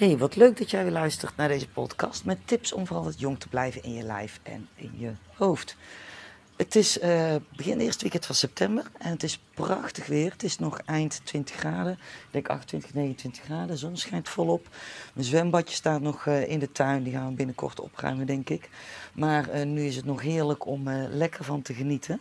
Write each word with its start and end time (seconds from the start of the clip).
Hey, 0.00 0.18
wat 0.18 0.36
leuk 0.36 0.58
dat 0.58 0.70
jij 0.70 0.82
weer 0.82 0.92
luistert 0.92 1.36
naar 1.36 1.48
deze 1.48 1.68
podcast 1.68 2.24
met 2.24 2.38
tips 2.44 2.72
om 2.72 2.86
vooral 2.86 3.04
wat 3.04 3.20
jong 3.20 3.40
te 3.40 3.48
blijven 3.48 3.82
in 3.82 3.92
je 3.94 4.02
lijf 4.02 4.40
en 4.42 4.68
in 4.74 4.92
je 4.96 5.12
hoofd. 5.34 5.76
Het 6.56 6.76
is 6.76 6.98
uh, 6.98 7.34
begin 7.56 7.80
eerste 7.80 8.02
weekend 8.02 8.26
van 8.26 8.34
september 8.34 8.90
en 8.98 9.10
het 9.10 9.22
is 9.22 9.40
prachtig 9.60 10.06
weer. 10.06 10.30
Het 10.32 10.42
is 10.42 10.58
nog 10.58 10.80
eind 10.84 11.20
20 11.24 11.56
graden, 11.56 11.92
ik 11.92 12.28
denk 12.30 12.48
28, 12.48 12.94
29 12.94 13.44
graden. 13.44 13.66
De 13.66 13.76
zon 13.76 13.96
schijnt 13.96 14.28
volop. 14.28 14.68
Mijn 15.12 15.26
zwembadje 15.26 15.74
staat 15.74 16.00
nog 16.00 16.26
uh, 16.26 16.48
in 16.48 16.58
de 16.58 16.72
tuin, 16.72 17.02
die 17.02 17.12
gaan 17.12 17.28
we 17.28 17.34
binnenkort 17.34 17.80
opruimen, 17.80 18.26
denk 18.26 18.48
ik. 18.48 18.68
Maar 19.12 19.54
uh, 19.54 19.64
nu 19.64 19.84
is 19.84 19.96
het 19.96 20.04
nog 20.04 20.22
heerlijk 20.22 20.66
om 20.66 20.88
lekker 21.10 21.44
van 21.44 21.62
te 21.62 21.74
genieten. 21.74 22.20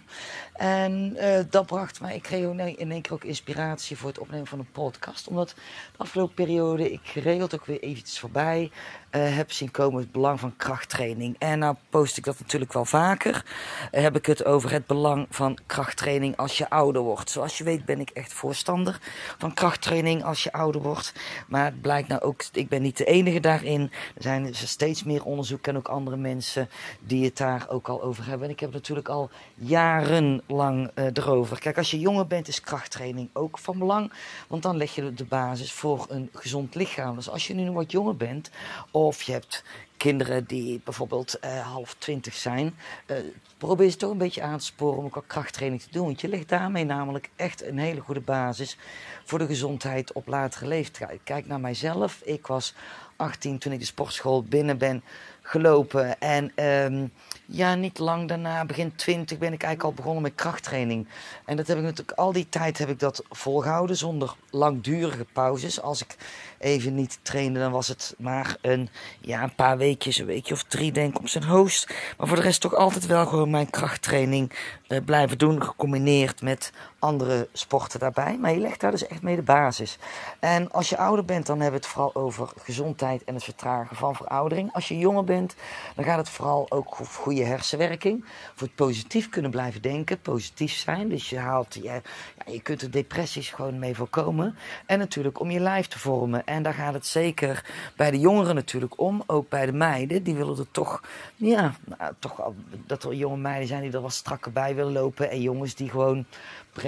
En 0.54 1.18
dat 1.50 1.66
bracht 1.66 2.02
mij, 2.02 2.16
ik 2.16 2.22
kreeg 2.22 2.44
in 2.76 2.92
één 2.92 3.02
keer 3.02 3.14
ook 3.14 3.24
inspiratie 3.24 3.98
voor 3.98 4.10
het 4.10 4.20
opnemen 4.20 4.48
van 4.48 4.60
een 4.60 4.72
podcast. 4.72 5.28
Omdat 5.28 5.50
de 5.92 5.98
afgelopen 5.98 6.36
periode 6.36 6.92
ik 6.92 7.00
geregeld 7.04 7.56
ook 7.56 7.66
weer 7.66 7.80
eventjes 7.80 8.20
voorbij 8.20 8.72
heb 9.10 9.52
zien 9.52 9.72
komen 9.72 10.02
het 10.02 10.12
belang 10.12 10.40
van 10.40 10.56
krachttraining. 10.58 11.36
En 11.40 11.60
nou 11.60 11.76
post 11.90 12.18
ik 12.18 12.24
dat 12.24 12.40
natuurlijk 12.40 12.74
wel 12.74 12.86
vaker. 12.86 13.46
heb 13.92 14.16
ik 14.16 14.26
het 14.26 14.46
over 14.46 14.72
het 14.72 14.88
belang 14.88 15.28
van 15.30 15.58
krachttraining 15.66 16.38
als 16.38 16.58
je 16.58 16.70
ouder 16.70 17.02
wordt. 17.02 17.29
Zoals 17.32 17.58
je 17.58 17.64
weet 17.64 17.86
ben 17.86 18.00
ik 18.00 18.10
echt 18.10 18.34
voorstander 18.34 19.00
van 19.38 19.54
krachttraining 19.54 20.24
als 20.24 20.44
je 20.44 20.52
ouder 20.52 20.82
wordt. 20.82 21.14
Maar 21.48 21.66
het 21.66 21.82
blijkt 21.82 22.08
nou 22.08 22.22
ook, 22.22 22.44
ik 22.52 22.70
ben 22.70 22.82
niet 22.82 22.98
de 22.98 23.06
enige 23.06 23.40
daarin. 23.40 23.82
Er 24.16 24.22
zijn 24.22 24.46
dus 24.46 24.70
steeds 24.70 25.04
meer 25.04 25.24
onderzoeken 25.24 25.72
en 25.72 25.78
ook 25.78 25.88
andere 25.88 26.18
mensen 26.18 26.70
die 27.00 27.26
het 27.26 27.38
daar 27.38 27.66
ook 27.70 27.88
al 27.88 28.02
over 28.02 28.26
hebben. 28.26 28.48
En 28.48 28.54
ik 28.54 28.60
heb 28.60 28.70
het 28.70 28.78
natuurlijk 28.78 29.10
al 29.10 29.30
jarenlang 29.56 30.92
uh, 30.96 31.06
erover. 31.14 31.60
Kijk, 31.60 31.78
als 31.78 31.92
je 31.92 32.00
jonger 32.00 32.28
bent 32.28 32.48
is 32.48 32.62
krachttraining 32.62 33.30
ook 33.34 33.58
van 33.58 33.78
belang. 33.78 34.12
Want 34.48 34.64
dan 34.64 34.78
leg 34.78 34.96
je 34.96 35.14
de 35.14 35.26
basis 35.26 35.72
voor 35.72 36.06
een 36.10 36.30
gezond 36.34 36.76
lichaam. 36.76 37.16
Dus 37.16 37.30
als 37.30 37.48
je 37.48 37.54
nu 37.54 37.72
wat 37.72 37.92
jonger 37.92 38.16
bent 38.16 38.52
of 38.92 39.22
je 39.22 39.32
hebt 39.32 39.64
kinderen 40.00 40.46
die 40.46 40.82
bijvoorbeeld 40.84 41.38
uh, 41.46 41.60
half 41.60 41.96
twintig 41.98 42.34
zijn, 42.34 42.76
uh, 43.08 43.18
probeer 43.58 43.90
ze 43.90 43.98
toch 43.98 44.12
een 44.12 44.18
beetje 44.18 44.42
aan 44.42 44.58
te 44.58 44.66
sporen 44.66 44.98
om 44.98 45.06
ook 45.06 45.16
al 45.16 45.24
krachttraining 45.28 45.82
te 45.82 45.92
doen. 45.92 46.06
Want 46.06 46.22
je 46.22 46.28
legt 46.28 46.50
daarmee 46.50 46.86
namelijk 46.86 47.30
echt 47.36 47.64
een 47.64 47.78
hele 47.78 48.00
goede 48.02 48.22
basis 48.22 48.78
voor 49.26 49.40
de 49.40 49.46
gezondheid 49.46 50.12
op 50.14 50.28
latere 50.28 50.68
leeftijd. 50.68 51.20
Kijk 51.24 51.48
naar 51.48 51.60
mijzelf. 51.60 52.22
Ik 52.24 52.48
was 52.48 52.74
18 53.16 53.58
toen 53.58 53.72
ik 53.72 53.80
de 53.80 53.86
sportschool 53.86 54.44
binnen 54.44 54.78
ben 54.78 55.04
gelopen. 55.50 56.20
En 56.20 56.66
um, 56.66 57.12
ja, 57.46 57.76
niet 57.76 58.00
lang 58.00 58.28
daarna, 58.28 58.66
begin 58.66 58.96
20, 58.96 59.38
ben 59.38 59.54
ik 59.54 59.64
eigenlijk 59.64 59.84
al 59.84 60.04
begonnen 60.04 60.22
met 60.22 60.36
krachttraining. 60.36 61.08
En 61.46 61.58
dat 61.58 61.68
heb 61.68 61.78
ik 61.78 61.84
natuurlijk 61.84 62.18
al 62.18 62.32
die 62.32 62.50
tijd 62.50 62.78
heb 62.78 62.90
ik 62.90 63.00
dat 63.00 63.24
volgehouden 63.30 63.96
zonder 63.96 64.36
langdurige 64.50 65.26
pauzes. 65.34 65.82
Als 65.82 66.02
ik 66.02 66.16
even 66.60 66.96
niet 66.96 67.20
trainde, 67.22 67.60
dan 67.60 67.72
was 67.72 67.88
het 67.88 68.16
maar 68.18 68.58
een, 68.62 68.90
ja, 69.22 69.44
een 69.44 69.56
paar 69.56 69.78
weekjes, 69.78 70.18
een 70.18 70.26
weekje 70.26 70.54
of 70.54 70.64
drie 70.64 70.92
denk 70.92 71.16
ik 71.16 71.20
op 71.20 71.28
zijn 71.28 71.44
hoogst. 71.44 71.94
Maar 72.18 72.28
voor 72.28 72.38
de 72.38 72.44
rest 72.44 72.62
toch 72.62 72.76
altijd 72.76 73.06
wel 73.06 73.26
gewoon 73.26 73.50
mijn 73.50 73.70
krachttraining 73.70 74.52
uh, 74.88 75.00
blijven 75.06 75.38
doen, 75.38 75.64
gecombineerd 75.64 76.42
met 76.42 76.72
andere 77.00 77.48
sporten 77.54 78.00
daarbij. 78.00 78.38
Maar 78.38 78.52
je 78.52 78.60
legt 78.60 78.80
daar 78.80 78.92
dus 78.92 79.08
echt 79.08 79.22
mee 79.22 79.36
de 79.36 79.42
basis. 79.42 79.98
En 80.40 80.72
als 80.72 80.90
je 80.90 80.98
ouder 80.98 81.26
bent, 81.26 81.46
dan 81.46 81.60
hebben 81.60 81.80
we 81.80 81.86
het 81.86 81.96
vooral 81.96 82.16
over 82.16 82.50
gezondheid 82.58 83.24
en 83.24 83.34
het 83.34 83.44
vertragen 83.44 83.96
van 83.96 84.16
veroudering. 84.16 84.74
Als 84.74 84.88
je 84.88 84.98
jonger 84.98 85.24
bent, 85.24 85.56
dan 85.96 86.06
gaat 86.06 86.18
het 86.18 86.30
vooral 86.30 86.66
ook 86.70 86.88
over 86.92 87.22
goede 87.22 87.44
hersenwerking. 87.44 88.26
Voor 88.56 88.68
het 88.68 88.76
positief 88.76 89.30
kunnen 89.30 89.52
blijven 89.52 89.82
denken, 89.82 90.22
positief 90.22 90.74
zijn. 90.74 91.10
Dus 91.10 91.30
je 91.30 91.38
haalt, 91.38 91.74
je, 91.74 91.82
ja, 91.84 92.02
je 92.46 92.62
kunt 92.62 92.82
er 92.82 92.92
depressies 92.92 93.50
gewoon 93.50 93.80
mee 93.80 93.96
voorkomen. 93.96 94.56
En 94.86 95.00
natuurlijk 95.00 95.40
om 95.40 95.52
je 95.52 95.60
lijf 95.60 95.88
te 95.88 96.00
vormen. 96.00 96.46
En 96.46 96.64
daar 96.64 96.74
gaat 96.74 96.94
het 96.94 97.06
zeker 97.06 97.66
bij 97.96 98.12
de 98.12 98.20
jongeren 98.20 98.56
natuurlijk 98.56 99.00
om. 99.00 99.24
Ook 99.26 99.50
bij 99.50 99.66
de 99.66 99.74
meiden. 99.74 100.24
Die 100.24 100.36
willen 100.36 100.58
er 100.58 100.72
toch, 100.72 101.02
ja, 101.36 101.74
nou, 101.86 102.14
toch 102.20 102.52
dat 102.86 103.04
er 103.04 103.14
jonge 103.14 103.38
meiden 103.38 103.68
zijn 103.68 103.82
die 103.82 103.92
er 103.92 104.02
wat 104.02 104.14
strakker 104.14 104.52
bij 104.52 104.76
willen 104.76 104.92
lopen. 104.92 105.30
En 105.30 105.42
jongens 105.42 105.76
die 105.76 105.90
gewoon 105.90 106.26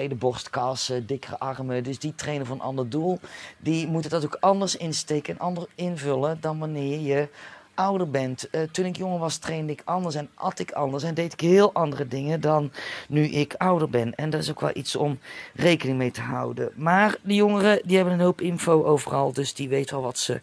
brede 0.01 0.15
borstkassen, 0.15 1.05
dikkere 1.05 1.39
armen. 1.39 1.83
Dus 1.83 1.99
die 1.99 2.15
trainen 2.15 2.45
van 2.45 2.55
een 2.55 2.65
ander 2.65 2.89
doel. 2.89 3.19
Die 3.57 3.87
moeten 3.87 4.11
dat 4.11 4.25
ook 4.25 4.37
anders 4.39 4.77
insteken 4.77 5.33
en 5.33 5.39
anders 5.39 5.67
invullen 5.75 6.37
dan 6.41 6.59
wanneer 6.59 6.99
je 6.99 7.27
ouder 7.73 8.09
bent. 8.09 8.47
Uh, 8.51 8.61
toen 8.61 8.85
ik 8.85 8.97
jonger 8.97 9.19
was, 9.19 9.37
trainde 9.37 9.71
ik 9.71 9.81
anders 9.85 10.15
en 10.15 10.29
at 10.33 10.59
ik 10.59 10.71
anders. 10.71 11.03
En 11.03 11.13
deed 11.13 11.33
ik 11.33 11.39
heel 11.39 11.73
andere 11.73 12.07
dingen 12.07 12.41
dan 12.41 12.71
nu 13.07 13.23
ik 13.23 13.53
ouder 13.57 13.89
ben. 13.89 14.15
En 14.15 14.29
dat 14.29 14.41
is 14.41 14.49
ook 14.49 14.59
wel 14.59 14.71
iets 14.73 14.95
om 14.95 15.19
rekening 15.53 15.97
mee 15.97 16.11
te 16.11 16.21
houden. 16.21 16.71
Maar 16.75 17.17
de 17.23 17.35
jongeren 17.35 17.81
die 17.83 17.95
hebben 17.95 18.13
een 18.13 18.25
hoop 18.25 18.41
info 18.41 18.83
overal. 18.83 19.33
Dus 19.33 19.53
die 19.53 19.69
weten 19.69 19.95
wel 19.95 20.03
wat 20.03 20.17
ze 20.17 20.39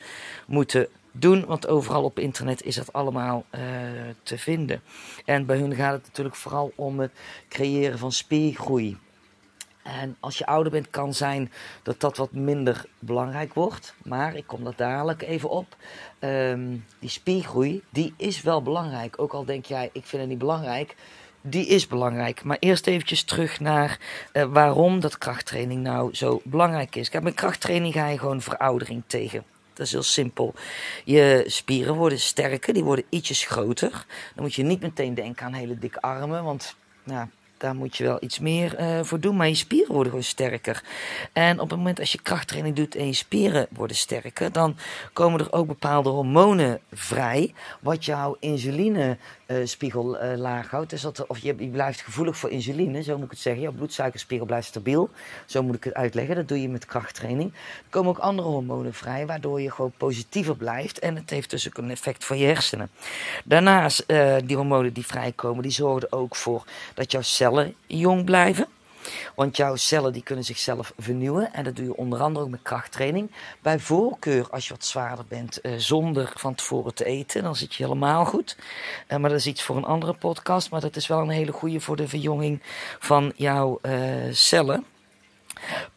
moeten 0.46 0.88
doen. 1.12 1.44
Want 1.46 1.68
overal 1.68 2.04
op 2.04 2.18
internet 2.18 2.62
is 2.62 2.74
dat 2.74 2.92
allemaal 2.92 3.44
uh, 3.50 3.60
te 4.22 4.38
vinden. 4.38 4.80
En 5.24 5.46
bij 5.46 5.58
hun 5.58 5.74
gaat 5.74 5.92
het 5.92 6.06
natuurlijk 6.06 6.36
vooral 6.36 6.72
om 6.74 7.00
het 7.00 7.12
creëren 7.48 7.98
van 7.98 8.12
spiergroei. 8.12 8.96
En 9.88 10.16
als 10.20 10.38
je 10.38 10.46
ouder 10.46 10.72
bent, 10.72 10.90
kan 10.90 11.14
zijn 11.14 11.52
dat 11.82 12.00
dat 12.00 12.16
wat 12.16 12.32
minder 12.32 12.84
belangrijk 12.98 13.54
wordt. 13.54 13.94
Maar 14.04 14.36
ik 14.36 14.46
kom 14.46 14.64
daar 14.64 14.76
dadelijk 14.76 15.22
even 15.22 15.50
op. 15.50 15.76
Um, 16.20 16.84
die 16.98 17.10
spiergroei, 17.10 17.82
die 17.90 18.14
is 18.16 18.42
wel 18.42 18.62
belangrijk. 18.62 19.20
Ook 19.20 19.32
al 19.32 19.44
denk 19.44 19.64
jij, 19.64 19.90
ik 19.92 20.06
vind 20.06 20.22
het 20.22 20.30
niet 20.30 20.38
belangrijk. 20.38 20.96
Die 21.40 21.66
is 21.66 21.86
belangrijk. 21.86 22.44
Maar 22.44 22.56
eerst 22.60 22.86
eventjes 22.86 23.22
terug 23.22 23.60
naar 23.60 23.98
uh, 24.32 24.44
waarom 24.44 25.00
dat 25.00 25.18
krachttraining 25.18 25.82
nou 25.82 26.14
zo 26.14 26.40
belangrijk 26.44 26.96
is. 26.96 27.08
Kijk, 27.08 27.22
met 27.22 27.34
krachttraining 27.34 27.94
ga 27.94 28.06
je 28.08 28.18
gewoon 28.18 28.40
veroudering 28.40 29.02
tegen. 29.06 29.44
Dat 29.72 29.86
is 29.86 29.92
heel 29.92 30.02
simpel. 30.02 30.54
Je 31.04 31.44
spieren 31.46 31.94
worden 31.94 32.20
sterker, 32.20 32.74
die 32.74 32.84
worden 32.84 33.04
ietsjes 33.08 33.44
groter. 33.44 34.06
Dan 34.34 34.44
moet 34.44 34.54
je 34.54 34.62
niet 34.62 34.80
meteen 34.80 35.14
denken 35.14 35.46
aan 35.46 35.52
hele 35.52 35.78
dikke 35.78 36.00
armen, 36.00 36.44
want 36.44 36.74
nou, 37.04 37.28
daar 37.58 37.74
moet 37.74 37.96
je 37.96 38.04
wel 38.04 38.18
iets 38.20 38.38
meer 38.38 38.80
uh, 38.80 39.00
voor 39.02 39.20
doen. 39.20 39.36
Maar 39.36 39.48
je 39.48 39.54
spieren 39.54 39.92
worden 39.92 40.10
gewoon 40.10 40.24
sterker. 40.26 40.82
En 41.32 41.60
op 41.60 41.70
het 41.70 41.78
moment 41.78 42.00
als 42.00 42.12
je 42.12 42.22
krachttraining 42.22 42.76
doet 42.76 42.94
en 42.94 43.06
je 43.06 43.12
spieren 43.12 43.66
worden 43.70 43.96
sterker, 43.96 44.52
dan 44.52 44.76
komen 45.12 45.40
er 45.40 45.52
ook 45.52 45.66
bepaalde 45.66 46.08
hormonen 46.08 46.80
vrij. 46.92 47.54
Wat 47.80 48.04
jouw 48.04 48.36
insulinespiegel 48.40 49.18
uh, 49.48 49.94
uh, 49.94 50.36
laag 50.36 50.70
houdt. 50.70 50.90
Dus 50.90 51.00
dat, 51.00 51.26
of 51.26 51.38
je, 51.38 51.54
je, 51.58 51.68
blijft 51.68 52.00
gevoelig 52.00 52.36
voor 52.36 52.50
insuline, 52.50 53.02
zo 53.02 53.14
moet 53.14 53.24
ik 53.24 53.30
het 53.30 53.38
zeggen. 53.38 53.62
Jouw 53.62 53.72
bloedsuikerspiegel 53.72 54.46
blijft 54.46 54.66
stabiel. 54.66 55.10
Zo 55.46 55.62
moet 55.62 55.74
ik 55.74 55.84
het 55.84 55.94
uitleggen. 55.94 56.34
Dat 56.34 56.48
doe 56.48 56.62
je 56.62 56.68
met 56.68 56.86
krachttraining. 56.86 57.52
Er 57.52 57.90
komen 57.90 58.10
ook 58.10 58.18
andere 58.18 58.48
hormonen 58.48 58.94
vrij, 58.94 59.26
waardoor 59.26 59.60
je 59.60 59.70
gewoon 59.70 59.92
positiever 59.96 60.56
blijft. 60.56 60.98
En 60.98 61.16
het 61.16 61.30
heeft 61.30 61.50
dus 61.50 61.66
ook 61.66 61.78
een 61.78 61.90
effect 61.90 62.24
voor 62.24 62.36
je 62.36 62.46
hersenen. 62.46 62.90
Daarnaast, 63.44 64.04
uh, 64.06 64.36
die 64.44 64.56
hormonen 64.56 64.92
die 64.92 65.06
vrijkomen, 65.06 65.62
die 65.62 65.72
zorgen 65.72 66.08
er 66.10 66.18
ook 66.18 66.36
voor 66.36 66.64
dat 66.94 67.12
jouw 67.12 67.22
cellen 67.22 67.74
jong 67.86 68.24
blijven. 68.24 68.66
Want 69.34 69.56
jouw 69.56 69.76
cellen 69.76 70.12
die 70.12 70.22
kunnen 70.22 70.44
zichzelf 70.44 70.92
vernieuwen. 70.98 71.52
En 71.52 71.64
dat 71.64 71.76
doe 71.76 71.84
je 71.84 71.96
onder 71.96 72.20
andere 72.20 72.44
ook 72.44 72.50
met 72.50 72.62
krachttraining. 72.62 73.30
Bij 73.62 73.78
voorkeur 73.78 74.50
als 74.50 74.68
je 74.68 74.74
wat 74.74 74.84
zwaarder 74.84 75.24
bent 75.28 75.58
uh, 75.62 75.72
zonder 75.76 76.32
van 76.34 76.54
tevoren 76.54 76.94
te 76.94 77.04
eten. 77.04 77.42
Dan 77.42 77.56
zit 77.56 77.74
je 77.74 77.82
helemaal 77.82 78.24
goed. 78.24 78.56
Uh, 79.08 79.18
maar 79.18 79.30
dat 79.30 79.38
is 79.38 79.46
iets 79.46 79.62
voor 79.62 79.76
een 79.76 79.84
andere 79.84 80.12
podcast. 80.14 80.70
Maar 80.70 80.80
dat 80.80 80.96
is 80.96 81.06
wel 81.06 81.20
een 81.20 81.28
hele 81.28 81.52
goede 81.52 81.80
voor 81.80 81.96
de 81.96 82.08
verjonging 82.08 82.62
van 82.98 83.32
jouw 83.36 83.78
uh, 83.82 83.92
cellen. 84.30 84.84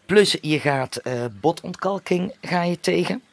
Plus 0.06 0.38
je 0.42 0.60
gaat 0.60 1.02
botontkalking 1.42 2.36
ga 2.42 2.64
je 2.64 2.80
tegen. 2.80 3.24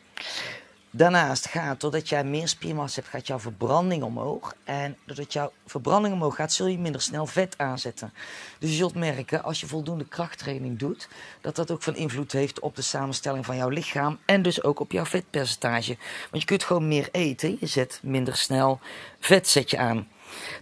Daarnaast 0.90 1.46
gaat, 1.48 1.80
doordat 1.80 2.08
jij 2.08 2.24
meer 2.24 2.48
spiermassa 2.48 3.00
hebt, 3.00 3.12
gaat 3.12 3.26
jouw 3.26 3.38
verbranding 3.38 4.02
omhoog. 4.02 4.54
En 4.64 4.96
doordat 5.04 5.32
jouw 5.32 5.52
verbranding 5.66 6.14
omhoog 6.14 6.34
gaat, 6.34 6.52
zul 6.52 6.66
je 6.66 6.78
minder 6.78 7.00
snel 7.00 7.26
vet 7.26 7.58
aanzetten. 7.58 8.12
Dus 8.58 8.70
je 8.70 8.76
zult 8.76 8.94
merken, 8.94 9.42
als 9.42 9.60
je 9.60 9.66
voldoende 9.66 10.04
krachttraining 10.04 10.78
doet, 10.78 11.08
dat 11.40 11.56
dat 11.56 11.70
ook 11.70 11.82
van 11.82 11.96
invloed 11.96 12.32
heeft 12.32 12.60
op 12.60 12.76
de 12.76 12.82
samenstelling 12.82 13.46
van 13.46 13.56
jouw 13.56 13.68
lichaam. 13.68 14.18
En 14.24 14.42
dus 14.42 14.62
ook 14.62 14.80
op 14.80 14.92
jouw 14.92 15.04
vetpercentage. 15.04 15.96
Want 16.30 16.42
je 16.42 16.48
kunt 16.48 16.64
gewoon 16.64 16.88
meer 16.88 17.08
eten, 17.12 17.56
je 17.60 17.66
zet 17.66 18.00
minder 18.02 18.36
snel 18.36 18.80
vet 19.20 19.48
zet 19.48 19.70
je 19.70 19.78
aan. 19.78 20.08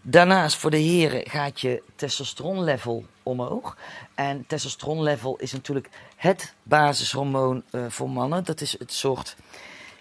Daarnaast 0.02 0.56
voor 0.56 0.70
de 0.70 0.76
heren 0.76 1.31
gaat 1.31 1.61
je 1.61 1.82
testosteronlevel 1.96 3.05
omhoog. 3.23 3.76
En 4.14 4.44
testosteronlevel 4.46 5.37
is 5.37 5.52
natuurlijk 5.52 5.88
het 6.17 6.55
basishormoon 6.62 7.62
uh, 7.70 7.84
voor 7.88 8.11
mannen. 8.11 8.44
Dat 8.44 8.61
is 8.61 8.78
het 8.78 8.93
soort 8.93 9.37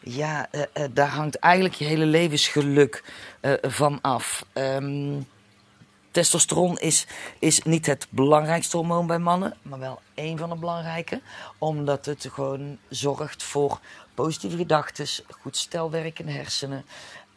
ja, 0.05 0.47
uh, 0.51 0.61
uh, 0.61 0.85
daar 0.93 1.09
hangt 1.09 1.35
eigenlijk 1.35 1.75
je 1.75 1.85
hele 1.85 2.05
levensgeluk 2.05 3.03
uh, 3.41 3.53
van 3.61 4.01
af. 4.01 4.45
Um, 4.53 5.27
testosteron 6.11 6.77
is, 6.77 7.07
is 7.39 7.61
niet 7.63 7.85
het 7.85 8.07
belangrijkste 8.09 8.77
hormoon 8.77 9.07
bij 9.07 9.19
mannen, 9.19 9.57
maar 9.61 9.79
wel 9.79 10.01
een 10.15 10.37
van 10.37 10.49
de 10.49 10.55
belangrijke. 10.55 11.21
Omdat 11.57 12.05
het 12.05 12.27
gewoon 12.31 12.77
zorgt 12.89 13.43
voor 13.43 13.79
positieve 14.13 14.57
gedachten, 14.57 15.07
goed 15.39 15.57
stelwerk 15.57 16.19
in 16.19 16.25
de 16.25 16.31
hersenen. 16.31 16.85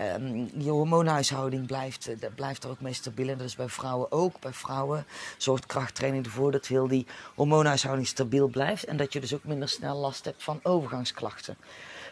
Um, 0.01 0.51
je 0.59 0.71
hormoonhuishouding 0.71 1.67
blijft, 1.67 2.11
blijft 2.35 2.65
er 2.65 2.71
ook 2.71 2.81
mee 2.81 2.93
stabiel. 2.93 3.29
En 3.29 3.39
dat 3.39 3.47
is 3.47 3.57
bij 3.57 3.69
vrouwen 3.69 4.13
ook. 4.13 4.41
Bij 4.41 4.53
vrouwen 4.53 5.07
zorgt 5.37 5.67
krachttraining 5.67 6.25
ervoor 6.25 6.53
dat 6.53 6.67
heel 6.67 6.89
die 6.89 7.07
hormoonhuishouding 7.35 8.07
stabiel 8.07 8.49
blijft. 8.49 8.85
En 8.85 8.97
dat 8.97 9.13
je 9.13 9.21
dus 9.21 9.35
ook 9.35 9.45
minder 9.45 9.69
snel 9.69 9.97
last 9.97 10.25
hebt 10.25 10.43
van 10.43 10.61
overgangsklachten. 10.63 11.57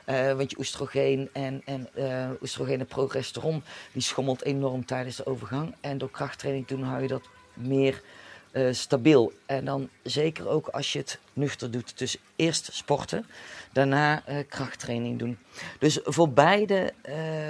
Uh, 0.07 0.33
want 0.33 0.51
je 0.51 0.59
oestrogeen 0.59 1.29
en, 1.33 1.63
en 1.65 1.89
uh, 1.95 2.31
oestrogeen 2.43 2.81
en 2.81 2.87
progesteron 2.87 3.63
die 3.93 4.03
schommelt 4.03 4.43
enorm 4.45 4.85
tijdens 4.85 5.17
de 5.17 5.27
overgang. 5.27 5.75
En 5.81 5.99
door 5.99 6.11
krachttraining 6.11 6.67
doen 6.67 6.83
hou 6.83 7.03
je 7.03 7.09
dat 7.09 7.29
meer 7.55 8.03
uh, 8.53 8.73
stabiel. 8.73 9.33
En 9.47 9.65
dan 9.65 9.89
zeker 10.03 10.49
ook 10.49 10.69
als 10.69 10.93
je 10.93 10.99
het 10.99 11.19
nuchter 11.33 11.71
doet. 11.71 11.99
Dus 11.99 12.17
eerst 12.37 12.69
sporten, 12.73 13.27
daarna 13.73 14.23
krachttraining 14.49 15.19
doen. 15.19 15.39
Dus 15.79 16.01
voor 16.05 16.31
beide, 16.31 16.93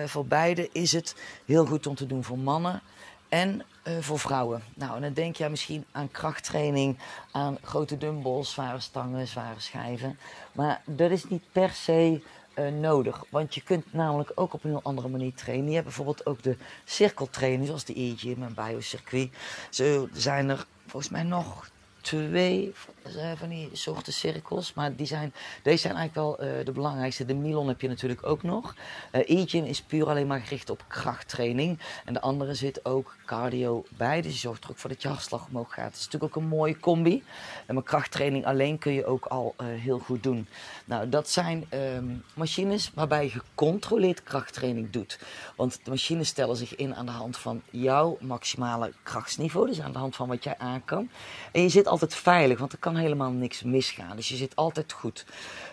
voor 0.06 0.26
beide 0.26 0.68
is 0.72 0.92
het 0.92 1.14
heel 1.44 1.66
goed 1.66 1.86
om 1.86 1.94
te 1.94 2.06
doen 2.06 2.24
voor 2.24 2.38
mannen 2.38 2.82
en 3.28 3.62
voor 4.00 4.18
vrouwen. 4.18 4.62
Nou, 4.74 4.96
en 4.96 5.02
dan 5.02 5.12
denk 5.12 5.36
je 5.36 5.48
misschien 5.48 5.84
aan 5.92 6.10
krachttraining, 6.10 6.98
aan 7.30 7.58
grote 7.62 7.96
dumbbells, 7.96 8.52
zware 8.52 8.80
stangen, 8.80 9.26
zware 9.26 9.60
schijven. 9.60 10.18
Maar 10.52 10.82
dat 10.84 11.10
is 11.10 11.24
niet 11.24 11.42
per 11.52 11.70
se 11.70 12.22
uh, 12.58 12.68
nodig. 12.68 13.24
Want 13.28 13.54
je 13.54 13.62
kunt 13.62 13.92
namelijk 13.92 14.32
ook 14.34 14.54
op 14.54 14.64
een 14.64 14.70
heel 14.70 14.82
andere 14.82 15.08
manier 15.08 15.34
trainen. 15.34 15.68
Je 15.68 15.72
hebt 15.72 15.84
bijvoorbeeld 15.84 16.26
ook 16.26 16.42
de 16.42 16.56
cirkeltraining, 16.84 17.66
zoals 17.66 17.84
de 17.84 18.00
e-gym 18.00 18.42
en 18.42 18.54
biocircuit. 18.54 19.30
Zo 19.70 20.08
zijn 20.12 20.48
er 20.48 20.66
volgens 20.86 21.12
mij 21.12 21.22
nog 21.22 21.70
twee 22.00 22.72
van 23.36 23.48
die 23.48 23.68
soorten 23.72 24.12
cirkels. 24.12 24.74
Maar 24.74 24.96
die 24.96 25.06
zijn, 25.06 25.34
deze 25.62 25.78
zijn 25.78 25.96
eigenlijk 25.96 26.38
wel 26.38 26.48
uh, 26.48 26.64
de 26.64 26.72
belangrijkste. 26.72 27.24
De 27.24 27.34
Milon 27.34 27.68
heb 27.68 27.80
je 27.80 27.88
natuurlijk 27.88 28.26
ook 28.26 28.42
nog. 28.42 28.74
Uh, 29.12 29.44
is 29.66 29.82
puur 29.82 30.08
alleen 30.08 30.26
maar 30.26 30.40
gericht 30.40 30.70
op 30.70 30.84
krachttraining. 30.88 31.78
En 32.04 32.12
de 32.12 32.20
andere 32.20 32.54
zit 32.54 32.84
ook 32.84 33.16
cardio 33.26 33.84
bij. 33.96 34.22
Dus 34.22 34.32
je 34.32 34.38
zorgt 34.38 34.64
er 34.64 34.70
ook 34.70 34.78
voor 34.78 34.90
dat 34.90 35.02
je 35.02 35.08
hartslag 35.08 35.46
omhoog 35.48 35.74
gaat. 35.74 35.84
Het 35.84 35.96
is 35.96 36.04
natuurlijk 36.04 36.36
ook 36.36 36.42
een 36.42 36.48
mooie 36.48 36.78
combi. 36.78 37.24
En 37.66 37.74
met 37.74 37.84
krachttraining 37.84 38.46
alleen 38.46 38.78
kun 38.78 38.92
je 38.92 39.06
ook 39.06 39.24
al 39.24 39.54
heel 39.58 39.98
goed 39.98 40.22
doen. 40.22 40.48
Nou, 40.84 41.08
dat 41.08 41.30
zijn 41.30 41.66
um, 41.70 42.24
machines 42.34 42.90
waarbij 42.94 43.24
je 43.24 43.30
gecontroleerd 43.30 44.22
krachttraining 44.22 44.90
doet. 44.90 45.18
Want 45.56 45.80
de 45.84 45.90
machines 45.90 46.28
stellen 46.28 46.56
zich 46.56 46.76
in 46.76 46.94
aan 46.94 47.06
de 47.06 47.12
hand 47.12 47.36
van 47.36 47.62
jouw 47.70 48.18
maximale 48.20 48.92
krachtsniveau. 49.02 49.66
Dus 49.66 49.80
aan 49.80 49.92
de 49.92 49.98
hand 49.98 50.16
van 50.16 50.28
wat 50.28 50.44
jij 50.44 50.58
aan 50.58 50.84
kan. 50.84 51.10
En 51.52 51.62
je 51.62 51.68
zit 51.68 51.86
altijd 51.86 52.14
veilig, 52.14 52.58
want 52.58 52.72
er 52.72 52.78
kan 52.78 52.95
helemaal 52.96 53.30
niks 53.30 53.62
misgaan. 53.62 54.16
Dus 54.16 54.28
je 54.28 54.36
zit 54.36 54.56
altijd 54.56 54.92
goed. 54.92 55.26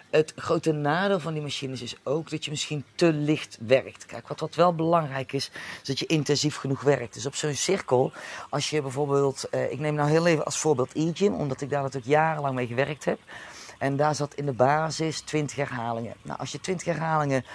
Het 0.10 0.34
grote 0.36 0.72
nadeel 0.72 1.20
van 1.20 1.34
die 1.34 1.42
machines 1.42 1.82
is 1.82 1.96
ook 2.04 2.30
dat 2.30 2.46
je 2.46 2.52
misschien 2.52 2.84
te 2.96 3.14
licht 3.14 3.58
werkt. 3.66 4.06
Kijk, 4.06 4.28
wat, 4.28 4.40
wat 4.40 4.56
wel 4.56 4.76
belangrijk 4.76 5.34
is, 5.34 5.52
is 5.82 5.88
dat 5.88 6.00
je 6.00 6.06
intensief 6.06 6.56
genoeg 6.56 6.82
werkt. 6.82 7.14
Dus 7.14 7.26
op 7.26 7.36
zo'n 7.36 7.54
cirkel, 7.54 8.12
als 8.50 8.70
je 8.70 8.82
bijvoorbeeld, 8.82 9.50
eh, 9.50 9.72
ik 9.72 9.80
neem 9.80 9.96
nou 9.96 10.10
heel 10.10 10.28
even 10.28 10.46
als 10.46 10.58
voorbeeld 10.58 10.96
e-gym, 10.96 11.34
omdat 11.34 11.62
ik 11.62 11.70
daar 11.70 11.82
natuurlijk 11.82 12.12
jarenlang 12.12 12.56
mee 12.56 12.68
gewerkt 12.68 13.06
heb. 13.06 13.20
En 13.78 13.96
daar 13.96 14.16
zat 14.16 14.34
in 14.34 14.46
de 14.46 14.54
basis 14.54 15.22
20 15.22 15.56
herhalingen. 15.56 16.14
Nou, 16.22 16.40
als 16.40 16.52
je 16.52 16.60
20 16.60 16.88
herhalingen 16.88 17.46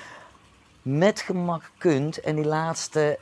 met 0.82 1.20
gemak 1.20 1.70
kunt 1.78 2.20
en 2.20 2.36
die 2.36 2.44
laatste 2.44 3.18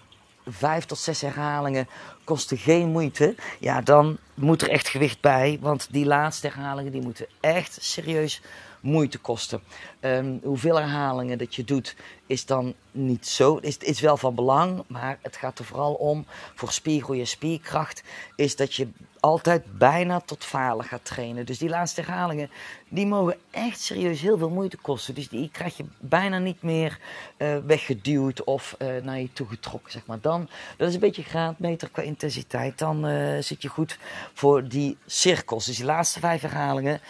vijf 0.47 0.85
tot 0.85 0.99
zes 0.99 1.21
herhalingen 1.21 1.89
kosten 2.25 2.59
geen 2.59 2.89
moeite. 2.89 3.35
Ja, 3.59 3.81
dan 3.81 4.19
moet 4.35 4.63
er 4.63 4.71
echt 4.71 4.89
gewicht 4.89 5.21
bij. 5.21 5.59
Want 5.61 5.89
die 5.91 6.07
laatste 6.07 6.47
herhalingen 6.47 6.93
die 6.93 7.03
moeten 7.03 7.27
echt 7.41 7.79
serieus 7.81 8.41
moeite 8.87 9.19
kosten. 9.19 9.61
Um, 10.01 10.41
hoeveel 10.43 10.77
herhalingen 10.77 11.39
dat 11.39 11.55
je 11.55 11.65
doet 11.65 11.97
is 12.27 12.47
dan 12.47 12.75
niet 12.91 13.27
zo. 13.27 13.57
Is, 13.57 13.77
is 13.77 14.01
wel 14.01 14.17
van 14.17 14.35
belang, 14.35 14.83
maar 14.87 15.19
het 15.23 15.37
gaat 15.37 15.59
er 15.59 15.65
vooral 15.65 15.95
om 15.95 16.27
voor 16.55 16.73
spiergroei 16.73 17.21
en 17.21 17.27
spierkracht. 17.27 18.03
Is 18.37 18.57
dat 18.57 18.75
je 18.75 18.89
altijd 19.21 19.79
bijna 19.79 20.21
tot 20.21 20.45
falen 20.45 20.85
gaat 20.85 21.05
trainen. 21.05 21.47
Dus 21.47 21.59
die 21.59 21.69
laatste 21.69 22.01
herhalingen 22.01 22.51
die 22.89 23.07
mogen 23.07 23.37
echt 23.51 23.81
serieus 23.81 24.21
heel 24.21 24.39
veel 24.39 24.51
moeite 24.51 24.77
kosten. 24.77 25.15
Dus 25.15 25.29
die 25.29 25.51
krijg 25.51 25.77
je 25.77 25.85
bijna 25.99 26.39
niet 26.39 26.63
meer 26.63 26.99
uh, 27.39 27.57
weggeduwd 27.67 28.45
of 28.45 28.77
uh, 28.79 29.03
naar 29.03 29.21
je 29.21 29.33
toe 29.33 29.47
getrokken. 29.47 29.93
Zeg 29.93 30.07
maar. 30.07 30.21
Dan, 30.21 30.49
dat 30.77 30.89
is 30.89 30.95
een 30.95 31.01
beetje 31.01 31.23
graadmeter 31.23 31.91
qua 31.91 32.03
intensiteit. 32.03 32.79
Dan 32.79 33.07
uh, 33.07 33.43
zit 33.43 33.63
je 33.63 33.69
goed 33.69 33.99
voor 34.33 34.69
die 34.69 34.97
cirkels. 35.07 35.67
Dus 35.67 35.77
die 35.77 35.85
laatste 35.85 36.21
vijf 36.21 36.41
herhalingen, 36.41 37.01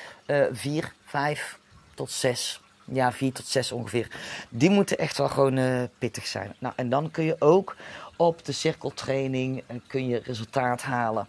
vier, 0.52 0.92
vijf 1.04 1.58
tot 1.96 2.10
zes. 2.10 2.60
Ja, 2.84 3.12
vier 3.12 3.32
tot 3.32 3.46
zes 3.46 3.72
ongeveer. 3.72 4.10
Die 4.48 4.70
moeten 4.70 4.98
echt 4.98 5.18
wel 5.18 5.28
gewoon 5.28 5.56
uh, 5.56 5.82
pittig 5.98 6.26
zijn. 6.26 6.54
Nou, 6.58 6.74
en 6.76 6.88
dan 6.88 7.10
kun 7.10 7.24
je 7.24 7.36
ook 7.38 7.76
op 8.16 8.44
de 8.44 8.52
cirkeltraining 8.52 9.62
uh, 9.70 9.76
kun 9.86 10.08
je 10.08 10.20
resultaat 10.24 10.82
halen. 10.82 11.28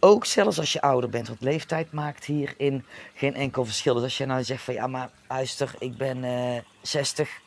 Ook 0.00 0.24
zelfs 0.24 0.58
als 0.58 0.72
je 0.72 0.80
ouder 0.80 1.10
bent, 1.10 1.28
want 1.28 1.40
leeftijd 1.40 1.92
maakt 1.92 2.24
hierin 2.24 2.84
geen 3.14 3.34
enkel 3.34 3.64
verschil. 3.64 3.94
Dus 3.94 4.02
als 4.02 4.18
je 4.18 4.26
nou 4.26 4.44
zegt 4.44 4.62
van 4.62 4.74
ja, 4.74 4.86
maar 4.86 5.10
luister, 5.28 5.74
ik 5.78 5.96
ben 5.96 6.24
uh, 6.24 6.60
60, 6.82 7.40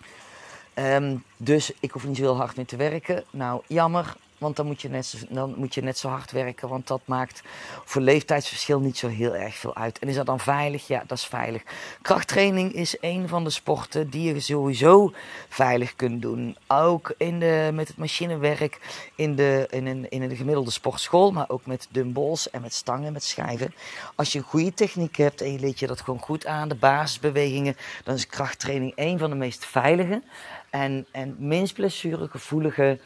um, 0.76 1.24
dus 1.38 1.72
ik 1.80 1.92
hoef 1.92 2.06
niet 2.06 2.18
zo 2.18 2.24
heel 2.24 2.38
hard 2.38 2.56
meer 2.56 2.66
te 2.66 2.76
werken. 2.76 3.24
Nou, 3.32 3.62
jammer, 3.68 4.16
want 4.44 4.56
dan 4.56 4.66
moet, 4.66 4.82
je 4.82 4.90
net 4.90 5.06
zo, 5.06 5.18
dan 5.30 5.54
moet 5.58 5.74
je 5.74 5.82
net 5.82 5.98
zo 5.98 6.08
hard 6.08 6.32
werken. 6.32 6.70
Want 6.70 6.88
dat 6.88 7.02
maakt 7.06 7.42
voor 7.86 8.02
leeftijdsverschil 8.02 8.80
niet 8.80 8.98
zo 8.98 9.08
heel 9.08 9.36
erg 9.36 9.56
veel 9.56 9.76
uit. 9.76 10.00
En 10.00 10.08
is 10.08 10.16
dat 10.16 10.26
dan 10.26 10.40
veilig? 10.40 10.88
Ja, 10.88 11.04
dat 11.08 11.18
is 11.18 11.26
veilig. 11.26 11.64
Krachttraining 12.02 12.74
is 12.74 12.98
een 13.02 13.28
van 13.28 13.44
de 13.44 13.50
sporten 13.50 14.10
die 14.10 14.34
je 14.34 14.40
sowieso 14.40 15.14
veilig 15.50 15.96
kunt 15.96 16.22
doen. 16.22 16.58
Ook 16.68 17.14
in 17.18 17.40
de, 17.40 17.70
met 17.74 17.88
het 17.88 17.98
machinewerk 17.98 18.80
in 19.16 19.36
de, 19.36 19.68
in, 19.70 19.86
een, 19.86 20.10
in 20.10 20.22
een 20.22 20.36
gemiddelde 20.36 20.72
sportschool. 20.72 21.32
Maar 21.32 21.50
ook 21.50 21.66
met 21.66 21.88
dumbbells 21.90 22.50
en 22.50 22.62
met 22.62 22.74
stangen, 22.74 23.14
met 23.14 23.24
schijven. 23.24 23.74
Als 24.16 24.32
je 24.32 24.40
een 24.40 24.46
goede 24.46 24.74
techniek 24.74 25.16
hebt 25.16 25.42
en 25.42 25.52
je 25.52 25.60
leert 25.60 25.80
je 25.80 25.88
dat 25.88 26.02
gewoon 26.02 26.20
goed 26.20 26.46
aan, 26.46 26.70
de 26.70 26.76
basisbewegingen, 26.76 27.78
dan 28.04 28.16
is 28.16 28.28
krachttraining 28.28 28.94
een 28.96 29.20
van 29.20 29.30
de 29.30 29.36
meest 29.36 29.66
veilige 29.66 30.22
en, 30.70 31.06
en 31.12 31.36
minst 31.40 31.74
blessuregevoelige 31.74 33.00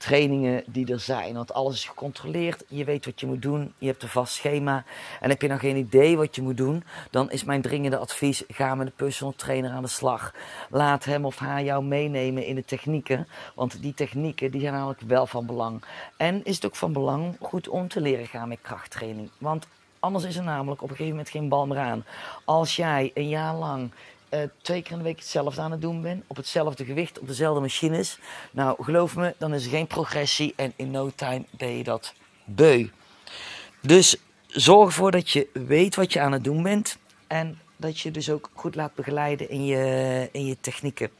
trainingen 0.00 0.62
die 0.66 0.92
er 0.92 1.00
zijn. 1.00 1.34
Want 1.34 1.52
alles 1.52 1.74
is 1.74 1.84
gecontroleerd. 1.84 2.64
Je 2.68 2.84
weet 2.84 3.04
wat 3.04 3.20
je 3.20 3.26
moet 3.26 3.42
doen. 3.42 3.72
Je 3.78 3.86
hebt 3.86 4.02
een 4.02 4.08
vast 4.08 4.34
schema. 4.34 4.84
En 5.20 5.30
heb 5.30 5.42
je 5.42 5.48
nog 5.48 5.60
geen 5.60 5.76
idee 5.76 6.16
wat 6.16 6.34
je 6.34 6.42
moet 6.42 6.56
doen, 6.56 6.84
dan 7.10 7.30
is 7.30 7.44
mijn 7.44 7.62
dringende 7.62 7.96
advies: 7.96 8.44
ga 8.48 8.74
met 8.74 8.86
de 8.86 8.92
personal 8.96 9.34
trainer 9.36 9.70
aan 9.70 9.82
de 9.82 9.88
slag. 9.88 10.34
Laat 10.70 11.04
hem 11.04 11.24
of 11.24 11.38
haar 11.38 11.62
jou 11.62 11.84
meenemen 11.84 12.46
in 12.46 12.54
de 12.54 12.64
technieken. 12.64 13.28
Want 13.54 13.82
die 13.82 13.94
technieken 13.94 14.50
die 14.50 14.60
zijn 14.60 14.72
namelijk 14.72 15.00
wel 15.00 15.26
van 15.26 15.46
belang. 15.46 15.82
En 16.16 16.44
is 16.44 16.54
het 16.54 16.66
ook 16.66 16.76
van 16.76 16.92
belang 16.92 17.36
goed 17.40 17.68
om 17.68 17.88
te 17.88 18.00
leren 18.00 18.26
gaan 18.26 18.48
met 18.48 18.58
krachttraining. 18.62 19.30
Want 19.38 19.66
anders 19.98 20.24
is 20.24 20.36
er 20.36 20.42
namelijk 20.42 20.82
op 20.82 20.90
een 20.90 20.96
gegeven 20.96 21.16
moment 21.16 21.30
geen 21.30 21.48
bal 21.48 21.66
meer 21.66 21.78
aan. 21.78 22.04
Als 22.44 22.76
jij 22.76 23.10
een 23.14 23.28
jaar 23.28 23.54
lang 23.54 23.90
uh, 24.30 24.40
twee 24.62 24.82
keer 24.82 24.92
in 24.92 24.98
de 24.98 25.04
week 25.04 25.18
hetzelfde 25.18 25.60
aan 25.60 25.70
het 25.70 25.80
doen 25.80 26.02
ben, 26.02 26.24
op 26.26 26.36
hetzelfde 26.36 26.84
gewicht, 26.84 27.18
op 27.18 27.26
dezelfde 27.26 27.60
machines, 27.60 28.18
nou 28.50 28.84
geloof 28.84 29.16
me, 29.16 29.34
dan 29.38 29.54
is 29.54 29.64
er 29.64 29.70
geen 29.70 29.86
progressie 29.86 30.52
en 30.56 30.72
in 30.76 30.90
no 30.90 31.10
time 31.14 31.44
ben 31.50 31.76
je 31.76 31.84
dat 31.84 32.14
beu. 32.44 32.88
Dus 33.80 34.16
zorg 34.46 34.86
ervoor 34.88 35.10
dat 35.10 35.30
je 35.30 35.48
weet 35.52 35.94
wat 35.94 36.12
je 36.12 36.20
aan 36.20 36.32
het 36.32 36.44
doen 36.44 36.62
bent 36.62 36.98
en 37.26 37.58
dat 37.76 38.00
je 38.00 38.10
dus 38.10 38.30
ook 38.30 38.50
goed 38.54 38.74
laat 38.74 38.94
begeleiden 38.94 39.50
in 39.50 39.64
je, 39.64 40.28
in 40.32 40.46
je 40.46 40.56
technieken. 40.60 41.10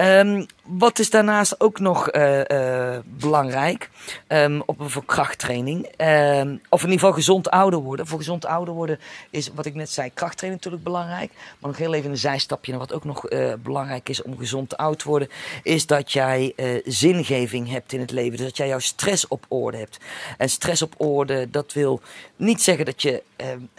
Um, 0.00 0.46
wat 0.62 0.98
is 0.98 1.10
daarnaast 1.10 1.60
ook 1.60 1.78
nog 1.78 2.12
uh, 2.12 2.38
uh, 2.38 2.98
belangrijk 3.04 3.90
um, 4.28 4.62
op, 4.66 4.76
voor 4.80 5.04
krachttraining? 5.04 5.88
Um, 5.98 6.60
of 6.68 6.82
in 6.82 6.90
ieder 6.90 7.00
geval 7.00 7.12
gezond 7.12 7.50
ouder 7.50 7.78
worden. 7.78 8.06
Voor 8.06 8.18
gezond 8.18 8.46
ouder 8.46 8.74
worden 8.74 8.98
is 9.30 9.50
wat 9.54 9.66
ik 9.66 9.74
net 9.74 9.90
zei, 9.90 10.10
krachttraining 10.14 10.62
natuurlijk 10.62 10.92
belangrijk. 10.92 11.32
Maar 11.58 11.70
nog 11.70 11.78
heel 11.78 11.94
even 11.94 12.10
een 12.10 12.18
zijstapje 12.18 12.70
naar 12.70 12.80
wat 12.80 12.92
ook 12.92 13.04
nog 13.04 13.30
uh, 13.30 13.52
belangrijk 13.62 14.08
is 14.08 14.22
om 14.22 14.38
gezond 14.38 14.76
oud 14.76 14.98
te 14.98 15.08
worden. 15.08 15.28
Is 15.62 15.86
dat 15.86 16.12
jij 16.12 16.54
zingeving 16.84 17.68
hebt 17.68 17.92
in 17.92 18.00
het 18.00 18.10
leven. 18.10 18.36
Dus 18.36 18.46
dat 18.46 18.56
jij 18.56 18.68
jouw 18.68 18.78
stress 18.78 19.28
op 19.28 19.44
orde 19.48 19.78
hebt. 19.78 19.98
En 20.38 20.48
stress 20.48 20.82
op 20.82 20.94
orde, 20.96 21.50
dat 21.50 21.72
wil 21.72 22.00
niet 22.36 22.62
zeggen 22.62 22.84
dat 22.84 23.02
je 23.02 23.22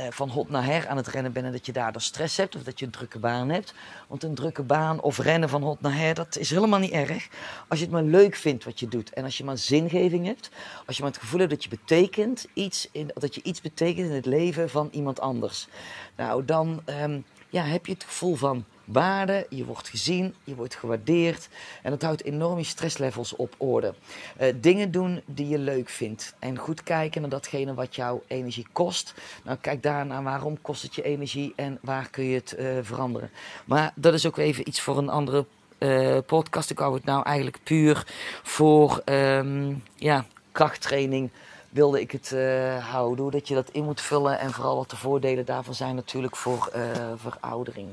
van 0.09 0.29
hot 0.29 0.49
naar 0.49 0.65
her 0.65 0.87
aan 0.87 0.97
het 0.97 1.07
rennen 1.07 1.31
bent 1.31 1.45
en 1.45 1.51
dat 1.51 1.65
je 1.65 1.71
daardoor 1.71 2.01
stress 2.01 2.37
hebt. 2.37 2.55
Of 2.55 2.63
dat 2.63 2.79
je 2.79 2.85
een 2.85 2.91
drukke 2.91 3.19
baan 3.19 3.49
hebt. 3.49 3.73
Want 4.07 4.23
een 4.23 4.35
drukke 4.35 4.63
baan 4.63 5.01
of 5.01 5.17
rennen 5.17 5.49
van 5.49 5.61
hot 5.63 5.81
naar 5.81 5.97
her, 5.97 6.10
dat 6.13 6.37
is 6.37 6.49
helemaal 6.49 6.79
niet 6.79 6.91
erg. 6.91 7.27
Als 7.67 7.79
je 7.79 7.85
het 7.85 7.93
maar 7.93 8.03
leuk 8.03 8.35
vindt 8.35 8.63
wat 8.63 8.79
je 8.79 8.87
doet. 8.87 9.13
En 9.13 9.23
als 9.23 9.37
je 9.37 9.43
maar 9.43 9.57
zingeving 9.57 10.25
hebt. 10.25 10.49
Als 10.85 10.95
je 10.95 11.03
maar 11.03 11.11
het 11.11 11.21
gevoel 11.21 11.39
hebt 11.39 11.51
dat 11.51 11.63
je 11.63 11.69
betekent 11.69 12.47
iets 12.53 12.87
in, 12.91 13.11
dat 13.13 13.35
je 13.35 13.43
iets 13.43 13.61
betekent 13.61 14.07
in 14.07 14.15
het 14.15 14.25
leven 14.25 14.69
van 14.69 14.89
iemand 14.91 15.19
anders. 15.19 15.67
Nou, 16.15 16.45
dan 16.45 16.81
um, 17.01 17.25
ja, 17.49 17.63
heb 17.63 17.85
je 17.85 17.93
het 17.93 18.03
gevoel 18.03 18.35
van 18.35 18.65
waarde, 18.85 19.45
je 19.49 19.65
wordt 19.65 19.89
gezien, 19.89 20.35
je 20.43 20.55
wordt 20.55 20.75
gewaardeerd. 20.75 21.49
En 21.83 21.91
dat 21.91 22.01
houdt 22.01 22.23
enorm 22.23 22.57
je 22.57 22.63
stresslevels 22.63 23.35
op 23.35 23.55
orde. 23.57 23.93
Uh, 24.41 24.47
dingen 24.55 24.91
doen 24.91 25.21
die 25.25 25.47
je 25.47 25.57
leuk 25.57 25.89
vindt. 25.89 26.35
En 26.39 26.57
goed 26.57 26.83
kijken 26.83 27.21
naar 27.21 27.29
datgene 27.29 27.73
wat 27.73 27.95
jouw 27.95 28.23
energie 28.27 28.67
kost. 28.71 29.13
Nou, 29.43 29.57
kijk 29.61 29.83
daarna 29.83 30.21
waarom 30.21 30.61
kost 30.61 30.81
het 30.81 30.95
je 30.95 31.03
energie 31.03 31.53
en 31.55 31.77
waar 31.81 32.09
kun 32.09 32.23
je 32.23 32.35
het 32.35 32.55
uh, 32.59 32.77
veranderen. 32.81 33.31
Maar 33.65 33.93
dat 33.95 34.13
is 34.13 34.25
ook 34.25 34.37
even 34.37 34.67
iets 34.67 34.81
voor 34.81 34.97
een 34.97 35.09
andere 35.09 35.45
uh, 35.83 36.17
podcast. 36.25 36.69
Ik 36.69 36.79
hou 36.79 36.93
het 36.93 37.05
nou 37.05 37.23
eigenlijk 37.23 37.57
puur 37.63 38.07
voor 38.43 39.01
um, 39.05 39.83
ja, 39.95 40.25
krachttraining 40.51 41.29
wilde 41.69 42.01
ik 42.01 42.11
het 42.11 42.31
uh, 42.33 42.89
houden. 42.91 43.31
Dat 43.31 43.47
je 43.47 43.53
dat 43.53 43.69
in 43.71 43.83
moet 43.83 44.01
vullen 44.01 44.39
en 44.39 44.51
vooral 44.51 44.75
wat 44.75 44.89
de 44.89 44.95
voordelen 44.95 45.45
daarvan 45.45 45.73
zijn 45.73 45.95
natuurlijk 45.95 46.35
voor 46.35 46.71
uh, 46.75 46.81
veroudering. 47.15 47.87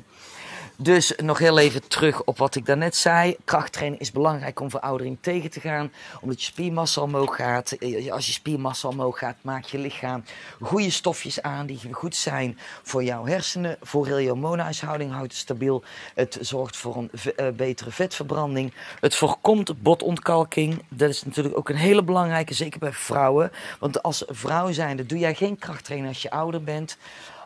Dus 0.80 1.12
nog 1.16 1.38
heel 1.38 1.58
even 1.58 1.88
terug 1.88 2.22
op 2.22 2.38
wat 2.38 2.54
ik 2.54 2.66
daarnet 2.66 2.96
zei. 2.96 3.36
Krachttraining 3.44 4.00
is 4.00 4.12
belangrijk 4.12 4.60
om 4.60 4.70
veroudering 4.70 5.18
tegen 5.20 5.50
te 5.50 5.60
gaan. 5.60 5.92
Omdat 6.20 6.40
je 6.40 6.46
spiermassa 6.46 7.00
omhoog 7.00 7.36
gaat. 7.36 7.72
Eh, 7.72 8.12
als 8.12 8.26
je 8.26 8.32
spiermassa 8.32 8.88
omhoog 8.88 9.18
gaat, 9.18 9.36
maak 9.40 9.64
je 9.64 9.78
lichaam 9.78 10.24
goede 10.60 10.90
stofjes 10.90 11.42
aan 11.42 11.66
die 11.66 11.80
goed 11.90 12.16
zijn 12.16 12.58
voor 12.82 13.04
jouw 13.04 13.26
hersenen. 13.26 13.76
Voor 13.82 14.06
heel 14.06 14.18
je 14.18 14.28
hormoonhuishouding 14.28 15.12
houdt 15.12 15.32
het 15.32 15.40
stabiel. 15.40 15.82
Het 16.14 16.38
zorgt 16.40 16.76
voor 16.76 16.96
een 16.96 17.10
uh, 17.36 17.48
betere 17.48 17.90
vetverbranding. 17.90 18.72
Het 19.00 19.14
voorkomt 19.14 19.82
botontkalking. 19.82 20.82
Dat 20.88 21.10
is 21.10 21.24
natuurlijk 21.24 21.58
ook 21.58 21.68
een 21.68 21.76
hele 21.76 22.02
belangrijke, 22.02 22.54
zeker 22.54 22.78
bij 22.78 22.92
vrouwen. 22.92 23.52
Want 23.78 24.02
als 24.02 24.22
vrouw 24.26 24.72
zijnde 24.72 25.06
doe 25.06 25.18
jij 25.18 25.34
geen 25.34 25.58
krachttraining 25.58 26.08
als 26.08 26.22
je 26.22 26.30
ouder 26.30 26.62
bent. 26.64 26.96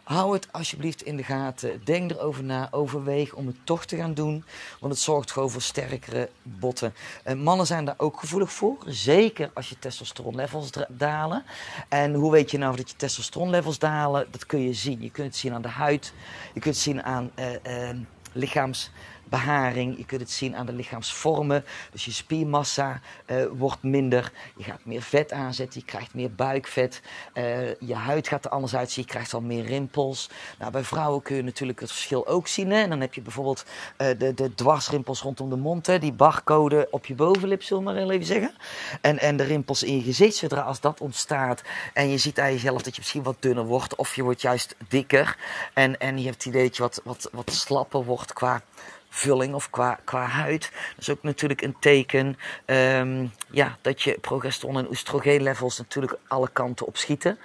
Hou 0.02 0.32
het 0.32 0.48
alsjeblieft 0.52 1.02
in 1.02 1.16
de 1.16 1.22
gaten. 1.22 1.80
Denk 1.84 2.10
erover 2.10 2.44
na. 2.44 2.68
Overweeg 2.70 3.34
om 3.34 3.46
het 3.46 3.56
toch 3.64 3.84
te 3.84 3.96
gaan 3.96 4.14
doen. 4.14 4.44
Want 4.80 4.92
het 4.92 5.02
zorgt 5.02 5.30
gewoon 5.30 5.50
voor 5.50 5.62
sterkere 5.62 6.28
botten. 6.42 6.94
En 7.22 7.38
mannen 7.38 7.66
zijn 7.66 7.84
daar 7.84 7.94
ook 7.96 8.20
gevoelig 8.20 8.52
voor. 8.52 8.76
Zeker 8.86 9.50
als 9.54 9.68
je 9.68 9.78
testosteronlevels 9.78 10.70
dalen. 10.88 11.44
En 11.88 12.14
hoe 12.14 12.30
weet 12.30 12.50
je 12.50 12.58
nou 12.58 12.76
dat 12.76 12.90
je 12.90 12.96
testosteronlevels 12.96 13.78
dalen? 13.78 14.26
Dat 14.30 14.46
kun 14.46 14.60
je 14.60 14.72
zien. 14.72 15.02
Je 15.02 15.10
kunt 15.10 15.26
het 15.26 15.36
zien 15.36 15.52
aan 15.52 15.62
de 15.62 15.68
huid. 15.68 16.12
Je 16.54 16.60
kunt 16.60 16.74
het 16.74 16.84
zien 16.84 17.02
aan 17.02 17.30
uh, 17.38 17.50
uh, 17.50 17.96
lichaams 18.32 18.90
beharing. 19.32 19.96
Je 19.96 20.04
kunt 20.04 20.20
het 20.20 20.30
zien 20.30 20.56
aan 20.56 20.66
de 20.66 20.72
lichaamsvormen. 20.72 21.64
Dus 21.90 22.04
je 22.04 22.12
spiermassa 22.12 23.00
uh, 23.26 23.44
wordt 23.52 23.82
minder. 23.82 24.32
Je 24.56 24.64
gaat 24.64 24.84
meer 24.84 25.02
vet 25.02 25.32
aanzetten. 25.32 25.80
Je 25.80 25.86
krijgt 25.86 26.14
meer 26.14 26.32
buikvet. 26.34 27.02
Uh, 27.34 27.74
je 27.80 27.94
huid 27.94 28.28
gaat 28.28 28.44
er 28.44 28.50
anders 28.50 28.74
uitzien. 28.74 29.04
Je 29.04 29.10
krijgt 29.10 29.34
al 29.34 29.40
meer 29.40 29.64
rimpels. 29.64 30.30
Nou, 30.58 30.72
bij 30.72 30.84
vrouwen 30.84 31.22
kun 31.22 31.36
je 31.36 31.42
natuurlijk 31.42 31.80
het 31.80 31.92
verschil 31.92 32.26
ook 32.26 32.48
zien. 32.48 32.70
Hè? 32.70 32.82
En 32.82 32.88
dan 32.88 33.00
heb 33.00 33.14
je 33.14 33.20
bijvoorbeeld 33.20 33.64
uh, 33.64 34.08
de, 34.18 34.34
de 34.34 34.54
dwarsrimpels 34.54 35.22
rondom 35.22 35.50
de 35.50 35.56
mond. 35.56 35.86
Hè? 35.86 35.98
Die 35.98 36.12
barcode 36.12 36.88
op 36.90 37.06
je 37.06 37.14
bovenlip, 37.14 37.62
zullen 37.62 37.84
we 37.84 37.90
maar 37.90 38.08
even 38.08 38.26
zeggen. 38.26 38.54
En, 39.00 39.18
en 39.18 39.36
de 39.36 39.44
rimpels 39.44 39.82
in 39.82 39.96
je 39.96 40.02
gezicht. 40.02 40.36
Zodra 40.36 40.60
als 40.60 40.80
dat 40.80 41.00
ontstaat 41.00 41.62
en 41.94 42.08
je 42.08 42.18
ziet 42.18 42.40
aan 42.40 42.52
jezelf 42.52 42.82
dat 42.82 42.94
je 42.94 43.00
misschien 43.00 43.22
wat 43.22 43.36
dunner 43.40 43.64
wordt. 43.64 43.94
Of 43.94 44.14
je 44.14 44.22
wordt 44.22 44.40
juist 44.40 44.76
dikker. 44.88 45.36
En, 45.72 46.00
en 46.00 46.18
je 46.18 46.24
hebt 46.24 46.44
het 46.44 46.54
idee 46.54 46.70
wat, 46.76 47.00
wat, 47.04 47.28
wat 47.32 47.52
slapper 47.52 48.04
wordt 48.04 48.32
qua 48.32 48.62
vulling 49.14 49.54
of 49.54 49.70
qua, 49.70 49.98
qua 50.04 50.26
huid. 50.26 50.70
Dat 50.72 50.98
is 50.98 51.10
ook 51.10 51.22
natuurlijk 51.22 51.62
een 51.62 51.76
teken 51.80 52.36
um, 52.66 53.32
ja, 53.50 53.76
dat 53.80 54.02
je 54.02 54.18
progesteron 54.20 54.78
en 54.78 54.88
oestrogeenlevels 54.88 55.78
natuurlijk 55.78 56.16
alle 56.28 56.48
kanten 56.52 56.86
op 56.86 56.96
schieten. 56.96 57.38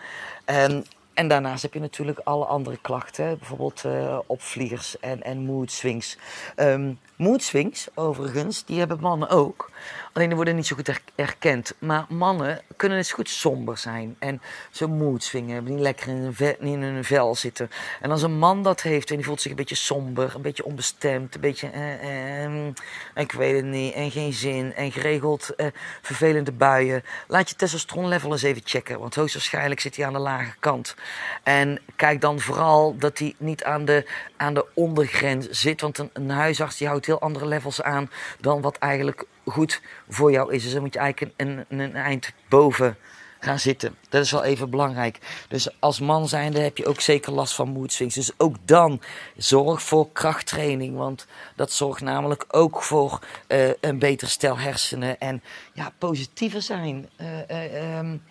Um, 0.46 0.84
en 1.14 1.28
daarnaast 1.28 1.62
heb 1.62 1.74
je 1.74 1.80
natuurlijk 1.80 2.20
alle 2.24 2.46
andere 2.46 2.78
klachten, 2.82 3.38
bijvoorbeeld 3.38 3.84
uh, 3.86 4.20
opvliegers 4.26 5.00
en, 5.00 5.24
en 5.24 5.46
mood 5.46 5.72
swings. 5.72 6.18
Um, 6.56 7.00
mood 7.16 7.44
swings, 7.44 7.88
overigens, 7.94 8.66
die 8.66 8.80
hebben 8.80 9.00
mannen 9.00 9.30
ook. 9.30 9.72
Alleen 10.18 10.30
die 10.30 10.38
worden 10.38 10.56
niet 10.56 10.68
zo 10.68 10.76
goed 10.76 11.02
erkend. 11.16 11.74
Maar 11.80 12.06
mannen 12.10 12.62
kunnen 12.76 12.98
eens 12.98 13.12
goed 13.12 13.30
somber 13.30 13.78
zijn. 13.78 14.16
En 14.20 14.42
zo'n 14.72 14.98
mood 14.98 15.24
swingen, 15.24 15.54
hebben 15.54 15.72
niet 15.72 15.82
lekker 15.82 16.08
in 16.08 16.16
hun, 16.16 16.34
vel, 16.34 16.56
in 16.60 16.82
hun 16.82 17.04
vel 17.04 17.36
zitten. 17.36 17.70
En 18.02 18.12
als 18.12 18.22
een 18.22 18.38
man 18.38 18.64
dat 18.64 18.82
heeft 18.82 19.10
en 19.10 19.16
die 19.16 19.26
voelt 19.26 19.42
zich 19.42 19.52
een 19.52 19.58
beetje 19.58 19.76
somber, 19.76 20.36
een 20.36 20.42
beetje 20.42 20.66
onbestemd, 20.66 21.36
een 21.36 21.42
beetje, 21.42 21.70
eh, 21.70 22.46
eh, 22.46 22.68
ik 23.16 23.32
weet 23.32 23.56
het 23.56 23.66
niet, 23.66 23.94
en 23.94 24.12
geen 24.12 24.34
zin, 24.34 24.74
en 24.74 24.92
geregeld 24.92 25.56
eh, 25.56 25.68
vervelende 26.02 26.52
buien. 26.52 27.04
Laat 27.28 27.50
je 27.50 27.56
testosteronlevel 27.56 28.32
eens 28.32 28.44
even 28.44 28.62
checken, 28.66 29.00
want 29.00 29.16
hoogstwaarschijnlijk 29.16 29.80
zit 29.80 29.96
hij 29.96 30.06
aan 30.06 30.14
de 30.14 30.20
lage 30.20 30.54
kant. 30.60 30.96
En 31.44 31.82
kijk 31.96 32.22
dan 32.22 32.40
vooral 32.40 32.96
dat 32.98 33.18
hij 33.18 33.36
niet 33.38 33.64
aan 33.64 33.86
de, 33.86 34.10
aan 34.38 34.54
de 34.54 34.66
ondergrens 34.74 35.50
zit, 35.50 35.82
want 35.82 35.98
een, 35.98 36.10
een 36.14 36.30
huisarts 36.30 36.78
die 36.78 36.88
houdt 36.88 37.06
heel 37.06 37.22
andere 37.22 37.46
levels 37.46 37.82
aan 37.82 38.10
dan 38.40 38.62
wat 38.62 38.78
eigenlijk 38.78 39.26
goed 39.48 39.82
voor 40.10 40.32
jou 40.32 40.54
is. 40.54 40.64
Dus 40.64 40.74
dan 40.74 40.82
moet 40.82 40.94
je 40.94 41.00
eigenlijk 41.00 41.34
een, 41.38 41.66
een, 41.68 41.96
eind 41.96 42.32
boven 42.50 42.98
gaan 43.40 43.60
zitten. 43.60 43.96
Dat 44.10 44.24
is 44.24 44.32
wel 44.32 44.44
even 44.44 44.70
belangrijk. 44.70 45.46
Dus 45.48 45.80
als 45.80 46.00
man 46.00 46.28
zijnde 46.28 46.60
heb 46.60 46.78
je 46.78 46.86
ook 46.86 47.02
zeker 47.02 47.32
last 47.32 47.56
van 47.56 47.70
mood 47.70 47.92
swings. 47.92 48.16
Dus 48.16 48.32
ook 48.38 48.56
dan 48.66 49.02
zorg 49.38 49.82
voor 49.82 50.12
krachttraining. 50.12 50.96
Want 50.96 51.26
dat 51.56 51.72
zorgt 51.72 52.02
namelijk 52.02 52.46
ook 52.48 52.84
voor 52.84 53.20
uh, 53.48 53.70
een 53.82 54.00
beter 54.00 54.28
stel 54.28 54.58
hersenen. 54.58 55.20
En 55.20 55.44
ja, 55.74 55.94
positiever 55.98 56.62
zijn. 56.62 57.10
Uh, 57.22 57.28
uh, 57.50 57.98
um, 57.98 58.24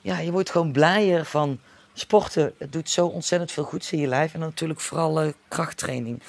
ja, 0.00 0.18
je 0.18 0.32
wordt 0.32 0.50
gewoon 0.50 0.72
blijer 0.72 1.24
van 1.24 1.60
sporten, 1.98 2.52
het 2.58 2.72
doet 2.72 2.90
zo 2.90 3.06
ontzettend 3.06 3.52
veel 3.52 3.64
goeds 3.64 3.92
in 3.92 4.00
je 4.00 4.06
lijf. 4.06 4.34
En 4.34 4.40
natuurlijk 4.40 4.80
vooral 4.80 5.24
uh, 5.24 5.32
krachttraining. 5.48 6.22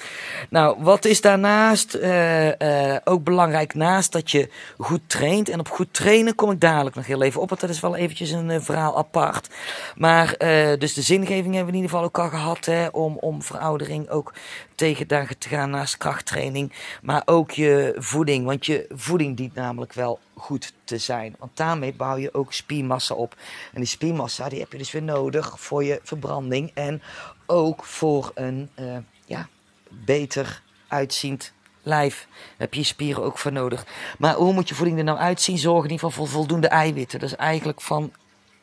Nou, 0.50 0.82
wat 0.82 1.04
is 1.04 1.20
daarnaast 1.20 1.94
uh, 1.94 2.46
uh, 2.46 2.96
ook 3.04 3.24
belangrijk? 3.24 3.74
Naast 3.74 4.12
dat 4.12 4.30
je 4.30 4.48
goed 4.78 5.00
traint. 5.06 5.48
En 5.48 5.60
op 5.60 5.68
goed 5.68 5.94
trainen 5.94 6.34
kom 6.34 6.50
ik 6.50 6.60
dadelijk 6.60 6.96
nog 6.96 7.06
heel 7.06 7.22
even 7.22 7.40
op. 7.40 7.48
Want 7.48 7.60
dat 7.60 7.70
is 7.70 7.80
wel 7.80 7.96
eventjes 7.96 8.30
een 8.30 8.62
verhaal 8.62 8.96
apart. 8.96 9.48
Maar 9.96 10.34
dus 10.78 10.94
de 10.94 11.02
zingeving 11.02 11.54
hebben 11.54 11.72
we 11.72 11.78
in 11.78 11.82
ieder 11.82 11.90
geval 11.90 12.04
ook 12.04 12.18
al 12.18 12.28
gehad. 12.28 12.64
Hè, 12.64 12.86
om, 12.86 13.16
om 13.16 13.42
veroudering 13.42 14.08
ook 14.08 14.32
tegen 14.74 15.08
dagen 15.08 15.38
te 15.38 15.48
gaan 15.48 15.70
naast 15.70 15.96
krachttraining. 15.96 16.72
Maar 17.02 17.22
ook 17.24 17.50
je 17.50 17.94
voeding. 17.98 18.44
Want 18.44 18.66
je 18.66 18.86
voeding 18.88 19.36
dient 19.36 19.54
namelijk 19.54 19.92
wel 19.92 20.18
goed 20.40 20.72
te 20.84 20.98
zijn. 20.98 21.34
Want 21.38 21.56
daarmee 21.56 21.94
bouw 21.94 22.16
je 22.16 22.34
ook 22.34 22.52
spiermassa 22.52 23.14
op. 23.14 23.36
En 23.72 23.80
die 23.80 23.88
spiermassa 23.88 24.48
die 24.48 24.60
heb 24.60 24.72
je 24.72 24.78
dus 24.78 24.90
weer 24.90 25.02
nodig 25.02 25.60
voor 25.60 25.84
je 25.84 26.00
verbranding. 26.02 26.70
En 26.74 27.02
ook 27.46 27.84
voor 27.84 28.30
een 28.34 28.70
uh, 28.78 28.96
ja, 29.24 29.48
beter 29.88 30.62
uitziend 30.88 31.52
lijf. 31.82 32.26
Daar 32.30 32.54
heb 32.58 32.74
je 32.74 32.80
je 32.80 32.86
spieren 32.86 33.22
ook 33.22 33.38
voor 33.38 33.52
nodig. 33.52 33.86
Maar 34.18 34.34
hoe 34.34 34.52
moet 34.52 34.68
je 34.68 34.74
voeding 34.74 34.98
er 34.98 35.04
nou 35.04 35.18
uitzien? 35.18 35.58
Zorg 35.58 35.84
in 35.84 35.90
ieder 35.90 36.06
geval 36.06 36.24
voor 36.24 36.34
voldoende 36.34 36.68
eiwitten. 36.68 37.18
Dat 37.18 37.30
is 37.30 37.36
eigenlijk 37.36 37.80
van 37.80 38.12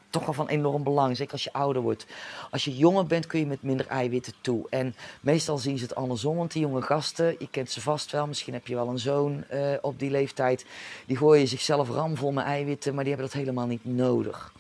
toch 0.10 0.26
wel 0.26 0.34
van 0.34 0.48
enorm 0.48 0.84
belang. 0.84 1.18
Zeker 1.18 1.34
als 1.34 1.44
je 1.44 1.54
ouder 1.54 1.82
wordt. 1.82 2.06
Als 2.52 2.66
je 2.66 2.76
jonger 2.76 3.06
bent 3.06 3.28
kun 3.28 3.40
je 3.40 3.46
met 3.46 3.64
minder 3.64 3.88
eiwitten 3.88 4.34
toe. 4.42 4.66
En 4.70 4.96
meestal 5.22 5.58
zien 5.58 5.78
ze 5.78 5.84
het 5.84 5.96
andersom. 5.96 6.38
Want 6.38 6.52
die 6.52 6.62
jonge 6.62 6.82
gasten, 6.82 7.36
je 7.40 7.48
kent 7.50 7.72
ze 7.72 7.82
vast 7.82 8.12
wel. 8.12 8.28
Misschien 8.28 8.54
heb 8.54 8.68
je 8.68 8.76
wel 8.76 8.88
een 8.88 9.00
zoon 9.00 9.44
uh, 9.54 9.74
op 9.82 10.00
die 10.00 10.12
leeftijd. 10.12 10.66
Die 11.06 11.18
gooien 11.18 11.48
zichzelf 11.48 11.90
ramvol 11.90 12.32
met 12.32 12.46
eiwitten. 12.46 12.94
Maar 12.94 13.04
die 13.04 13.14
hebben 13.14 13.32
dat 13.32 13.42
helemaal 13.42 13.68
niet 13.68 13.86
nodig. 13.86 14.54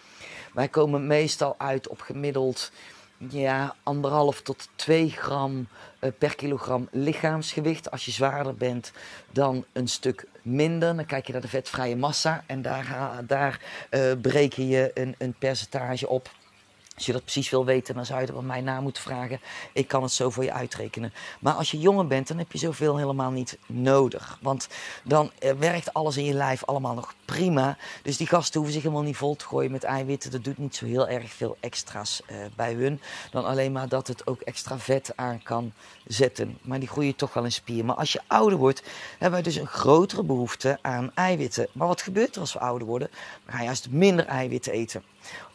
Wij 0.53 0.67
komen 0.67 1.07
meestal 1.07 1.55
uit 1.57 1.87
op 1.87 2.01
gemiddeld 2.01 2.71
ja, 3.17 3.75
anderhalf 3.83 4.41
tot 4.41 4.69
2 4.75 5.09
gram 5.09 5.67
uh, 5.99 6.09
per 6.17 6.35
kilogram 6.35 6.87
lichaamsgewicht. 6.91 7.91
Als 7.91 8.05
je 8.05 8.11
zwaarder 8.11 8.55
bent 8.55 8.91
dan 9.31 9.65
een 9.73 9.87
stuk 9.87 10.25
minder, 10.41 10.95
dan 10.95 11.05
kijk 11.05 11.25
je 11.25 11.31
naar 11.31 11.41
de 11.41 11.47
vetvrije 11.47 11.95
massa 11.95 12.43
en 12.45 12.61
daar, 12.61 13.21
daar 13.27 13.61
uh, 13.91 14.13
bereken 14.13 14.67
je 14.67 14.91
een, 14.93 15.15
een 15.17 15.35
percentage 15.39 16.09
op. 16.09 16.29
Als 16.97 17.05
je 17.05 17.11
dat 17.11 17.23
precies 17.23 17.49
wil 17.49 17.65
weten, 17.65 17.95
dan 17.95 18.05
zou 18.05 18.21
je 18.21 18.27
er 18.27 18.33
bij 18.33 18.41
mij 18.41 18.61
na 18.61 18.81
moeten 18.81 19.03
vragen. 19.03 19.39
Ik 19.73 19.87
kan 19.87 20.03
het 20.03 20.11
zo 20.11 20.29
voor 20.29 20.43
je 20.43 20.53
uitrekenen. 20.53 21.13
Maar 21.39 21.53
als 21.53 21.71
je 21.71 21.79
jonger 21.79 22.07
bent, 22.07 22.27
dan 22.27 22.37
heb 22.37 22.51
je 22.51 22.57
zoveel 22.57 22.97
helemaal 22.97 23.31
niet 23.31 23.57
nodig. 23.65 24.37
Want 24.41 24.67
dan 25.03 25.31
uh, 25.39 25.51
werkt 25.51 25.93
alles 25.93 26.17
in 26.17 26.23
je 26.23 26.33
lijf 26.33 26.65
allemaal 26.65 26.93
nog 26.93 27.15
prima. 27.25 27.77
Dus 28.01 28.17
die 28.17 28.27
gasten 28.27 28.55
hoeven 28.55 28.73
zich 28.73 28.83
helemaal 28.83 29.05
niet 29.05 29.17
vol 29.17 29.35
te 29.35 29.45
gooien 29.45 29.71
met 29.71 29.83
eiwitten. 29.83 30.31
Dat 30.31 30.43
doet 30.43 30.57
niet 30.57 30.75
zo 30.75 30.85
heel 30.85 31.07
erg 31.07 31.31
veel 31.31 31.57
extra's 31.59 32.21
uh, 32.31 32.37
bij 32.55 32.73
hun. 32.73 33.01
Dan 33.31 33.45
alleen 33.45 33.71
maar 33.71 33.87
dat 33.87 34.07
het 34.07 34.27
ook 34.27 34.41
extra 34.41 34.79
vet 34.79 35.11
aan 35.15 35.43
kan 35.43 35.73
zetten. 36.05 36.57
Maar 36.61 36.79
die 36.79 36.89
groeien 36.89 37.15
toch 37.15 37.33
wel 37.33 37.43
in 37.43 37.51
spier. 37.51 37.85
Maar 37.85 37.95
als 37.95 38.11
je 38.11 38.21
ouder 38.27 38.57
wordt, 38.57 38.83
hebben 39.11 39.31
wij 39.31 39.41
dus 39.41 39.55
een 39.55 39.67
grotere 39.67 40.23
behoefte 40.23 40.79
aan 40.81 41.11
eiwitten. 41.13 41.67
Maar 41.71 41.87
wat 41.87 42.01
gebeurt 42.01 42.35
er 42.35 42.41
als 42.41 42.53
we 42.53 42.59
ouder 42.59 42.87
worden? 42.87 43.09
We 43.45 43.51
gaan 43.51 43.63
juist 43.63 43.89
minder 43.89 44.25
eiwitten 44.25 44.73
eten. 44.73 45.03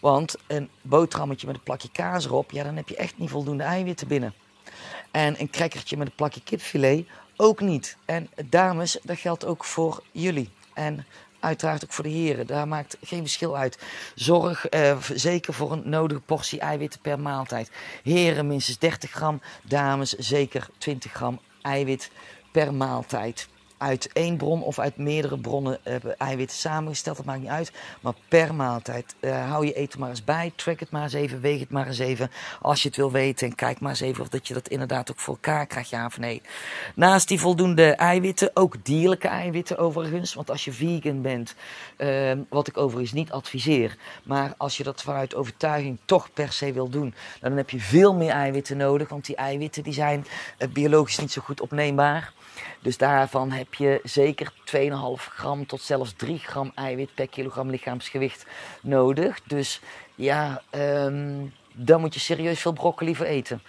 Want 0.00 0.36
een 0.46 0.68
boterhammetje 0.82 1.46
met 1.46 1.56
een 1.56 1.62
plakje 1.62 1.90
kaas 1.92 2.24
erop, 2.24 2.50
ja, 2.50 2.64
dan 2.64 2.76
heb 2.76 2.88
je 2.88 2.96
echt 2.96 3.18
niet 3.18 3.30
voldoende 3.30 3.62
eiwitten 3.62 4.08
binnen. 4.08 4.34
En 5.10 5.40
een 5.40 5.50
crackertje 5.50 5.96
met 5.96 6.06
een 6.06 6.14
plakje 6.14 6.42
kipfilet 6.42 7.06
ook 7.36 7.60
niet. 7.60 7.96
En 8.04 8.28
dames, 8.44 8.98
dat 9.02 9.18
geldt 9.18 9.44
ook 9.44 9.64
voor 9.64 10.02
jullie. 10.12 10.50
En 10.74 11.06
uiteraard 11.40 11.84
ook 11.84 11.92
voor 11.92 12.04
de 12.04 12.10
heren. 12.10 12.46
Daar 12.46 12.68
maakt 12.68 12.96
geen 13.02 13.20
verschil 13.20 13.56
uit. 13.56 13.78
Zorg 14.14 14.68
eh, 14.68 14.98
zeker 15.14 15.54
voor 15.54 15.72
een 15.72 15.82
nodige 15.84 16.20
portie 16.20 16.60
eiwitten 16.60 17.00
per 17.00 17.20
maaltijd. 17.20 17.70
Heren 18.02 18.46
minstens 18.46 18.78
30 18.78 19.10
gram, 19.10 19.40
dames 19.62 20.12
zeker 20.12 20.68
20 20.78 21.12
gram 21.12 21.40
eiwit 21.62 22.10
per 22.52 22.74
maaltijd. 22.74 23.48
Uit 23.82 24.10
één 24.12 24.36
bron 24.36 24.62
of 24.62 24.78
uit 24.78 24.96
meerdere 24.96 25.38
bronnen 25.38 25.78
uh, 25.84 25.94
eiwitten 26.18 26.56
samengesteld. 26.56 27.16
Dat 27.16 27.26
maakt 27.26 27.40
niet 27.40 27.48
uit. 27.48 27.72
Maar 28.00 28.12
per 28.28 28.54
maaltijd 28.54 29.14
uh, 29.20 29.48
hou 29.48 29.66
je 29.66 29.72
eten 29.72 30.00
maar 30.00 30.08
eens 30.08 30.24
bij. 30.24 30.52
Track 30.56 30.80
het 30.80 30.90
maar 30.90 31.02
eens 31.02 31.12
even. 31.12 31.40
Weeg 31.40 31.60
het 31.60 31.70
maar 31.70 31.86
eens 31.86 31.98
even. 31.98 32.30
Als 32.60 32.82
je 32.82 32.88
het 32.88 32.96
wil 32.96 33.10
weten. 33.10 33.46
En 33.48 33.54
kijk 33.54 33.80
maar 33.80 33.90
eens 33.90 34.00
even 34.00 34.22
of 34.22 34.28
dat 34.28 34.48
je 34.48 34.54
dat 34.54 34.68
inderdaad 34.68 35.10
ook 35.10 35.18
voor 35.18 35.34
elkaar 35.34 35.66
krijgt. 35.66 35.90
Ja 35.90 36.06
of 36.06 36.18
nee. 36.18 36.42
Naast 36.94 37.28
die 37.28 37.40
voldoende 37.40 37.90
eiwitten. 37.90 38.50
Ook 38.54 38.84
dierlijke 38.84 39.28
eiwitten 39.28 39.78
overigens. 39.78 40.34
Want 40.34 40.50
als 40.50 40.64
je 40.64 40.72
vegan 40.72 41.22
bent. 41.22 41.54
Uh, 41.98 42.32
wat 42.48 42.68
ik 42.68 42.76
overigens 42.76 43.12
niet 43.12 43.30
adviseer. 43.30 43.96
Maar 44.24 44.54
als 44.56 44.76
je 44.76 44.82
dat 44.82 45.02
vanuit 45.02 45.34
overtuiging 45.34 45.98
toch 46.04 46.32
per 46.32 46.52
se 46.52 46.72
wil 46.72 46.88
doen. 46.88 47.14
Dan 47.40 47.56
heb 47.56 47.70
je 47.70 47.80
veel 47.80 48.14
meer 48.14 48.30
eiwitten 48.30 48.76
nodig. 48.76 49.08
Want 49.08 49.26
die 49.26 49.36
eiwitten 49.36 49.82
die 49.82 49.92
zijn 49.92 50.26
uh, 50.58 50.68
biologisch 50.68 51.18
niet 51.18 51.32
zo 51.32 51.42
goed 51.42 51.60
opneembaar. 51.60 52.32
Dus 52.80 52.96
daarvan 52.96 53.50
heb 53.50 53.74
je 53.74 54.00
zeker 54.02 54.52
2,5 54.64 55.32
gram 55.34 55.66
tot 55.66 55.82
zelfs 55.82 56.12
3 56.16 56.38
gram 56.38 56.72
eiwit 56.74 57.14
per 57.14 57.28
kilogram 57.28 57.70
lichaamsgewicht 57.70 58.46
nodig. 58.82 59.40
Dus 59.46 59.80
ja, 60.14 60.62
um, 60.70 61.52
dan 61.72 62.00
moet 62.00 62.14
je 62.14 62.20
serieus 62.20 62.60
veel 62.60 62.72
broccoli 62.72 63.16
voor 63.16 63.26
eten. 63.26 63.62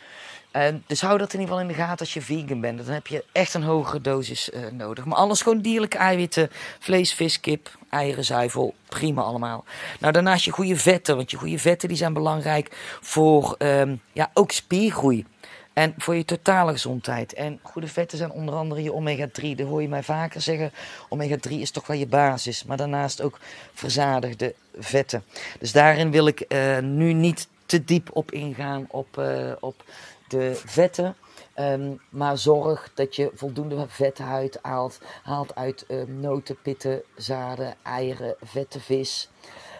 Uh, 0.55 0.67
dus 0.85 1.01
hou 1.01 1.17
dat 1.17 1.33
in 1.33 1.39
ieder 1.39 1.55
geval 1.55 1.69
in 1.69 1.75
de 1.75 1.81
gaten 1.83 1.99
als 1.99 2.13
je 2.13 2.21
vegan 2.21 2.61
bent. 2.61 2.85
Dan 2.85 2.93
heb 2.93 3.07
je 3.07 3.23
echt 3.31 3.53
een 3.53 3.63
hogere 3.63 4.01
dosis 4.01 4.49
uh, 4.49 4.71
nodig. 4.71 5.05
Maar 5.05 5.17
anders 5.17 5.41
gewoon 5.41 5.61
dierlijke 5.61 5.97
eiwitten. 5.97 6.49
Vlees, 6.79 7.13
vis, 7.13 7.39
kip, 7.39 7.77
eieren, 7.89 8.25
zuivel. 8.25 8.73
Prima 8.89 9.21
allemaal. 9.21 9.63
Nou, 9.99 10.13
daarnaast 10.13 10.45
je 10.45 10.51
goede 10.51 10.75
vetten. 10.75 11.15
Want 11.15 11.31
je 11.31 11.37
goede 11.37 11.59
vetten 11.59 11.87
die 11.87 11.97
zijn 11.97 12.13
belangrijk 12.13 12.97
voor 13.01 13.55
um, 13.57 14.01
ja, 14.11 14.29
ook 14.33 14.51
spiergroei. 14.51 15.25
En 15.73 15.93
voor 15.97 16.15
je 16.15 16.25
totale 16.25 16.71
gezondheid. 16.71 17.33
En 17.33 17.59
goede 17.61 17.87
vetten 17.87 18.17
zijn 18.17 18.31
onder 18.31 18.55
andere 18.55 18.83
je 18.83 18.93
omega-3. 18.93 19.55
Dat 19.55 19.67
hoor 19.67 19.81
je 19.81 19.87
mij 19.87 20.03
vaker 20.03 20.41
zeggen. 20.41 20.71
Omega-3 21.09 21.51
is 21.51 21.71
toch 21.71 21.87
wel 21.87 21.97
je 21.97 22.07
basis. 22.07 22.63
Maar 22.63 22.77
daarnaast 22.77 23.21
ook 23.21 23.39
verzadigde 23.73 24.55
vetten. 24.77 25.23
Dus 25.59 25.71
daarin 25.71 26.11
wil 26.11 26.27
ik 26.27 26.45
uh, 26.47 26.79
nu 26.79 27.13
niet 27.13 27.47
te 27.65 27.83
diep 27.83 28.09
op 28.13 28.31
ingaan 28.31 28.85
op, 28.89 29.17
uh, 29.17 29.51
op 29.59 29.83
de 30.27 30.61
vetten. 30.65 31.15
Um, 31.59 32.01
maar 32.09 32.37
zorg 32.37 32.91
dat 32.93 33.15
je 33.15 33.31
voldoende 33.33 33.85
vethuid 33.87 34.59
haalt, 34.61 34.99
haalt 35.23 35.55
uit 35.55 35.85
uh, 35.87 36.03
noten, 36.03 36.61
pitten, 36.61 37.01
zaden, 37.15 37.75
eieren, 37.83 38.35
vette 38.41 38.79
vis, 38.79 39.29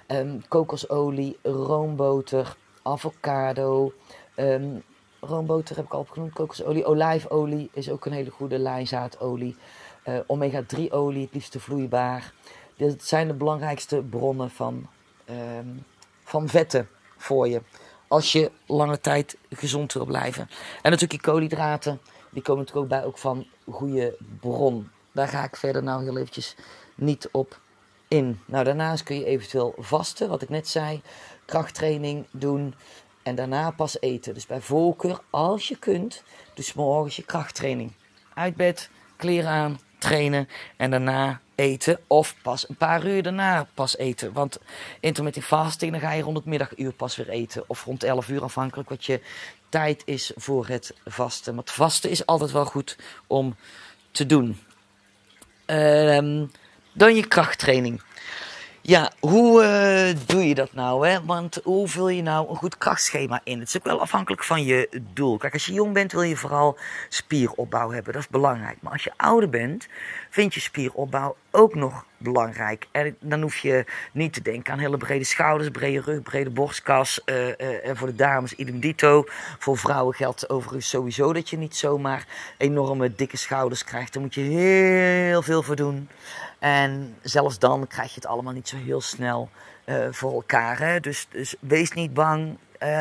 um, 0.07 0.47
kokosolie, 0.47 1.37
roomboter, 1.41 2.55
avocado, 2.81 3.93
um, 4.35 4.83
roomboter 5.25 5.75
heb 5.75 5.85
ik 5.85 5.93
al 5.93 5.99
opgenoemd, 5.99 6.33
kokosolie, 6.33 6.85
olijfolie 6.85 7.69
is 7.73 7.89
ook 7.89 8.05
een 8.05 8.11
hele 8.11 8.29
goede 8.29 8.57
lijnzaadolie. 8.57 9.55
Uh, 10.07 10.19
Omega-3 10.27 10.89
olie, 10.89 11.23
het 11.23 11.33
liefste 11.33 11.59
vloeibaar. 11.59 12.33
Dit 12.77 13.03
zijn 13.03 13.27
de 13.27 13.33
belangrijkste 13.33 14.03
bronnen 14.09 14.49
van, 14.49 14.87
um, 15.29 15.85
van 16.23 16.47
vetten 16.47 16.87
voor 17.17 17.47
je. 17.47 17.61
Als 18.07 18.31
je 18.31 18.51
lange 18.65 18.99
tijd 18.99 19.37
gezond 19.49 19.93
wil 19.93 20.05
blijven. 20.05 20.41
En 20.81 20.91
natuurlijk 20.91 21.23
die 21.23 21.31
koolhydraten, 21.31 21.99
die 22.29 22.41
komen 22.41 22.65
natuurlijk 22.65 22.93
ook 22.93 22.99
bij 22.99 23.07
ook 23.07 23.17
van 23.17 23.45
goede 23.69 24.17
bron. 24.39 24.89
Daar 25.11 25.27
ga 25.27 25.43
ik 25.43 25.55
verder 25.55 25.83
nou 25.83 26.03
heel 26.03 26.17
eventjes 26.17 26.55
niet 26.95 27.29
op 27.31 27.59
in. 28.07 28.39
Nou, 28.45 28.63
daarnaast 28.63 29.03
kun 29.03 29.15
je 29.15 29.25
eventueel 29.25 29.73
vasten, 29.77 30.29
wat 30.29 30.41
ik 30.41 30.49
net 30.49 30.67
zei. 30.67 31.01
Krachttraining 31.45 32.25
doen. 32.31 32.75
En 33.23 33.35
daarna 33.35 33.71
pas 33.71 34.01
eten. 34.01 34.33
Dus 34.33 34.45
bij 34.45 34.61
voorkeur, 34.61 35.19
als 35.29 35.67
je 35.67 35.77
kunt, 35.77 36.23
dus 36.53 36.73
morgens 36.73 37.15
je 37.15 37.23
krachttraining. 37.23 37.91
Uit 38.33 38.55
bed, 38.55 38.89
kleren 39.17 39.49
aan, 39.49 39.79
trainen 39.97 40.49
en 40.77 40.91
daarna 40.91 41.41
eten. 41.55 41.99
Of 42.07 42.35
pas 42.41 42.69
een 42.69 42.75
paar 42.75 43.05
uur 43.05 43.23
daarna 43.23 43.67
pas 43.73 43.97
eten. 43.97 44.33
Want 44.33 44.59
intermittent 44.99 45.45
fasting, 45.45 45.91
dan 45.91 46.01
ga 46.01 46.11
je 46.11 46.23
rond 46.23 46.37
het 46.37 46.45
middaguur 46.45 46.93
pas 46.93 47.15
weer 47.15 47.29
eten. 47.29 47.63
Of 47.67 47.85
rond 47.85 48.03
11 48.03 48.29
uur 48.29 48.43
afhankelijk 48.43 48.89
wat 48.89 49.05
je 49.05 49.21
tijd 49.69 50.01
is 50.05 50.31
voor 50.35 50.67
het 50.67 50.93
vasten. 51.05 51.57
Het 51.57 51.71
vasten 51.71 52.09
is 52.09 52.25
altijd 52.25 52.51
wel 52.51 52.65
goed 52.65 52.97
om 53.27 53.55
te 54.11 54.25
doen. 54.25 54.59
Um, 55.65 56.51
dan 56.93 57.15
je 57.15 57.27
krachttraining. 57.27 58.01
Ja, 58.85 59.11
hoe 59.19 59.63
uh, 59.63 60.27
doe 60.27 60.47
je 60.47 60.55
dat 60.55 60.73
nou? 60.73 61.07
Hè? 61.07 61.25
Want 61.25 61.59
hoe 61.63 61.87
vul 61.87 62.09
je 62.09 62.21
nou 62.21 62.49
een 62.49 62.55
goed 62.55 62.77
krachtschema 62.77 63.41
in? 63.43 63.59
Het 63.59 63.67
is 63.67 63.77
ook 63.77 63.83
wel 63.83 64.01
afhankelijk 64.01 64.43
van 64.43 64.63
je 64.63 65.01
doel. 65.13 65.37
Kijk, 65.37 65.53
als 65.53 65.65
je 65.65 65.73
jong 65.73 65.93
bent 65.93 66.11
wil 66.11 66.21
je 66.21 66.35
vooral 66.35 66.77
spieropbouw 67.09 67.91
hebben. 67.91 68.13
Dat 68.13 68.21
is 68.21 68.27
belangrijk. 68.27 68.77
Maar 68.81 68.91
als 68.91 69.03
je 69.03 69.11
ouder 69.17 69.49
bent, 69.49 69.87
vind 70.29 70.53
je 70.53 70.59
spieropbouw 70.59 71.35
ook 71.55 71.75
nog 71.75 72.05
belangrijk. 72.17 72.87
En 72.91 73.15
dan 73.19 73.41
hoef 73.41 73.57
je 73.57 73.85
niet 74.11 74.33
te 74.33 74.41
denken 74.41 74.73
aan 74.73 74.79
hele 74.79 74.97
brede 74.97 75.23
schouders, 75.23 75.69
brede 75.69 76.01
rug, 76.01 76.21
brede 76.21 76.49
borstkas. 76.49 77.21
Uh, 77.25 77.47
uh, 77.47 77.87
en 77.87 77.97
voor 77.97 78.07
de 78.07 78.15
dames 78.15 78.53
idem 78.53 78.79
dito. 78.79 79.23
Voor 79.59 79.77
vrouwen 79.77 80.15
geldt 80.15 80.49
overigens 80.49 80.89
sowieso 80.89 81.33
dat 81.33 81.49
je 81.49 81.57
niet 81.57 81.75
zomaar 81.75 82.27
enorme 82.57 83.15
dikke 83.15 83.37
schouders 83.37 83.83
krijgt. 83.83 84.13
Daar 84.13 84.21
moet 84.21 84.33
je 84.33 84.41
heel 84.41 85.41
veel 85.41 85.63
voor 85.63 85.75
doen. 85.75 86.09
En 86.59 87.15
zelfs 87.21 87.59
dan 87.59 87.87
krijg 87.87 88.09
je 88.09 88.15
het 88.15 88.25
allemaal 88.25 88.53
niet 88.53 88.67
zo 88.67 88.77
heel 88.77 89.01
snel 89.01 89.49
uh, 89.85 90.07
voor 90.11 90.33
elkaar. 90.33 90.79
Hè? 90.79 90.99
Dus, 90.99 91.27
dus 91.29 91.55
wees 91.59 91.91
niet 91.91 92.13
bang 92.13 92.57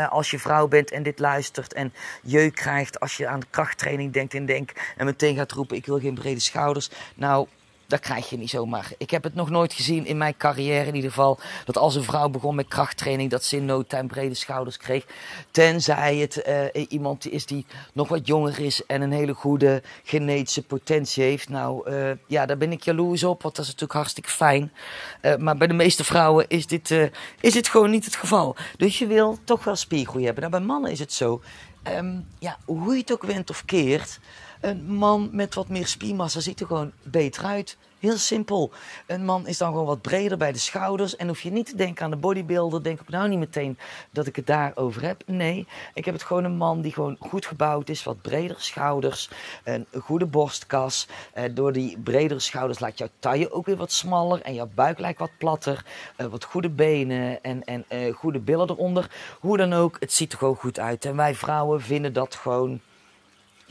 als 0.08 0.30
je 0.30 0.38
vrouw 0.38 0.68
bent 0.68 0.90
en 0.90 1.02
dit 1.02 1.18
luistert 1.18 1.72
en 1.72 1.92
jeuk 2.22 2.54
krijgt 2.54 3.00
als 3.00 3.16
je 3.16 3.26
aan 3.26 3.40
krachttraining 3.50 4.12
denkt 4.12 4.34
en 4.34 4.46
denk 4.46 4.72
en 4.96 5.04
meteen 5.04 5.36
gaat 5.36 5.52
roepen 5.52 5.76
ik 5.76 5.86
wil 5.86 5.98
geen 5.98 6.14
brede 6.14 6.40
schouders. 6.40 6.90
Nou, 7.14 7.46
dat 7.92 8.00
krijg 8.00 8.30
je 8.30 8.38
niet 8.38 8.50
zomaar. 8.50 8.92
Ik 8.98 9.10
heb 9.10 9.22
het 9.22 9.34
nog 9.34 9.50
nooit 9.50 9.72
gezien 9.72 10.06
in 10.06 10.16
mijn 10.16 10.36
carrière 10.36 10.86
in 10.86 10.94
ieder 10.94 11.10
geval. 11.10 11.38
Dat 11.64 11.76
als 11.76 11.94
een 11.94 12.02
vrouw 12.02 12.28
begon 12.28 12.54
met 12.54 12.68
krachttraining, 12.68 13.30
dat 13.30 13.44
ze 13.44 13.56
in 13.56 13.64
no 13.64 13.82
time 13.82 14.06
brede 14.06 14.34
schouders 14.34 14.76
kreeg. 14.76 15.06
Tenzij 15.50 16.16
het 16.16 16.42
uh, 16.74 16.84
iemand 16.88 17.30
is 17.30 17.46
die 17.46 17.66
nog 17.92 18.08
wat 18.08 18.26
jonger 18.26 18.60
is 18.60 18.86
en 18.86 19.02
een 19.02 19.12
hele 19.12 19.34
goede 19.34 19.82
genetische 20.04 20.62
potentie 20.62 21.22
heeft. 21.22 21.48
Nou 21.48 21.90
uh, 21.90 22.10
ja, 22.26 22.46
daar 22.46 22.56
ben 22.56 22.72
ik 22.72 22.82
jaloers 22.82 23.24
op, 23.24 23.42
want 23.42 23.54
dat 23.54 23.64
is 23.64 23.70
natuurlijk 23.70 23.98
hartstikke 23.98 24.30
fijn. 24.30 24.72
Uh, 25.22 25.36
maar 25.36 25.56
bij 25.56 25.66
de 25.66 25.74
meeste 25.74 26.04
vrouwen 26.04 26.48
is 26.48 26.66
dit, 26.66 26.90
is 27.40 27.52
dit 27.52 27.68
gewoon 27.68 27.90
niet 27.90 28.04
het 28.04 28.16
geval. 28.16 28.56
Dus 28.76 28.98
je 28.98 29.06
wil 29.06 29.38
toch 29.44 29.64
wel 29.64 29.76
spiergroei 29.76 30.24
hebben. 30.24 30.42
Nou, 30.42 30.56
bij 30.56 30.66
mannen 30.66 30.90
is 30.90 30.98
het 30.98 31.12
zo. 31.12 31.42
Um, 31.96 32.26
ja, 32.38 32.56
hoe 32.64 32.92
je 32.92 33.00
het 33.00 33.12
ook 33.12 33.22
went 33.22 33.50
of 33.50 33.64
keert. 33.64 34.18
Een 34.62 34.94
man 34.94 35.28
met 35.32 35.54
wat 35.54 35.68
meer 35.68 35.86
spiermassa 35.86 36.40
ziet 36.40 36.60
er 36.60 36.66
gewoon 36.66 36.92
beter 37.02 37.44
uit. 37.44 37.76
Heel 37.98 38.16
simpel. 38.16 38.72
Een 39.06 39.24
man 39.24 39.46
is 39.46 39.58
dan 39.58 39.70
gewoon 39.70 39.86
wat 39.86 40.00
breder 40.00 40.38
bij 40.38 40.52
de 40.52 40.58
schouders. 40.58 41.16
En 41.16 41.28
hoef 41.28 41.40
je 41.40 41.50
niet 41.50 41.66
te 41.66 41.76
denken 41.76 42.04
aan 42.04 42.10
de 42.10 42.16
bodybuilder. 42.16 42.82
Denk 42.82 43.00
ik 43.00 43.08
nou 43.08 43.28
niet 43.28 43.38
meteen 43.38 43.78
dat 44.10 44.26
ik 44.26 44.36
het 44.36 44.46
daarover 44.46 45.02
heb. 45.02 45.22
Nee, 45.26 45.66
ik 45.94 46.04
heb 46.04 46.14
het 46.14 46.22
gewoon 46.22 46.44
een 46.44 46.56
man 46.56 46.80
die 46.80 46.92
gewoon 46.92 47.16
goed 47.20 47.46
gebouwd 47.46 47.88
is. 47.88 48.02
Wat 48.02 48.22
bredere 48.22 48.60
schouders. 48.60 49.30
Een 49.64 49.86
goede 50.00 50.26
borstkas. 50.26 51.06
Eh, 51.32 51.44
door 51.54 51.72
die 51.72 51.98
bredere 51.98 52.40
schouders 52.40 52.78
laat 52.78 52.98
jouw 52.98 53.08
taille 53.18 53.52
ook 53.52 53.66
weer 53.66 53.76
wat 53.76 53.92
smaller. 53.92 54.42
En 54.42 54.54
jouw 54.54 54.70
buik 54.74 54.98
lijkt 54.98 55.18
wat 55.18 55.38
platter. 55.38 55.84
Eh, 56.16 56.26
wat 56.26 56.44
goede 56.44 56.70
benen 56.70 57.42
en, 57.42 57.64
en 57.64 57.84
eh, 57.88 58.14
goede 58.14 58.38
billen 58.38 58.70
eronder. 58.70 59.10
Hoe 59.40 59.56
dan 59.56 59.72
ook, 59.72 59.96
het 60.00 60.12
ziet 60.12 60.32
er 60.32 60.38
gewoon 60.38 60.56
goed 60.56 60.78
uit. 60.78 61.04
En 61.04 61.16
wij 61.16 61.34
vrouwen 61.34 61.80
vinden 61.80 62.12
dat 62.12 62.34
gewoon 62.34 62.80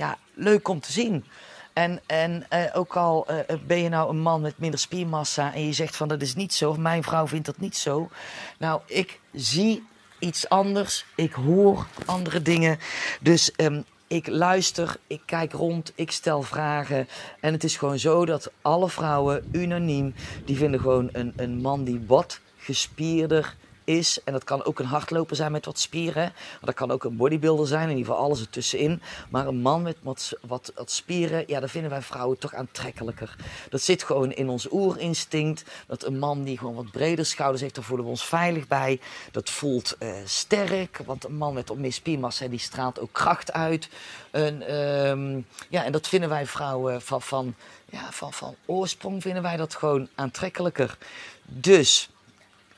ja, 0.02 0.18
leuk 0.34 0.68
om 0.68 0.80
te 0.80 0.92
zien. 0.92 1.26
En, 1.74 2.02
en 2.06 2.46
uh, 2.54 2.64
ook 2.74 2.96
al 2.96 3.28
uh, 3.32 3.38
ben 3.68 3.78
je 3.78 3.90
nou 3.90 4.10
een 4.10 4.22
man 4.22 4.42
met 4.42 4.58
minder 4.58 4.80
spiermassa 4.80 5.54
en 5.54 5.66
je 5.66 5.74
zegt 5.74 5.96
van 5.96 6.08
dat 6.08 6.22
is 6.22 6.36
niet 6.36 6.54
zo, 6.54 6.74
mijn 6.74 7.04
vrouw 7.04 7.28
vindt 7.28 7.46
dat 7.46 7.60
niet 7.60 7.78
zo. 7.78 8.10
Nou, 8.58 8.82
ik 8.86 9.20
zie 9.34 9.84
iets 10.20 10.50
anders, 10.50 11.06
ik 11.16 11.34
hoor 11.34 11.88
andere 12.06 12.42
dingen. 12.42 12.80
Dus 13.20 13.52
um, 13.58 13.84
ik 14.08 14.28
luister, 14.28 14.96
ik 15.08 15.22
kijk 15.26 15.54
rond, 15.54 15.92
ik 15.96 16.12
stel 16.12 16.42
vragen. 16.42 17.08
En 17.40 17.54
het 17.54 17.64
is 17.64 17.78
gewoon 17.78 18.00
zo 18.00 18.26
dat 18.26 18.52
alle 18.62 18.90
vrouwen 18.90 19.50
unaniem, 19.52 20.14
die 20.46 20.58
vinden 20.58 20.80
gewoon 20.80 21.10
een, 21.12 21.34
een 21.36 21.62
man 21.62 21.84
die 21.84 22.04
wat 22.08 22.40
gespierder 22.58 23.56
is. 23.98 24.20
En 24.24 24.34
dat 24.34 24.44
kan 24.44 24.64
ook 24.64 24.80
een 24.80 24.86
hardloper 24.86 25.36
zijn 25.36 25.52
met 25.52 25.66
wat 25.66 25.80
spieren. 25.80 26.34
Dat 26.62 26.76
kan 26.76 26.92
ook 26.92 27.04
een 27.04 27.16
bodybuilder 27.16 27.68
zijn, 27.68 27.90
in 27.90 27.98
ieder 27.98 28.06
geval 28.06 28.26
alles 28.26 28.40
ertussenin. 28.40 29.02
Maar 29.30 29.48
een 29.48 29.62
man 29.62 29.82
met 29.82 29.98
wat, 30.02 30.34
wat, 30.42 30.72
wat 30.76 30.92
spieren, 30.92 31.44
ja, 31.48 31.60
dat 31.60 31.72
vinden 31.72 31.90
wij 31.90 32.02
vrouwen 32.02 32.38
toch 32.38 32.54
aantrekkelijker. 32.54 33.36
Dat 33.70 33.82
zit 33.82 34.04
gewoon 34.04 34.32
in 34.32 34.50
ons 34.50 34.72
oerinstinct. 34.72 35.64
Dat 35.88 36.06
een 36.06 36.20
man 36.20 36.44
die 36.44 36.58
gewoon 36.58 36.76
wat 36.76 36.92
breder 36.92 37.26
schouders 37.26 37.62
heeft, 37.62 37.76
daar 37.76 37.84
voelen 37.84 38.06
we 38.06 38.12
ons 38.12 38.26
veilig 38.26 38.68
bij. 38.68 39.00
Dat 39.32 39.50
voelt 39.50 39.96
uh, 40.00 40.14
sterk, 40.26 41.02
want 41.06 41.24
een 41.24 41.38
man 41.38 41.54
met 41.54 41.68
wat 41.68 41.78
meer 41.78 41.94
spiermassa, 41.94 42.48
die 42.48 42.60
straalt 42.60 43.00
ook 43.00 43.12
kracht 43.12 43.54
uit. 43.54 43.90
En, 44.32 44.76
um, 44.76 45.48
ja, 45.70 45.84
en 45.84 45.92
dat 45.92 46.08
vinden 46.08 46.30
wij 46.30 46.46
vrouwen 46.46 47.02
van, 47.02 47.22
van, 47.22 47.56
ja, 47.86 48.12
van, 48.12 48.34
van 48.34 48.56
oorsprong 48.66 49.22
vinden 49.22 49.44
wij 49.44 49.58
dat 49.58 49.76
gewoon 49.76 50.08
aantrekkelijker. 50.16 50.98
Dus 51.44 52.10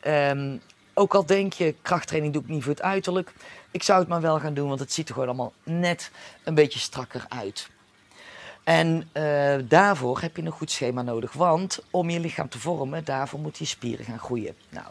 um, 0.07 0.61
ook 0.93 1.15
al 1.15 1.25
denk 1.25 1.53
je, 1.53 1.75
krachttraining 1.81 2.33
doe 2.33 2.43
ik 2.43 2.49
niet 2.49 2.63
voor 2.63 2.71
het 2.71 2.81
uiterlijk. 2.81 3.33
Ik 3.71 3.83
zou 3.83 3.99
het 3.99 4.07
maar 4.07 4.21
wel 4.21 4.39
gaan 4.39 4.53
doen, 4.53 4.67
want 4.67 4.79
het 4.79 4.93
ziet 4.93 5.07
er 5.07 5.13
gewoon 5.13 5.29
allemaal 5.29 5.53
net 5.63 6.11
een 6.43 6.55
beetje 6.55 6.79
strakker 6.79 7.25
uit. 7.29 7.71
En 8.63 9.09
uh, 9.13 9.55
daarvoor 9.67 10.19
heb 10.19 10.35
je 10.35 10.43
een 10.43 10.51
goed 10.51 10.71
schema 10.71 11.01
nodig. 11.01 11.33
Want 11.33 11.79
om 11.91 12.09
je 12.09 12.19
lichaam 12.19 12.49
te 12.49 12.59
vormen, 12.59 13.05
daarvoor 13.05 13.39
moeten 13.39 13.63
je 13.63 13.69
spieren 13.69 14.05
gaan 14.05 14.19
groeien. 14.19 14.55
Nou, 14.69 14.85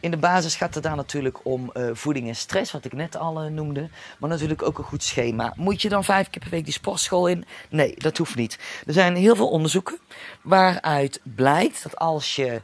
in 0.00 0.10
de 0.10 0.16
basis 0.16 0.54
gaat 0.54 0.74
het 0.74 0.82
daar 0.82 0.96
natuurlijk 0.96 1.38
om 1.42 1.70
uh, 1.74 1.90
voeding 1.92 2.28
en 2.28 2.36
stress, 2.36 2.72
wat 2.72 2.84
ik 2.84 2.92
net 2.92 3.16
al 3.16 3.44
uh, 3.44 3.50
noemde. 3.50 3.88
Maar 4.18 4.30
natuurlijk 4.30 4.62
ook 4.62 4.78
een 4.78 4.84
goed 4.84 5.02
schema. 5.02 5.52
Moet 5.56 5.82
je 5.82 5.88
dan 5.88 6.04
vijf 6.04 6.30
keer 6.30 6.42
per 6.42 6.50
week 6.50 6.64
die 6.64 6.72
sportschool 6.72 7.26
in? 7.26 7.44
Nee, 7.68 7.94
dat 7.98 8.18
hoeft 8.18 8.36
niet. 8.36 8.58
Er 8.86 8.92
zijn 8.92 9.16
heel 9.16 9.36
veel 9.36 9.50
onderzoeken 9.50 9.98
waaruit 10.42 11.20
blijkt 11.22 11.82
dat 11.82 11.96
als 11.96 12.36
je 12.36 12.62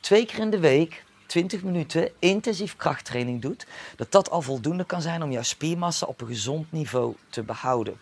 twee 0.00 0.26
keer 0.26 0.38
in 0.38 0.50
de 0.50 0.58
week 0.58 1.04
20 1.28 1.62
minuten 1.62 2.10
intensief 2.18 2.76
krachttraining 2.76 3.42
doet, 3.42 3.66
dat 3.96 4.12
dat 4.12 4.30
al 4.30 4.42
voldoende 4.42 4.84
kan 4.84 5.02
zijn 5.02 5.22
om 5.22 5.30
jouw 5.30 5.42
spiermassa 5.42 6.06
op 6.06 6.20
een 6.20 6.26
gezond 6.26 6.72
niveau 6.72 7.14
te 7.28 7.42
behouden. 7.42 7.98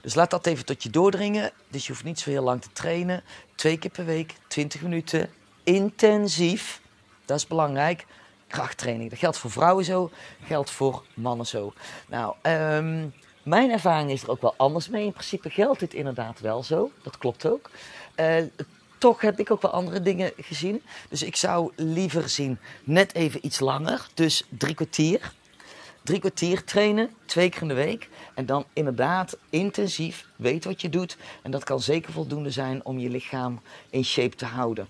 Dus 0.00 0.14
laat 0.14 0.30
dat 0.30 0.46
even 0.46 0.64
tot 0.64 0.82
je 0.82 0.90
doordringen. 0.90 1.50
Dus 1.68 1.86
je 1.86 1.92
hoeft 1.92 2.04
niet 2.04 2.20
zo 2.20 2.30
heel 2.30 2.42
lang 2.42 2.62
te 2.62 2.72
trainen. 2.72 3.22
Twee 3.54 3.78
keer 3.78 3.90
per 3.90 4.04
week, 4.04 4.34
20 4.46 4.82
minuten, 4.82 5.30
intensief. 5.62 6.80
Dat 7.24 7.36
is 7.36 7.46
belangrijk. 7.46 8.06
Krachttraining. 8.46 9.10
Dat 9.10 9.18
geldt 9.18 9.38
voor 9.38 9.50
vrouwen 9.50 9.84
zo, 9.84 10.10
geldt 10.44 10.70
voor 10.70 11.04
mannen 11.14 11.46
zo. 11.46 11.72
Nou, 12.06 12.34
um, 12.42 13.14
mijn 13.42 13.70
ervaring 13.70 14.10
is 14.10 14.22
er 14.22 14.30
ook 14.30 14.40
wel 14.40 14.54
anders 14.56 14.88
mee. 14.88 15.04
In 15.04 15.12
principe 15.12 15.50
geldt 15.50 15.80
dit 15.80 15.94
inderdaad 15.94 16.40
wel 16.40 16.62
zo. 16.62 16.90
Dat 17.02 17.18
klopt 17.18 17.46
ook. 17.46 17.70
Uh, 18.16 18.42
toch 18.98 19.20
heb 19.20 19.38
ik 19.38 19.50
ook 19.50 19.62
wel 19.62 19.70
andere 19.70 20.00
dingen 20.00 20.32
gezien. 20.36 20.82
Dus 21.08 21.22
ik 21.22 21.36
zou 21.36 21.72
liever 21.76 22.28
zien 22.28 22.58
net 22.84 23.14
even 23.14 23.46
iets 23.46 23.60
langer. 23.60 24.06
Dus 24.14 24.44
drie 24.48 24.74
kwartier. 24.74 25.32
Drie 26.02 26.20
kwartier 26.20 26.64
trainen, 26.64 27.10
twee 27.24 27.48
keer 27.48 27.62
in 27.62 27.68
de 27.68 27.74
week. 27.74 28.08
En 28.34 28.46
dan 28.46 28.64
inderdaad 28.72 29.36
intensief 29.50 30.26
weten 30.36 30.70
wat 30.70 30.80
je 30.80 30.88
doet. 30.88 31.16
En 31.42 31.50
dat 31.50 31.64
kan 31.64 31.80
zeker 31.80 32.12
voldoende 32.12 32.50
zijn 32.50 32.84
om 32.84 32.98
je 32.98 33.10
lichaam 33.10 33.60
in 33.90 34.04
shape 34.04 34.36
te 34.36 34.44
houden. 34.44 34.88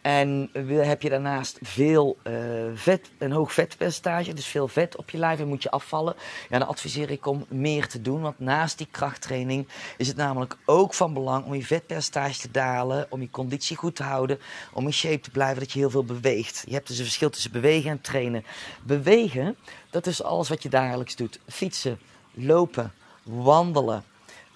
En 0.00 0.50
heb 0.66 1.02
je 1.02 1.08
daarnaast 1.08 1.58
veel 1.62 2.18
uh, 2.24 2.34
vet, 2.74 3.10
een 3.18 3.32
hoog 3.32 3.52
vetpercentage, 3.52 4.32
dus 4.32 4.46
veel 4.46 4.68
vet 4.68 4.96
op 4.96 5.10
je 5.10 5.18
lijf 5.18 5.40
en 5.40 5.48
moet 5.48 5.62
je 5.62 5.70
afvallen, 5.70 6.14
ja, 6.48 6.58
dan 6.58 6.68
adviseer 6.68 7.10
ik 7.10 7.26
om 7.26 7.46
meer 7.48 7.88
te 7.88 8.02
doen. 8.02 8.20
Want 8.20 8.38
naast 8.38 8.78
die 8.78 8.88
krachttraining 8.90 9.68
is 9.96 10.08
het 10.08 10.16
namelijk 10.16 10.56
ook 10.64 10.94
van 10.94 11.14
belang 11.14 11.44
om 11.44 11.54
je 11.54 11.64
vetpercentage 11.64 12.40
te 12.40 12.50
dalen, 12.50 13.06
om 13.08 13.20
je 13.20 13.30
conditie 13.30 13.76
goed 13.76 13.96
te 13.96 14.02
houden, 14.02 14.38
om 14.72 14.86
in 14.86 14.92
shape 14.92 15.20
te 15.20 15.30
blijven, 15.30 15.58
dat 15.58 15.72
je 15.72 15.78
heel 15.78 15.90
veel 15.90 16.04
beweegt. 16.04 16.62
Je 16.66 16.74
hebt 16.74 16.88
dus 16.88 16.98
een 16.98 17.04
verschil 17.04 17.30
tussen 17.30 17.52
bewegen 17.52 17.90
en 17.90 18.00
trainen. 18.00 18.44
Bewegen, 18.82 19.56
dat 19.90 20.06
is 20.06 20.22
alles 20.22 20.48
wat 20.48 20.62
je 20.62 20.68
dagelijks 20.68 21.16
doet. 21.16 21.40
Fietsen, 21.48 21.98
lopen, 22.34 22.92
wandelen, 23.22 24.04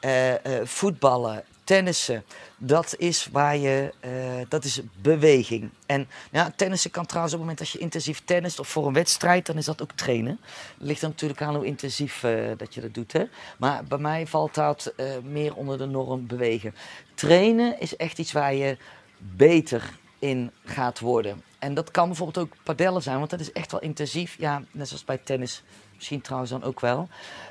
uh, 0.00 0.30
uh, 0.30 0.36
voetballen, 0.64 1.44
tennissen, 1.64 2.24
dat 2.56 2.94
is 2.98 3.28
waar 3.32 3.56
je, 3.56 3.92
uh, 4.04 4.10
dat 4.48 4.64
is 4.64 4.80
beweging. 5.02 5.70
En 5.86 6.08
ja, 6.30 6.52
tennissen 6.56 6.90
kan 6.90 7.06
trouwens 7.06 7.34
op 7.34 7.40
het 7.40 7.48
moment 7.48 7.66
dat 7.66 7.80
je 7.80 7.84
intensief 7.84 8.22
tennist 8.24 8.58
of 8.58 8.68
voor 8.68 8.86
een 8.86 8.92
wedstrijd, 8.92 9.46
dan 9.46 9.56
is 9.56 9.64
dat 9.64 9.82
ook 9.82 9.92
trainen. 9.92 10.40
Ligt 10.78 11.00
dan 11.00 11.10
natuurlijk 11.10 11.42
aan 11.42 11.54
hoe 11.54 11.66
intensief 11.66 12.22
uh, 12.22 12.50
dat 12.56 12.74
je 12.74 12.80
dat 12.80 12.94
doet. 12.94 13.12
Hè? 13.12 13.24
Maar 13.58 13.84
bij 13.84 13.98
mij 13.98 14.26
valt 14.26 14.54
dat 14.54 14.92
uh, 14.96 15.06
meer 15.22 15.54
onder 15.54 15.78
de 15.78 15.86
norm 15.86 16.26
bewegen. 16.26 16.74
Trainen 17.14 17.80
is 17.80 17.96
echt 17.96 18.18
iets 18.18 18.32
waar 18.32 18.54
je 18.54 18.76
beter 19.18 19.98
in 20.24 20.50
gaat 20.64 21.00
worden. 21.00 21.42
En 21.58 21.74
dat 21.74 21.90
kan 21.90 22.06
bijvoorbeeld 22.06 22.46
ook 22.46 22.56
padellen 22.62 23.02
zijn, 23.02 23.18
want 23.18 23.30
dat 23.30 23.40
is 23.40 23.52
echt 23.52 23.72
wel 23.72 23.80
intensief. 23.80 24.36
Ja, 24.38 24.62
net 24.70 24.88
zoals 24.88 25.04
bij 25.04 25.18
tennis 25.18 25.62
Misschien 25.94 26.20
trouwens 26.20 26.50
dan 26.50 26.62
ook 26.62 26.80
wel. 26.80 27.08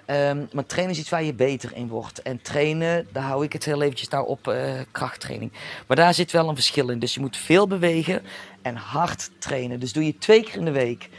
Um, 0.07 0.49
maar 0.53 0.65
trainen 0.65 0.93
is 0.93 0.99
iets 0.99 1.09
waar 1.09 1.23
je 1.23 1.33
beter 1.33 1.75
in 1.75 1.87
wordt. 1.87 2.21
En 2.21 2.41
trainen, 2.41 3.07
daar 3.11 3.23
hou 3.23 3.43
ik 3.43 3.53
het 3.53 3.65
heel 3.65 3.81
eventjes 3.81 4.09
daar 4.09 4.23
op 4.23 4.47
uh, 4.47 4.79
krachttraining. 4.91 5.51
Maar 5.87 5.97
daar 5.97 6.13
zit 6.13 6.31
wel 6.31 6.49
een 6.49 6.55
verschil 6.55 6.89
in. 6.89 6.99
Dus 6.99 7.13
je 7.13 7.19
moet 7.19 7.37
veel 7.37 7.67
bewegen 7.67 8.21
en 8.63 8.75
hard 8.75 9.29
trainen. 9.39 9.79
Dus 9.79 9.93
doe 9.93 10.05
je 10.05 10.17
twee 10.17 10.43
keer 10.43 10.55
in 10.55 10.65
de 10.65 10.71
week 10.71 11.09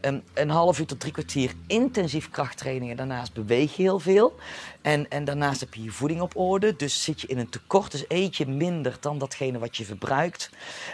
een, 0.00 0.22
een, 0.34 0.50
half 0.50 0.78
uur 0.78 0.86
tot 0.86 1.00
drie 1.00 1.12
kwartier 1.12 1.52
intensief 1.66 2.30
krachttraining. 2.30 2.90
En 2.90 2.96
daarnaast 2.96 3.32
beweeg 3.32 3.76
je 3.76 3.82
heel 3.82 3.98
veel. 3.98 4.34
En, 4.82 5.10
en 5.10 5.24
daarnaast 5.24 5.60
heb 5.60 5.74
je 5.74 5.82
je 5.82 5.90
voeding 5.90 6.20
op 6.20 6.36
orde. 6.36 6.76
Dus 6.76 7.02
zit 7.02 7.20
je 7.20 7.26
in 7.26 7.38
een 7.38 7.48
tekort. 7.48 7.90
Dus 7.90 8.04
eet 8.08 8.36
je 8.36 8.46
minder 8.46 8.96
dan 9.00 9.18
datgene 9.18 9.58
wat 9.58 9.76
je 9.76 9.84
verbruikt. 9.84 10.50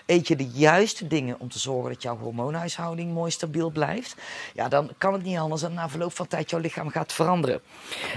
Eet 0.07 0.29
je 0.29 0.37
de 0.37 0.49
juiste 0.49 1.07
dingen 1.07 1.41
om 1.41 1.49
te 1.49 1.59
zorgen 1.59 1.93
dat 1.93 2.03
jouw 2.03 2.19
hormoonhuishouding 2.19 3.13
mooi 3.13 3.31
stabiel 3.31 3.71
blijft. 3.71 4.17
Ja, 4.55 4.69
dan 4.69 4.91
kan 4.99 5.13
het 5.13 5.23
niet 5.23 5.39
anders 5.39 5.61
dan 5.61 5.75
na 5.75 5.89
verloop 5.89 6.17
van 6.17 6.27
tijd 6.27 6.51
jouw 6.51 6.61
lichaam 6.61 6.89
gaat 6.89 7.13
veranderen. 7.13 7.61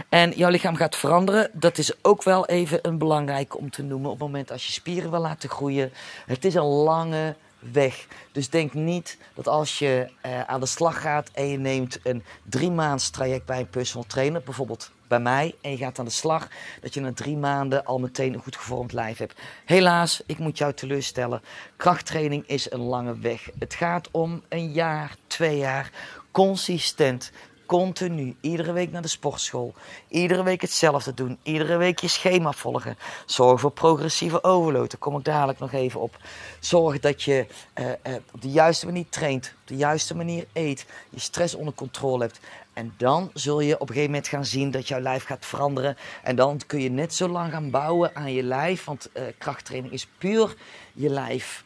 En 0.10 0.32
jouw 0.32 0.50
lichaam 0.50 0.76
gaat 0.76 0.96
veranderen. 0.96 1.50
Dat 1.54 1.78
is 1.78 2.04
ook 2.04 2.24
wel 2.24 2.46
even 2.46 2.80
een 2.82 2.98
belangrijke 2.98 3.58
om 3.58 3.70
te 3.70 3.84
noemen. 3.84 4.12
Op 4.12 4.20
het 4.20 4.28
moment 4.28 4.52
als 4.52 4.66
je 4.66 4.72
spieren 4.72 5.12
wil 5.12 5.20
laten 5.20 5.50
groeien. 5.50 5.92
Het 6.26 6.46
is 6.46 6.54
een 6.54 6.64
lange 6.64 7.36
weg. 7.72 8.08
Dus 8.32 8.50
denk 8.50 8.74
niet 8.74 9.18
dat 9.34 9.48
als 9.48 9.80
je 9.80 10.12
uh, 10.26 10.42
aan 10.42 10.60
de 10.60 10.66
slag 10.66 11.02
gaat 11.02 11.30
en 11.34 11.48
je 11.48 11.58
neemt 11.58 12.00
een 12.04 12.24
drie 12.44 12.72
maands 12.72 13.10
traject 13.10 13.46
bij 13.46 13.60
een 13.60 13.70
personal 13.70 14.08
trainer, 14.08 14.42
bijvoorbeeld 14.44 14.92
bij 15.08 15.20
mij, 15.20 15.56
en 15.62 15.72
je 15.72 15.78
gaat 15.78 16.00
aan 16.00 16.06
de 16.06 16.12
slag, 16.12 16.48
dat 16.82 16.94
je 16.94 17.02
na 17.02 17.14
drie 17.14 17.38
maanden 17.38 17.86
al 17.86 18.00
meteen 18.00 18.34
een 18.34 18.42
goed 18.42 18.56
gevormd 18.56 18.94
lijf 18.94 19.18
hebt. 19.18 19.42
Helaas, 19.66 20.24
ik 20.26 20.38
moet 20.38 20.58
jou 20.58 20.74
teleurstellen. 20.74 21.42
Krachttraining 21.76 22.48
is 22.48 22.72
een 22.72 22.82
lange 22.82 23.20
weg. 23.20 23.50
Het 23.60 23.74
gaat 23.74 24.10
om 24.12 24.44
een 24.50 24.72
jaar, 24.72 25.16
twee 25.28 25.58
jaar, 25.58 25.92
consistent 26.32 27.32
Continu, 27.74 28.36
iedere 28.42 28.72
week 28.72 28.92
naar 28.92 29.02
de 29.02 29.08
sportschool. 29.08 29.74
Iedere 30.08 30.44
week 30.44 30.62
hetzelfde 30.62 31.14
doen. 31.14 31.38
Iedere 31.44 31.78
week 31.78 32.00
je 32.00 32.08
schema 32.08 32.52
volgen. 32.52 32.98
Zorg 33.26 33.60
voor 33.60 33.72
progressieve 33.72 34.44
overload. 34.44 34.92
Daar 34.92 35.00
kom 35.00 35.18
ik 35.18 35.24
dadelijk 35.24 35.60
nog 35.60 35.72
even 35.72 36.00
op. 36.00 36.18
Zorg 36.60 37.00
dat 37.00 37.24
je 37.24 37.46
uh, 37.80 37.86
uh, 37.86 37.94
op 38.34 38.42
de 38.42 38.50
juiste 38.50 38.86
manier 38.86 39.06
traint. 39.10 39.54
Op 39.62 39.68
de 39.68 39.76
juiste 39.76 40.16
manier 40.16 40.46
eet. 40.54 40.86
Je 41.10 41.20
stress 41.20 41.56
onder 41.56 41.74
controle 41.74 42.24
hebt. 42.24 42.40
En 42.74 42.94
dan 42.98 43.32
zul 43.34 43.60
je 43.60 43.74
op 43.74 43.82
een 43.82 43.88
gegeven 43.88 44.12
moment 44.12 44.28
gaan 44.28 44.46
zien 44.46 44.72
dat 44.72 44.88
jouw 44.88 45.00
lijf 45.00 45.24
gaat 45.24 45.46
veranderen. 45.46 45.98
En 46.24 46.36
dan 46.36 46.62
kun 46.68 46.82
je 46.82 46.90
net 46.90 47.14
zo 47.14 47.28
lang 47.28 47.52
gaan 47.52 47.70
bouwen 47.70 48.16
aan 48.16 48.34
je 48.34 48.44
lijf. 48.44 48.84
Want 48.86 49.10
uh, 49.14 49.24
krachttraining 49.38 49.94
is 49.94 50.08
puur 50.18 50.56
je 50.94 51.10
lijf 51.10 51.64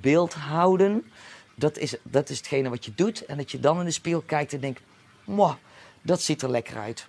beeld 0.00 0.34
houden. 0.34 1.12
Dat 1.54 1.78
is, 1.78 1.96
dat 2.02 2.28
is 2.28 2.36
hetgene 2.36 2.68
wat 2.68 2.84
je 2.84 2.92
doet. 2.94 3.24
En 3.24 3.36
dat 3.36 3.50
je 3.50 3.60
dan 3.60 3.78
in 3.78 3.84
de 3.84 3.90
spiegel 3.90 4.22
kijkt 4.26 4.52
en 4.52 4.60
denkt 4.60 4.80
Mwah, 5.24 5.54
dat 6.02 6.22
ziet 6.22 6.42
er 6.42 6.50
lekker 6.50 6.78
uit. 6.78 7.06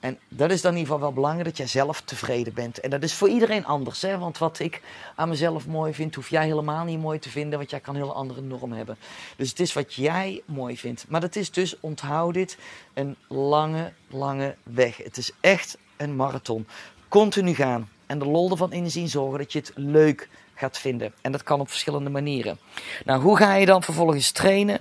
En 0.00 0.18
dat 0.28 0.50
is 0.50 0.60
dan 0.60 0.72
in 0.72 0.78
ieder 0.78 0.92
geval 0.92 1.08
wel 1.08 1.14
belangrijk 1.14 1.44
dat 1.44 1.56
jij 1.56 1.66
zelf 1.66 2.00
tevreden 2.00 2.54
bent. 2.54 2.80
En 2.80 2.90
dat 2.90 3.02
is 3.02 3.14
voor 3.14 3.28
iedereen 3.28 3.66
anders. 3.66 4.02
Hè? 4.02 4.18
Want 4.18 4.38
wat 4.38 4.58
ik 4.58 4.82
aan 5.14 5.28
mezelf 5.28 5.66
mooi 5.66 5.94
vind, 5.94 6.14
hoef 6.14 6.28
jij 6.28 6.44
helemaal 6.44 6.84
niet 6.84 7.00
mooi 7.00 7.18
te 7.18 7.30
vinden. 7.30 7.58
Want 7.58 7.70
jij 7.70 7.80
kan 7.80 7.94
een 7.94 8.00
hele 8.00 8.12
andere 8.12 8.40
norm 8.40 8.72
hebben. 8.72 8.96
Dus 9.36 9.48
het 9.48 9.60
is 9.60 9.72
wat 9.72 9.94
jij 9.94 10.42
mooi 10.44 10.78
vindt. 10.78 11.04
Maar 11.08 11.20
dat 11.20 11.36
is 11.36 11.50
dus, 11.50 11.80
onthoud 11.80 12.34
dit, 12.34 12.58
een 12.94 13.16
lange, 13.28 13.92
lange 14.08 14.56
weg. 14.62 14.96
Het 14.96 15.16
is 15.16 15.32
echt 15.40 15.78
een 15.96 16.16
marathon. 16.16 16.66
Continu 17.08 17.54
gaan. 17.54 17.88
En 18.06 18.18
de 18.18 18.26
lol 18.26 18.50
ervan 18.50 18.72
inzien 18.72 19.08
zorgen 19.08 19.38
dat 19.38 19.52
je 19.52 19.58
het 19.58 19.72
leuk 19.74 20.28
gaat 20.54 20.78
vinden. 20.78 21.12
En 21.20 21.32
dat 21.32 21.42
kan 21.42 21.60
op 21.60 21.68
verschillende 21.68 22.10
manieren. 22.10 22.58
Nou, 23.04 23.22
hoe 23.22 23.36
ga 23.36 23.54
je 23.54 23.66
dan 23.66 23.82
vervolgens 23.82 24.30
trainen? 24.30 24.80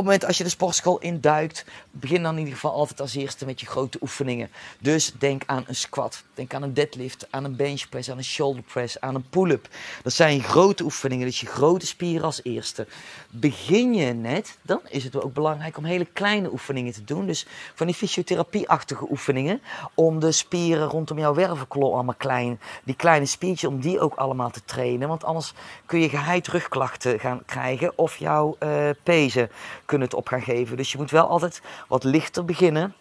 Op 0.00 0.06
het 0.06 0.14
moment 0.14 0.24
als 0.24 0.38
je 0.38 0.44
de 0.44 0.50
sportschool 0.50 0.98
induikt, 0.98 1.64
begin 1.90 2.22
dan 2.22 2.32
in 2.32 2.38
ieder 2.38 2.54
geval 2.54 2.72
altijd 2.72 3.00
als 3.00 3.14
eerste 3.14 3.44
met 3.44 3.60
je 3.60 3.66
grote 3.66 3.98
oefeningen. 4.00 4.50
Dus 4.78 5.12
denk 5.18 5.42
aan 5.46 5.64
een 5.66 5.74
squat, 5.74 6.24
denk 6.34 6.54
aan 6.54 6.62
een 6.62 6.74
deadlift, 6.74 7.26
aan 7.30 7.44
een 7.44 7.56
bench 7.56 7.88
press, 7.88 8.10
aan 8.10 8.16
een 8.16 8.24
shoulder 8.24 8.62
press, 8.62 9.00
aan 9.00 9.14
een 9.14 9.28
pull-up. 9.28 9.68
Dat 10.02 10.12
zijn 10.12 10.42
grote 10.42 10.84
oefeningen, 10.84 11.26
dus 11.26 11.40
je 11.40 11.46
grote 11.46 11.86
spieren 11.86 12.24
als 12.24 12.40
eerste. 12.42 12.86
Begin 13.30 13.94
je 13.94 14.12
net, 14.12 14.58
dan 14.62 14.80
is 14.88 15.04
het 15.04 15.22
ook 15.22 15.34
belangrijk 15.34 15.76
om 15.76 15.84
hele 15.84 16.06
kleine 16.12 16.52
oefeningen 16.52 16.92
te 16.92 17.04
doen. 17.04 17.26
Dus 17.26 17.46
van 17.74 17.86
die 17.86 17.96
fysiotherapie-achtige 17.96 19.10
oefeningen, 19.10 19.62
om 19.94 20.20
de 20.20 20.32
spieren 20.32 20.88
rondom 20.88 21.18
jouw 21.18 21.34
wervelkolom 21.34 21.92
allemaal 21.92 22.14
klein, 22.14 22.60
die 22.84 22.96
kleine 22.96 23.26
spiertjes, 23.26 23.70
om 23.70 23.80
die 23.80 24.00
ook 24.00 24.14
allemaal 24.14 24.50
te 24.50 24.64
trainen. 24.64 24.89
Want 24.98 25.24
anders 25.24 25.52
kun 25.86 26.00
je 26.00 26.08
geheid 26.08 26.48
rugklachten 26.48 27.20
gaan 27.20 27.42
krijgen 27.46 27.92
of 27.98 28.16
jouw 28.16 28.56
uh, 28.60 28.90
pezen 29.02 29.50
kunnen 29.84 30.06
het 30.06 30.16
op 30.16 30.28
gaan 30.28 30.42
geven. 30.42 30.76
Dus 30.76 30.92
je 30.92 30.98
moet 30.98 31.10
wel 31.10 31.26
altijd 31.26 31.62
wat 31.88 32.04
lichter 32.04 32.44
beginnen. 32.44 32.94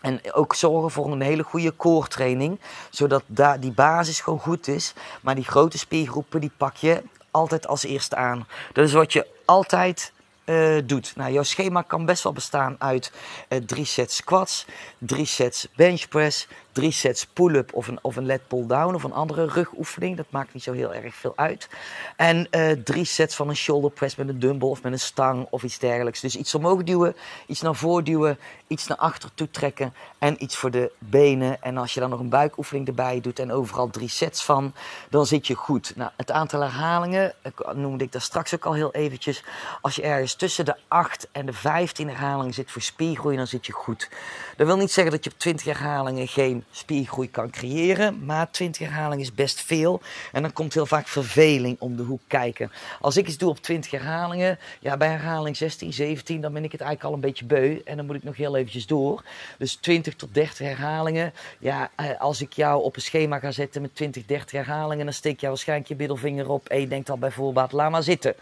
En 0.00 0.20
ook 0.32 0.54
zorgen 0.54 0.90
voor 0.90 1.12
een 1.12 1.20
hele 1.20 1.42
goede 1.42 1.70
koortraining. 1.70 2.60
Zodat 2.90 3.22
daar 3.26 3.60
die 3.60 3.72
basis 3.72 4.20
gewoon 4.20 4.40
goed 4.40 4.68
is. 4.68 4.94
Maar 5.20 5.34
die 5.34 5.44
grote 5.44 5.78
spiergroepen 5.78 6.40
die 6.40 6.52
pak 6.56 6.76
je 6.76 7.02
altijd 7.30 7.66
als 7.66 7.84
eerste 7.84 8.16
aan. 8.16 8.46
Dat 8.72 8.84
is 8.84 8.92
wat 8.92 9.12
je 9.12 9.26
altijd 9.44 10.12
uh, 10.48 10.78
doet. 10.84 11.12
Nou, 11.16 11.32
jouw 11.32 11.42
schema 11.42 11.82
kan 11.82 12.04
best 12.04 12.22
wel 12.22 12.32
bestaan 12.32 12.76
uit 12.78 13.12
uh, 13.48 13.58
drie 13.58 13.84
sets 13.84 14.16
squats, 14.16 14.66
drie 14.98 15.26
sets 15.26 15.68
bench 15.76 16.08
press, 16.08 16.48
drie 16.78 16.92
sets 16.92 17.26
pull-up 17.26 17.74
of 17.74 17.88
een, 17.88 17.98
of 18.02 18.16
een 18.16 18.26
lat 18.26 18.40
pull-down 18.46 18.94
of 18.94 19.02
een 19.02 19.12
andere 19.12 19.46
rugoefening. 19.46 20.16
Dat 20.16 20.26
maakt 20.30 20.54
niet 20.54 20.62
zo 20.62 20.72
heel 20.72 20.94
erg 20.94 21.14
veel 21.14 21.32
uit. 21.36 21.68
En 22.16 22.48
uh, 22.50 22.70
drie 22.70 23.04
sets 23.04 23.36
van 23.36 23.48
een 23.48 23.56
shoulder 23.56 23.90
press 23.90 24.16
met 24.16 24.28
een 24.28 24.38
dumbbell 24.38 24.68
of 24.68 24.82
met 24.82 24.92
een 24.92 25.00
stang 25.00 25.46
of 25.50 25.62
iets 25.62 25.78
dergelijks. 25.78 26.20
Dus 26.20 26.36
iets 26.36 26.54
omhoog 26.54 26.82
duwen, 26.82 27.16
iets 27.46 27.60
naar 27.60 27.74
voren 27.74 28.04
duwen, 28.04 28.38
iets 28.66 28.86
naar 28.86 28.98
achter 28.98 29.30
toe 29.34 29.50
trekken 29.50 29.94
en 30.18 30.42
iets 30.42 30.56
voor 30.56 30.70
de 30.70 30.92
benen. 30.98 31.62
En 31.62 31.76
als 31.76 31.94
je 31.94 32.00
dan 32.00 32.10
nog 32.10 32.20
een 32.20 32.28
buikoefening 32.28 32.88
erbij 32.88 33.20
doet 33.20 33.38
en 33.38 33.52
overal 33.52 33.90
drie 33.90 34.08
sets 34.08 34.44
van, 34.44 34.74
dan 35.10 35.26
zit 35.26 35.46
je 35.46 35.54
goed. 35.54 35.92
Nou, 35.96 36.10
het 36.16 36.30
aantal 36.30 36.60
herhalingen, 36.60 37.34
noemde 37.74 38.04
ik 38.04 38.12
daar 38.12 38.22
straks 38.22 38.54
ook 38.54 38.66
al 38.66 38.74
heel 38.74 38.92
eventjes. 38.92 39.44
Als 39.80 39.94
je 39.94 40.02
ergens 40.02 40.34
tussen 40.34 40.64
de 40.64 40.76
8 40.88 41.28
en 41.32 41.46
de 41.46 41.52
15 41.52 42.08
herhalingen 42.08 42.54
zit 42.54 42.70
voor 42.70 42.82
spiergroei, 42.82 43.36
dan 43.36 43.46
zit 43.46 43.66
je 43.66 43.72
goed. 43.72 44.08
Dat 44.56 44.66
wil 44.66 44.76
niet 44.76 44.92
zeggen 44.92 45.12
dat 45.12 45.24
je 45.24 45.30
op 45.30 45.38
20 45.38 45.66
herhalingen 45.66 46.28
geen 46.28 46.64
spiergroei 46.70 47.30
kan 47.30 47.50
creëren, 47.50 48.24
maar 48.24 48.50
20 48.50 48.86
herhalingen 48.86 49.24
is 49.24 49.34
best 49.34 49.60
veel. 49.60 50.00
En 50.32 50.42
dan 50.42 50.52
komt 50.52 50.74
heel 50.74 50.86
vaak 50.86 51.08
verveling 51.08 51.76
om 51.80 51.96
de 51.96 52.02
hoek 52.02 52.20
kijken. 52.26 52.72
Als 53.00 53.16
ik 53.16 53.26
iets 53.26 53.38
doe 53.38 53.48
op 53.48 53.58
20 53.58 53.90
herhalingen, 53.90 54.58
ja, 54.80 54.96
bij 54.96 55.08
herhaling 55.08 55.56
16, 55.56 55.92
17, 55.92 56.40
dan 56.40 56.52
ben 56.52 56.64
ik 56.64 56.72
het 56.72 56.80
eigenlijk 56.80 57.10
al 57.10 57.14
een 57.14 57.28
beetje 57.28 57.44
beu. 57.44 57.80
En 57.84 57.96
dan 57.96 58.06
moet 58.06 58.16
ik 58.16 58.22
nog 58.22 58.36
heel 58.36 58.56
eventjes 58.56 58.86
door. 58.86 59.24
Dus 59.58 59.74
20 59.74 60.14
tot 60.14 60.34
30 60.34 60.58
herhalingen. 60.58 61.32
Ja, 61.58 61.90
eh, 61.96 62.20
als 62.20 62.40
ik 62.40 62.52
jou 62.52 62.82
op 62.82 62.96
een 62.96 63.02
schema 63.02 63.38
ga 63.38 63.50
zetten 63.50 63.82
met 63.82 63.94
20, 63.94 64.24
30 64.24 64.50
herhalingen, 64.50 65.04
dan 65.04 65.14
steek 65.14 65.40
je 65.40 65.48
waarschijnlijk 65.48 65.88
je 65.88 65.96
middelvinger 65.96 66.50
op 66.50 66.68
en 66.68 66.80
je 66.80 66.88
denkt 66.88 67.10
al 67.10 67.18
bijvoorbeeld, 67.18 67.72
laat 67.72 67.90
maar 67.90 68.02
zitten. 68.02 68.34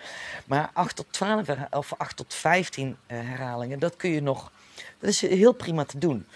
Maar 0.46 0.70
8 0.72 0.96
tot 0.96 1.06
12 1.10 1.48
of 1.70 1.92
8 1.96 2.16
tot 2.16 2.34
15 2.34 2.96
eh, 3.06 3.18
herhalingen, 3.20 3.78
dat 3.78 3.96
kun 3.96 4.10
je 4.10 4.22
nog, 4.22 4.50
dat 4.98 5.10
is 5.10 5.20
heel 5.20 5.52
prima 5.52 5.84
te 5.84 5.98
doen. 5.98 6.26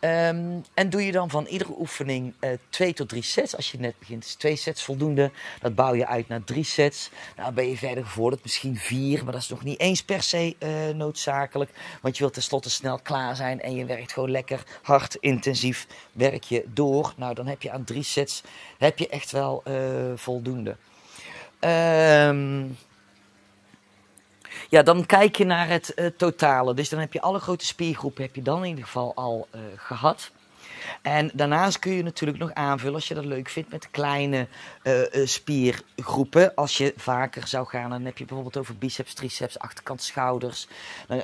Um, 0.00 0.64
en 0.74 0.90
doe 0.90 1.04
je 1.04 1.12
dan 1.12 1.30
van 1.30 1.46
iedere 1.46 1.74
oefening 1.78 2.34
uh, 2.40 2.50
twee 2.68 2.92
tot 2.92 3.08
drie 3.08 3.22
sets. 3.22 3.56
Als 3.56 3.70
je 3.70 3.78
net 3.78 3.98
begint, 3.98 4.24
is 4.24 4.34
twee 4.34 4.56
sets 4.56 4.84
voldoende. 4.84 5.30
Dat 5.60 5.74
bouw 5.74 5.94
je 5.94 6.06
uit 6.06 6.28
naar 6.28 6.44
drie 6.44 6.64
sets. 6.64 7.10
Nou 7.36 7.52
ben 7.52 7.68
je 7.68 7.76
verder 7.76 8.04
gevorderd, 8.04 8.42
misschien 8.42 8.76
vier. 8.76 9.24
Maar 9.24 9.32
dat 9.32 9.42
is 9.42 9.48
nog 9.48 9.64
niet 9.64 9.80
eens 9.80 10.04
per 10.04 10.22
se 10.22 10.56
uh, 10.58 10.94
noodzakelijk. 10.94 11.70
Want 12.02 12.14
je 12.16 12.22
wilt 12.22 12.34
tenslotte 12.34 12.70
snel 12.70 12.98
klaar 13.02 13.36
zijn. 13.36 13.60
En 13.60 13.74
je 13.74 13.84
werkt 13.84 14.12
gewoon 14.12 14.30
lekker 14.30 14.62
hard, 14.82 15.14
intensief. 15.14 15.86
Werk 16.12 16.44
je 16.44 16.64
door. 16.66 17.12
Nou, 17.16 17.34
dan 17.34 17.46
heb 17.46 17.62
je 17.62 17.70
aan 17.70 17.84
drie 17.84 18.02
sets 18.02 18.42
heb 18.78 18.98
je 18.98 19.08
echt 19.08 19.30
wel 19.30 19.62
uh, 19.68 19.74
voldoende. 20.14 20.76
Um, 21.60 22.76
ja, 24.68 24.82
dan 24.82 25.06
kijk 25.06 25.36
je 25.36 25.44
naar 25.44 25.68
het 25.68 25.92
uh, 25.96 26.06
totale. 26.06 26.74
Dus 26.74 26.88
dan 26.88 27.00
heb 27.00 27.12
je 27.12 27.20
alle 27.20 27.38
grote 27.38 27.66
spiergroepen 27.66 28.22
heb 28.22 28.34
je 28.34 28.42
dan 28.42 28.62
in 28.62 28.68
ieder 28.68 28.84
geval 28.84 29.12
al 29.14 29.48
uh, 29.54 29.60
gehad. 29.76 30.30
En 31.02 31.30
daarnaast 31.34 31.78
kun 31.78 31.92
je 31.92 32.02
natuurlijk 32.02 32.38
nog 32.38 32.52
aanvullen 32.54 32.94
als 32.94 33.08
je 33.08 33.14
dat 33.14 33.24
leuk 33.24 33.48
vindt 33.48 33.70
met 33.70 33.90
kleine 33.90 34.46
uh, 34.82 35.26
spiergroepen. 35.26 36.54
Als 36.54 36.76
je 36.76 36.92
vaker 36.96 37.46
zou 37.46 37.66
gaan, 37.66 37.90
dan 37.90 38.04
heb 38.04 38.18
je 38.18 38.24
bijvoorbeeld 38.24 38.56
over 38.56 38.76
biceps, 38.78 39.14
triceps, 39.14 39.58
achterkant 39.58 40.02
schouders, 40.02 40.68
uh, 41.10 41.16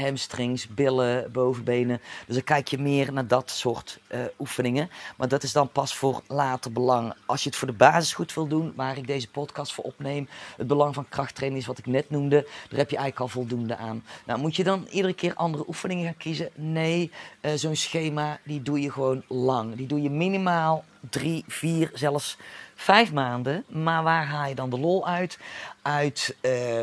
hamstrings, 0.00 0.68
billen, 0.68 1.32
bovenbenen. 1.32 2.00
Dus 2.26 2.34
dan 2.34 2.44
kijk 2.44 2.68
je 2.68 2.78
meer 2.78 3.12
naar 3.12 3.26
dat 3.26 3.50
soort 3.50 3.98
oefeningen. 4.38 4.90
Maar 5.16 5.28
dat 5.28 5.42
is 5.42 5.52
dan 5.52 5.68
pas 5.68 5.96
voor 5.96 6.22
later 6.26 6.72
belang. 6.72 7.14
Als 7.26 7.42
je 7.42 7.48
het 7.48 7.58
voor 7.58 7.68
de 7.68 7.74
basis 7.74 8.12
goed 8.12 8.34
wil 8.34 8.46
doen, 8.46 8.72
waar 8.76 8.96
ik 8.96 9.06
deze 9.06 9.30
podcast 9.30 9.74
voor 9.74 9.84
opneem, 9.84 10.28
het 10.56 10.66
belang 10.66 10.94
van 10.94 11.08
krachttraining 11.08 11.60
is 11.60 11.68
wat 11.68 11.78
ik 11.78 11.86
net 11.86 12.10
noemde, 12.10 12.42
daar 12.68 12.78
heb 12.78 12.90
je 12.90 12.96
eigenlijk 12.96 13.20
al 13.20 13.28
voldoende 13.28 13.76
aan. 13.76 14.04
Nou, 14.26 14.38
moet 14.40 14.56
je 14.56 14.64
dan 14.64 14.86
iedere 14.90 15.14
keer 15.14 15.34
andere 15.34 15.64
oefeningen 15.68 16.04
gaan 16.04 16.16
kiezen? 16.16 16.50
Nee, 16.54 17.10
zo'n 17.54 17.76
schema 17.76 18.23
die 18.44 18.62
doe 18.62 18.80
je 18.80 18.92
gewoon 18.92 19.22
lang. 19.28 19.74
Die 19.76 19.86
doe 19.86 20.02
je 20.02 20.10
minimaal 20.10 20.84
drie, 21.10 21.44
vier, 21.48 21.90
zelfs 21.94 22.36
vijf 22.74 23.12
maanden. 23.12 23.64
Maar 23.68 24.02
waar 24.02 24.26
haal 24.26 24.48
je 24.48 24.54
dan 24.54 24.70
de 24.70 24.78
lol 24.78 25.06
uit? 25.06 25.38
Uit 25.82 26.36
uh, 26.42 26.80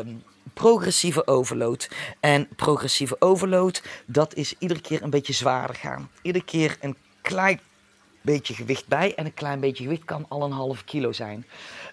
progressieve 0.54 1.26
overload. 1.26 1.90
En 2.20 2.48
progressieve 2.56 3.16
overload, 3.18 3.82
dat 4.06 4.34
is 4.34 4.54
iedere 4.58 4.80
keer 4.80 5.02
een 5.02 5.10
beetje 5.10 5.32
zwaarder 5.32 5.76
gaan. 5.76 6.10
Iedere 6.22 6.44
keer 6.44 6.76
een 6.80 6.96
klein 7.20 7.60
beetje 8.20 8.54
gewicht 8.54 8.88
bij. 8.88 9.14
En 9.14 9.24
een 9.24 9.34
klein 9.34 9.60
beetje 9.60 9.84
gewicht 9.84 10.04
kan 10.04 10.26
al 10.28 10.42
een 10.42 10.52
half 10.52 10.84
kilo 10.84 11.12
zijn. 11.12 11.46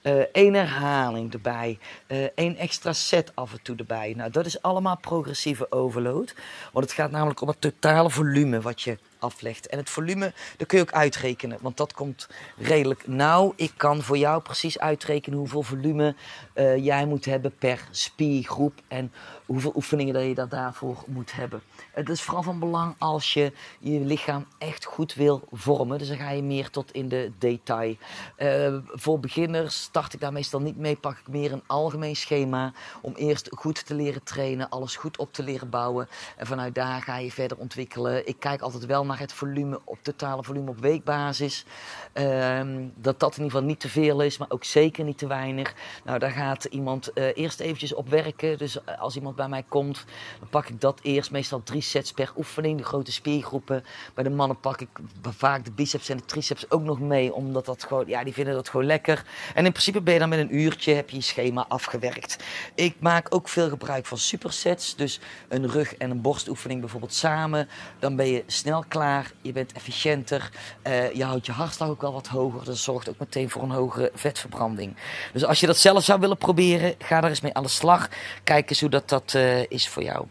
Uh, 0.03 0.13
één 0.31 0.53
herhaling 0.53 1.33
erbij. 1.33 1.77
Uh, 2.07 2.25
één 2.35 2.55
extra 2.55 2.93
set 2.93 3.31
af 3.35 3.51
en 3.51 3.61
toe 3.61 3.75
erbij. 3.75 4.13
Nou, 4.15 4.31
dat 4.31 4.45
is 4.45 4.61
allemaal 4.61 4.97
progressieve 4.97 5.71
overload. 5.71 6.35
Want 6.73 6.85
het 6.85 6.93
gaat 6.93 7.11
namelijk 7.11 7.41
om 7.41 7.47
het 7.47 7.61
totale 7.61 8.09
volume 8.09 8.61
wat 8.61 8.81
je 8.81 8.97
En 9.19 9.77
het 9.77 9.89
volume, 9.89 10.33
dat 10.57 10.67
kun 10.67 10.77
je 10.77 10.83
ook 10.83 10.91
uitrekenen, 10.91 11.57
want 11.61 11.77
dat 11.77 11.93
komt 11.93 12.27
redelijk 12.57 13.07
nauw. 13.07 13.53
Ik 13.55 13.71
kan 13.77 14.01
voor 14.01 14.17
jou 14.17 14.41
precies 14.41 14.79
uitrekenen 14.79 15.39
hoeveel 15.39 15.63
volume 15.63 16.15
uh, 16.55 16.77
jij 16.77 17.05
moet 17.05 17.25
hebben 17.25 17.55
per 17.55 17.87
spiergroep 17.91 18.81
en 18.87 19.11
hoeveel 19.45 19.71
oefeningen 19.75 20.13
dat 20.13 20.23
je 20.23 20.47
daarvoor 20.49 21.03
moet 21.07 21.33
hebben. 21.33 21.61
Het 21.99 22.09
is 22.09 22.21
vooral 22.21 22.43
van 22.43 22.59
belang 22.59 22.95
als 22.97 23.33
je 23.33 23.51
je 23.79 23.99
lichaam 23.99 24.45
echt 24.57 24.85
goed 24.85 25.13
wil 25.13 25.41
vormen. 25.51 25.97
Dus 25.97 26.07
dan 26.07 26.17
ga 26.17 26.29
je 26.29 26.43
meer 26.43 26.69
tot 26.69 26.91
in 26.91 27.09
de 27.09 27.31
detail. 27.37 27.95
Uh, 28.37 28.77
voor 28.85 29.19
beginners 29.19 29.81
start 29.81 30.13
ik 30.13 30.19
daar 30.19 30.33
meestal 30.33 30.59
niet 30.59 30.77
mee. 30.77 30.95
Pak 30.95 31.17
ik 31.17 31.27
meer 31.27 31.51
een 31.51 31.63
algemeen 31.67 32.15
schema 32.15 32.73
om 33.01 33.13
eerst 33.15 33.49
goed 33.51 33.85
te 33.85 33.93
leren 33.93 34.23
trainen, 34.23 34.69
alles 34.69 34.95
goed 34.95 35.17
op 35.17 35.33
te 35.33 35.43
leren 35.43 35.69
bouwen. 35.69 36.07
En 36.37 36.45
vanuit 36.45 36.75
daar 36.75 37.01
ga 37.01 37.17
je 37.17 37.31
verder 37.31 37.57
ontwikkelen. 37.57 38.27
Ik 38.27 38.39
kijk 38.39 38.61
altijd 38.61 38.85
wel 38.85 39.05
naar 39.05 39.19
het 39.19 39.33
volume, 39.33 39.79
op 39.83 39.97
totale 40.01 40.43
volume 40.43 40.69
op 40.69 40.79
weekbasis. 40.79 41.65
Uh, 42.13 42.61
dat 42.95 43.19
dat 43.19 43.37
in 43.37 43.43
ieder 43.43 43.51
geval 43.51 43.67
niet 43.67 43.79
te 43.79 43.89
veel 43.89 44.21
is, 44.21 44.37
maar 44.37 44.49
ook 44.49 44.63
zeker 44.63 45.03
niet 45.03 45.17
te 45.17 45.27
weinig. 45.27 45.73
Nou, 46.03 46.19
daar 46.19 46.31
gaat 46.31 46.63
iemand 46.63 47.11
uh, 47.13 47.25
eerst 47.33 47.59
eventjes 47.59 47.93
op 47.93 48.09
werken. 48.09 48.57
Dus 48.57 48.83
eh, 48.83 49.01
als 49.01 49.15
iemand 49.15 49.35
bij 49.35 49.47
mij 49.47 49.63
komt, 49.67 50.05
dan 50.39 50.49
pak 50.49 50.69
ik 50.69 50.81
dat 50.81 50.99
eerst. 51.01 51.31
Meestal 51.31 51.63
drie 51.63 51.87
sets 51.89 52.11
per 52.11 52.31
oefening, 52.37 52.77
de 52.77 52.83
grote 52.83 53.11
spiergroepen. 53.11 53.83
Bij 54.13 54.23
de 54.23 54.29
mannen 54.29 54.59
pak 54.59 54.81
ik 54.81 54.89
vaak 55.21 55.65
de 55.65 55.71
biceps 55.71 56.09
en 56.09 56.17
de 56.17 56.25
triceps 56.25 56.71
ook 56.71 56.83
nog 56.83 56.99
mee, 56.99 57.33
omdat 57.33 57.65
dat 57.65 57.83
gewoon, 57.83 58.07
ja, 58.07 58.23
die 58.23 58.33
vinden 58.33 58.53
dat 58.53 58.69
gewoon 58.69 58.85
lekker. 58.85 59.23
En 59.55 59.65
in 59.65 59.71
principe 59.71 60.01
ben 60.01 60.13
je 60.13 60.19
dan 60.19 60.29
met 60.29 60.39
een 60.39 60.55
uurtje, 60.55 60.93
heb 60.93 61.09
je 61.09 61.15
je 61.15 61.21
schema 61.21 61.65
afgewerkt. 61.67 62.37
Ik 62.75 62.95
maak 62.99 63.35
ook 63.35 63.49
veel 63.49 63.69
gebruik 63.69 64.05
van 64.05 64.17
supersets, 64.17 64.95
dus 64.95 65.19
een 65.47 65.69
rug- 65.69 65.95
en 65.95 66.11
een 66.11 66.21
borstoefening 66.21 66.79
bijvoorbeeld 66.79 67.13
samen. 67.13 67.69
Dan 67.99 68.15
ben 68.15 68.27
je 68.27 68.43
snel 68.47 68.83
klaar 68.87 69.31
je 69.41 69.51
bent 69.51 69.73
efficiënter, 69.73 70.49
uh, 70.87 71.13
je 71.13 71.23
houdt 71.23 71.45
je 71.45 71.51
hartslag 71.51 71.89
ook 71.89 72.01
wel 72.01 72.13
wat 72.13 72.27
hoger. 72.27 72.65
Dat 72.65 72.77
zorgt 72.77 73.09
ook 73.09 73.19
meteen 73.19 73.49
voor 73.49 73.61
een 73.61 73.71
hogere 73.71 74.11
vetverbranding. 74.13 74.95
Dus 75.33 75.45
als 75.45 75.59
je 75.59 75.65
dat 75.65 75.77
zelf 75.77 76.03
zou 76.03 76.19
willen 76.19 76.37
proberen, 76.37 76.95
ga 76.97 77.23
er 77.23 77.29
eens 77.29 77.41
mee 77.41 77.53
aan 77.53 77.63
de 77.63 77.69
slag. 77.69 78.09
Kijk 78.43 78.69
eens 78.69 78.79
hoe 78.79 78.89
dat, 78.89 79.09
dat 79.09 79.33
uh, 79.35 79.63
is 79.69 79.87
voor 79.87 80.03
jou. 80.03 80.25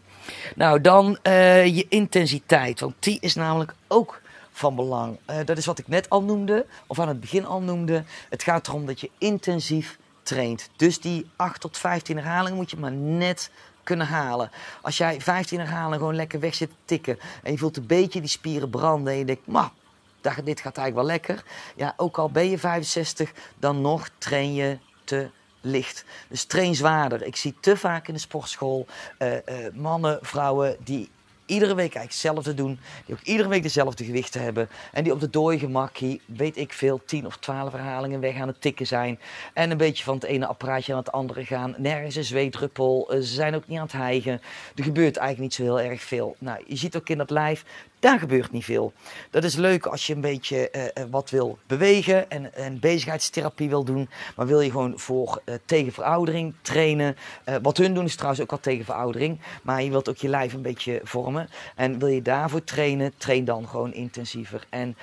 Nou, 0.55 0.81
dan 0.81 1.17
uh, 1.23 1.65
je 1.65 1.85
intensiteit, 1.89 2.79
want 2.79 2.93
die 2.99 3.17
is 3.21 3.35
namelijk 3.35 3.73
ook 3.87 4.21
van 4.51 4.75
belang. 4.75 5.17
dat 5.45 5.57
is 5.57 5.65
wat 5.65 5.79
ik 5.79 5.87
net 5.87 6.09
al 6.09 6.23
noemde, 6.23 6.65
of 6.87 6.99
aan 6.99 7.07
het 7.07 7.19
begin 7.19 7.45
al 7.45 7.61
noemde. 7.61 8.03
Het 8.29 8.43
gaat 8.43 8.67
erom 8.67 8.85
dat 8.85 8.99
je 8.99 9.09
intensief 9.17 9.97
traint. 10.23 10.69
Dus 10.75 10.99
die 10.99 11.29
8 11.35 11.61
tot 11.61 11.77
15 11.77 12.17
herhalingen 12.17 12.57
moet 12.57 12.71
je 12.71 12.77
maar 12.77 12.91
net 12.91 13.51
kunnen 13.83 14.07
halen. 14.07 14.51
Als 14.81 14.97
jij 14.97 15.21
15 15.21 15.59
herhalingen 15.59 15.97
gewoon 15.97 16.15
lekker 16.15 16.39
weg 16.39 16.55
zit 16.55 16.71
tikken 16.85 17.19
en 17.43 17.51
je 17.51 17.57
voelt 17.57 17.77
een 17.77 17.85
beetje 17.85 18.19
die 18.19 18.29
spieren 18.29 18.69
branden 18.69 19.13
en 19.13 19.19
je 19.19 19.25
denkt, 19.25 19.47
maar 19.47 19.69
dit 20.21 20.59
gaat 20.59 20.77
eigenlijk 20.77 20.95
wel 20.95 21.05
lekker. 21.05 21.43
Ja, 21.75 21.93
ook 21.97 22.17
al 22.17 22.29
ben 22.29 22.49
je 22.49 22.57
65, 22.57 23.31
dan 23.57 23.81
nog 23.81 24.09
train 24.17 24.53
je 24.53 24.77
te 25.03 25.29
licht. 25.61 26.05
Dus 26.27 26.43
train 26.43 26.75
zwaarder. 26.75 27.23
Ik 27.23 27.35
zie 27.35 27.55
te 27.59 27.77
vaak 27.77 28.07
in 28.07 28.13
de 28.13 28.19
sportschool 28.19 28.85
uh, 29.19 29.33
uh, 29.33 29.39
mannen, 29.73 30.19
vrouwen 30.21 30.75
die 30.83 31.09
iedere 31.49 31.75
week 31.75 31.95
eigenlijk 31.95 32.11
hetzelfde 32.11 32.53
doen. 32.53 32.79
Die 33.05 33.15
ook 33.15 33.21
iedere 33.21 33.49
week 33.49 33.63
dezelfde 33.63 34.05
gewichten 34.05 34.41
hebben. 34.41 34.69
En 34.91 35.03
die 35.03 35.13
op 35.13 35.19
de 35.19 35.29
dooi 35.29 35.59
gemakkie, 35.59 36.21
weet 36.25 36.57
ik 36.57 36.73
veel, 36.73 37.01
10 37.05 37.25
of 37.25 37.37
12 37.37 37.71
herhalingen 37.71 38.19
weg 38.19 38.35
aan 38.35 38.47
het 38.47 38.61
tikken 38.61 38.87
zijn. 38.87 39.19
En 39.53 39.71
een 39.71 39.77
beetje 39.77 40.03
van 40.03 40.15
het 40.15 40.23
ene 40.23 40.47
apparaatje 40.47 40.91
aan 40.91 40.99
het 40.99 41.11
andere 41.11 41.45
gaan. 41.45 41.75
Nergens 41.77 42.15
een 42.15 42.23
zweetdruppel. 42.23 43.07
Ze 43.11 43.21
zijn 43.21 43.55
ook 43.55 43.67
niet 43.67 43.77
aan 43.77 43.83
het 43.83 43.91
hijgen. 43.91 44.41
Er 44.75 44.83
gebeurt 44.83 45.17
eigenlijk 45.17 45.39
niet 45.39 45.53
zo 45.53 45.75
heel 45.75 45.91
erg 45.91 46.01
veel. 46.01 46.35
Nou, 46.39 46.63
je 46.67 46.75
ziet 46.75 46.95
ook 46.95 47.09
in 47.09 47.17
dat 47.17 47.29
lijf, 47.29 47.65
daar 47.99 48.19
gebeurt 48.19 48.51
niet 48.51 48.65
veel. 48.65 48.93
Dat 49.29 49.43
is 49.43 49.55
leuk 49.55 49.85
als 49.85 50.07
je 50.07 50.13
een 50.13 50.21
beetje 50.21 50.71
uh, 50.75 51.03
wat 51.09 51.29
wil 51.29 51.57
bewegen 51.67 52.29
en, 52.29 52.53
en 52.53 52.79
bezigheidstherapie 52.79 53.69
wil 53.69 53.83
doen. 53.83 54.09
Maar 54.35 54.47
wil 54.47 54.61
je 54.61 54.71
gewoon 54.71 54.99
voor 54.99 55.41
uh, 55.45 55.55
tegen 55.65 55.91
veroudering 55.91 56.53
trainen. 56.61 57.15
wat 57.61 57.77
hun 57.77 57.93
doen 57.93 58.05
is 58.05 58.15
trouwens 58.15 58.41
ook 58.41 58.51
al 58.51 58.59
tegen 58.59 58.85
veroudering. 58.85 59.39
Maar 59.61 59.83
je 59.83 59.89
wilt 59.89 60.09
ook 60.09 60.17
je 60.17 60.27
lijf 60.27 60.53
een 60.53 60.61
beetje 60.61 61.01
vormen. 61.03 61.49
En 61.75 61.99
wil 61.99 62.07
je 62.07 62.21
daarvoor 62.21 62.63
trainen, 62.63 63.13
train 63.17 63.45
dan 63.45 63.67
gewoon 63.67 63.93
intensiever. 63.93 64.65
En 64.69 64.97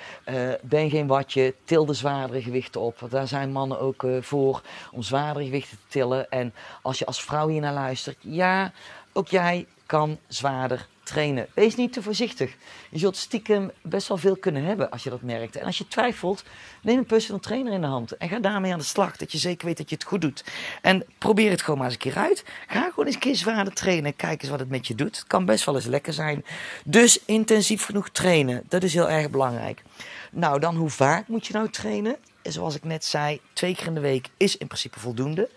ben 0.61 0.89
geen 0.89 1.07
watje, 1.07 1.55
til 1.63 1.85
de 1.85 1.93
zwaardere 1.93 2.41
gewichten 2.41 2.81
op. 2.81 2.99
Want 2.99 3.11
daar 3.11 3.27
zijn 3.27 3.51
mannen 3.51 3.79
ook 3.79 4.05
voor 4.21 4.61
om 4.91 5.01
zwaardere 5.01 5.45
gewichten 5.45 5.77
te 5.77 5.83
tillen. 5.87 6.29
En 6.29 6.53
als 6.81 6.99
je 6.99 7.05
als 7.05 7.23
vrouw 7.23 7.47
hier 7.47 7.61
naar 7.61 7.73
luistert, 7.73 8.17
ja, 8.19 8.71
ook 9.13 9.27
jij 9.27 9.65
kan 9.85 10.17
zwaarder 10.27 10.87
trainen. 11.07 11.47
Wees 11.53 11.75
niet 11.75 11.93
te 11.93 12.01
voorzichtig. 12.01 12.55
Je 12.89 12.99
zult 12.99 13.17
stiekem 13.17 13.71
best 13.81 14.07
wel 14.07 14.17
veel 14.17 14.35
kunnen 14.35 14.63
hebben 14.63 14.89
als 14.89 15.03
je 15.03 15.09
dat 15.09 15.21
merkt. 15.21 15.55
En 15.55 15.65
als 15.65 15.77
je 15.77 15.87
twijfelt, 15.87 16.43
neem 16.81 16.97
een 16.97 17.05
personal 17.05 17.39
trainer 17.39 17.73
in 17.73 17.81
de 17.81 17.87
hand 17.87 18.17
en 18.17 18.29
ga 18.29 18.39
daarmee 18.39 18.71
aan 18.71 18.79
de 18.79 18.85
slag. 18.85 19.17
Dat 19.17 19.31
je 19.31 19.37
zeker 19.37 19.67
weet 19.67 19.77
dat 19.77 19.89
je 19.89 19.95
het 19.95 20.03
goed 20.03 20.21
doet. 20.21 20.43
En 20.81 21.05
probeer 21.17 21.51
het 21.51 21.61
gewoon 21.61 21.77
maar 21.77 21.87
eens 21.87 21.95
een 21.95 22.11
keer 22.11 22.21
uit. 22.21 22.43
Ga 22.67 22.89
gewoon 22.89 23.05
eens 23.05 23.15
een 23.15 23.21
keer 23.21 23.35
zwaarder 23.35 23.73
trainen 23.73 24.05
en 24.05 24.15
kijk 24.15 24.41
eens 24.41 24.51
wat 24.51 24.59
het 24.59 24.69
met 24.69 24.87
je 24.87 24.95
doet. 24.95 25.17
Het 25.17 25.27
kan 25.27 25.45
best 25.45 25.65
wel 25.65 25.75
eens 25.75 25.85
lekker 25.85 26.13
zijn. 26.13 26.45
Dus 26.85 27.25
intensief 27.25 27.85
genoeg 27.85 28.09
trainen, 28.09 28.63
dat 28.67 28.83
is 28.83 28.93
heel 28.93 29.09
erg 29.09 29.29
belangrijk. 29.29 29.81
Nou, 30.31 30.59
dan 30.59 30.75
hoe 30.75 30.89
vaak 30.89 31.27
moet 31.27 31.47
je 31.47 31.53
nou 31.53 31.69
trainen? 31.69 32.15
Zoals 32.43 32.75
ik 32.75 32.83
net 32.83 33.05
zei, 33.05 33.41
twee 33.53 33.75
keer 33.75 33.87
in 33.87 33.93
de 33.93 33.99
week 33.99 34.29
is 34.37 34.57
in 34.57 34.67
principe 34.67 34.99
voldoende. 34.99 35.49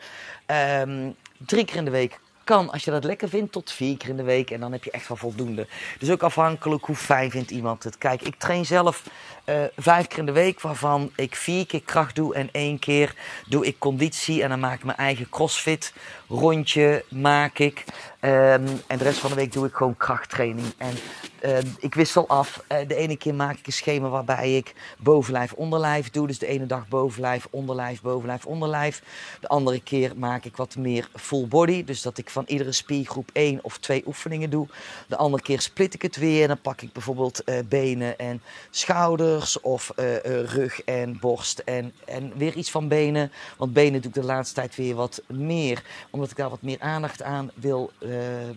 Um, 0.82 1.14
drie 1.46 1.64
keer 1.64 1.76
in 1.76 1.84
de 1.84 1.90
week 1.90 2.20
als 2.50 2.84
je 2.84 2.90
dat 2.90 3.04
lekker 3.04 3.28
vindt, 3.28 3.52
tot 3.52 3.72
vier 3.72 3.96
keer 3.96 4.08
in 4.08 4.16
de 4.16 4.22
week. 4.22 4.50
En 4.50 4.60
dan 4.60 4.72
heb 4.72 4.84
je 4.84 4.90
echt 4.90 5.08
wel 5.08 5.16
voldoende. 5.16 5.66
Dus 5.98 6.10
ook 6.10 6.22
afhankelijk 6.22 6.84
hoe 6.84 6.96
fijn 6.96 7.30
vindt 7.30 7.50
iemand 7.50 7.84
het. 7.84 7.98
Kijk, 7.98 8.22
ik 8.22 8.34
train 8.38 8.66
zelf 8.66 9.02
uh, 9.44 9.62
vijf 9.76 10.06
keer 10.06 10.18
in 10.18 10.26
de 10.26 10.32
week, 10.32 10.60
waarvan 10.60 11.10
ik 11.16 11.36
vier 11.36 11.66
keer 11.66 11.82
kracht 11.82 12.14
doe. 12.14 12.34
En 12.34 12.48
één 12.52 12.78
keer 12.78 13.14
doe 13.46 13.66
ik 13.66 13.78
conditie. 13.78 14.42
En 14.42 14.48
dan 14.48 14.60
maak 14.60 14.74
ik 14.74 14.84
mijn 14.84 14.98
eigen 14.98 15.28
crossfit 15.28 15.92
rondje, 16.30 17.04
maak 17.08 17.58
ik. 17.58 17.84
Um, 18.24 18.30
en 18.86 18.98
de 18.98 19.04
rest 19.04 19.18
van 19.18 19.30
de 19.30 19.36
week 19.36 19.52
doe 19.52 19.66
ik 19.66 19.74
gewoon 19.74 19.96
krachttraining. 19.96 20.66
En 20.76 20.94
uh, 21.44 21.58
ik 21.78 21.94
wissel 21.94 22.28
af. 22.28 22.64
Uh, 22.72 22.78
de 22.88 22.94
ene 22.94 23.16
keer 23.16 23.34
maak 23.34 23.58
ik 23.58 23.66
een 23.66 23.72
schema 23.72 24.08
waarbij 24.08 24.56
ik 24.56 24.74
bovenlijf, 24.98 25.52
onderlijf 25.52 26.10
doe. 26.10 26.26
Dus 26.26 26.38
de 26.38 26.46
ene 26.46 26.66
dag 26.66 26.88
bovenlijf, 26.88 27.46
onderlijf, 27.50 28.00
bovenlijf, 28.00 28.46
onderlijf. 28.46 29.02
De 29.40 29.48
andere 29.48 29.80
keer 29.80 30.12
maak 30.16 30.44
ik 30.44 30.56
wat 30.56 30.76
meer 30.76 31.08
full 31.14 31.46
body. 31.46 31.84
Dus 31.84 32.02
dat 32.02 32.18
ik 32.18 32.30
van 32.30 32.44
iedere 32.46 32.72
spiergroep 32.72 33.30
één 33.32 33.58
of 33.62 33.78
twee 33.78 34.02
oefeningen 34.06 34.50
doe. 34.50 34.66
De 35.08 35.16
andere 35.16 35.42
keer 35.42 35.60
split 35.60 35.94
ik 35.94 36.02
het 36.02 36.16
weer. 36.16 36.48
Dan 36.48 36.60
pak 36.60 36.80
ik 36.80 36.92
bijvoorbeeld 36.92 37.42
uh, 37.44 37.58
benen 37.68 38.18
en 38.18 38.42
schouders. 38.70 39.60
Of 39.60 39.92
rug 40.24 40.84
en 40.84 41.18
borst. 41.20 41.58
En, 41.58 41.92
en 42.04 42.32
weer 42.36 42.54
iets 42.54 42.70
van 42.70 42.88
benen. 42.88 43.32
Want 43.56 43.72
benen 43.72 44.00
doe 44.00 44.10
ik 44.10 44.16
de 44.16 44.24
laatste 44.24 44.54
tijd 44.54 44.76
weer 44.76 44.94
wat 44.94 45.22
meer. 45.26 45.82
Omdat 46.20 46.38
ik 46.38 46.42
daar 46.42 46.50
wat 46.50 46.62
meer 46.62 46.80
aandacht 46.80 47.22
aan 47.22 47.50
wil 47.54 47.90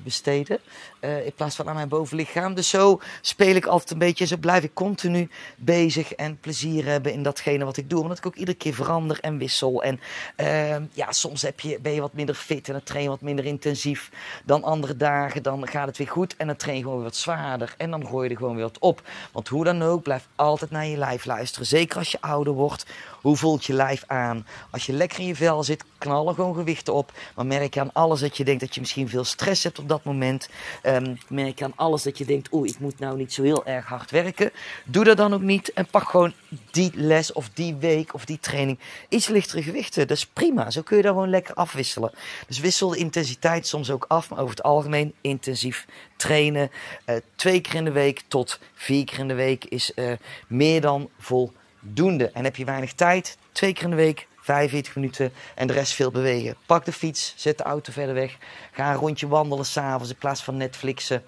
besteden. 0.04 0.60
in 1.00 1.34
plaats 1.36 1.56
van 1.56 1.68
aan 1.68 1.76
mijn 1.76 1.88
bovenlichaam. 1.88 2.54
Dus 2.54 2.70
zo 2.70 3.00
speel 3.22 3.56
ik 3.56 3.66
altijd 3.66 3.92
een 3.92 3.98
beetje. 3.98 4.26
Zo 4.26 4.38
blijf 4.38 4.64
ik 4.64 4.74
continu 4.74 5.30
bezig 5.58 6.14
en 6.14 6.40
plezier 6.40 6.86
hebben 6.86 7.14
in 7.14 7.24
datgene 7.24 7.66
wat 7.66 7.78
ik 7.78 7.90
doe. 7.90 8.02
Omdat 8.02 8.18
ik 8.18 8.26
ook 8.26 8.36
iedere 8.36 8.58
keer 8.58 8.74
verander 8.74 9.20
en 9.20 9.38
wissel. 9.38 9.84
En 9.84 10.00
uh, 10.38 10.76
ja, 10.94 11.12
soms 11.12 11.42
heb 11.42 11.60
je, 11.60 11.80
ben 11.82 11.94
je 11.94 12.02
wat 12.02 12.14
minder 12.14 12.36
fit 12.36 12.68
en 12.68 12.74
dan 12.74 12.84
train 12.84 13.08
wat 13.08 13.22
minder 13.22 13.46
intensief 13.46 14.12
dan 14.46 14.64
andere 14.64 14.98
dagen. 14.98 15.44
Dan 15.44 15.68
gaat 15.68 15.88
het 15.88 15.98
weer 15.98 16.08
goed 16.08 16.36
en 16.36 16.48
dan 16.48 16.56
train 16.56 16.82
gewoon 16.82 16.96
weer 16.96 17.04
wat 17.04 17.16
zwaarder. 17.16 17.74
En 17.78 17.92
dan 17.92 18.08
gooi 18.08 18.24
je 18.28 18.34
er 18.34 18.40
gewoon 18.40 18.56
weer 18.56 18.64
wat 18.64 18.80
op. 18.80 19.02
Want 19.32 19.48
hoe 19.48 19.64
dan 19.64 19.82
ook, 19.82 20.04
blijf 20.04 20.28
altijd 20.36 20.72
naar 20.72 20.86
je 20.86 20.98
lijf 20.98 21.26
luisteren. 21.26 21.68
Zeker 21.68 21.98
als 21.98 22.12
je 22.12 22.22
ouder 22.22 22.54
wordt. 22.54 22.86
Hoe 23.22 23.36
voelt 23.36 23.66
je 23.66 23.74
lijf 23.74 24.04
aan? 24.08 24.48
Als 24.70 24.86
je 24.86 24.94
lekker 24.94 25.20
in 25.20 25.26
je 25.26 25.36
vel 25.36 25.64
zit, 25.64 25.84
knallen 25.98 26.36
gewoon 26.36 26.56
gewichten 26.56 26.94
op. 26.94 27.12
Maar 27.36 27.46
merk 27.60 27.78
aan 27.78 27.94
alles 27.94 28.20
dat 28.20 28.38
je 28.38 28.44
denkt 28.44 28.62
dat 28.62 28.74
je 28.74 28.80
misschien 28.80 29.10
veel 29.10 29.24
stress 29.24 29.64
hebt 29.64 29.80
op 29.80 29.90
dat 29.90 30.04
moment. 30.04 30.50
Um, 30.84 31.18
merk 31.28 31.62
aan 31.62 31.74
alles 31.76 32.04
dat 32.04 32.18
je 32.18 32.26
denkt, 32.26 32.48
oeh, 32.52 32.70
ik 32.70 32.80
moet 32.80 33.00
nou 33.00 33.18
niet 33.18 33.34
zo 33.34 33.44
heel 33.44 33.66
erg 33.66 33.86
hard 33.86 34.12
werken. 34.12 34.52
Doe 34.86 35.04
dat 35.04 35.18
dan 35.18 35.34
ook 35.34 35.42
niet 35.42 35.74
en 35.74 35.88
pak 35.88 36.10
gewoon 36.10 36.34
die 36.72 36.92
les 36.94 37.32
of 37.32 37.50
die 37.54 37.76
week 37.76 38.14
of 38.14 38.26
die 38.26 38.40
training 38.40 38.80
iets 39.10 39.28
lichtere 39.28 39.64
gewichten. 39.64 40.08
Dat 40.08 40.18
is 40.18 40.26
prima. 40.26 40.72
Zo 40.72 40.82
kun 40.82 40.98
je 40.98 41.04
dan 41.04 41.14
gewoon 41.14 41.30
lekker 41.30 41.56
afwisselen. 41.56 42.12
Dus 42.48 42.60
wissel 42.60 42.90
de 42.90 42.98
intensiteit 42.98 43.68
soms 43.68 43.92
ook 43.92 44.06
af, 44.08 44.30
maar 44.30 44.40
over 44.40 44.56
het 44.56 44.64
algemeen 44.64 45.14
intensief 45.22 45.86
trainen. 46.16 46.72
Uh, 47.06 47.16
twee 47.36 47.62
keer 47.62 47.76
in 47.76 47.86
de 47.86 47.92
week 47.92 48.22
tot 48.28 48.60
vier 48.74 49.06
keer 49.06 49.20
in 49.20 49.28
de 49.28 49.34
week 49.34 49.66
is 49.66 49.92
uh, 49.96 50.12
meer 50.48 50.82
dan 50.82 51.10
voldoende. 51.20 52.30
En 52.34 52.44
heb 52.44 52.56
je 52.56 52.66
weinig 52.66 52.94
tijd, 52.94 53.38
twee 53.52 53.74
keer 53.74 53.84
in 53.84 53.90
de 53.90 53.96
week 53.96 54.28
45 54.44 54.96
minuten 54.96 55.34
en 55.56 55.68
de 55.68 55.74
rest 55.74 55.94
veel 55.94 56.12
bewegen. 56.12 56.56
Pak 56.66 56.86
de 56.86 56.92
fiets, 56.92 57.34
zet 57.38 57.58
de 57.58 57.64
auto 57.64 57.92
verder 57.92 58.16
weg. 58.16 58.38
Ga 58.72 58.92
een 58.92 58.98
rondje 58.98 59.28
wandelen 59.28 59.66
s'avonds 59.66 60.10
in 60.10 60.18
plaats 60.18 60.44
van 60.44 60.58
Netflixen. 60.58 61.24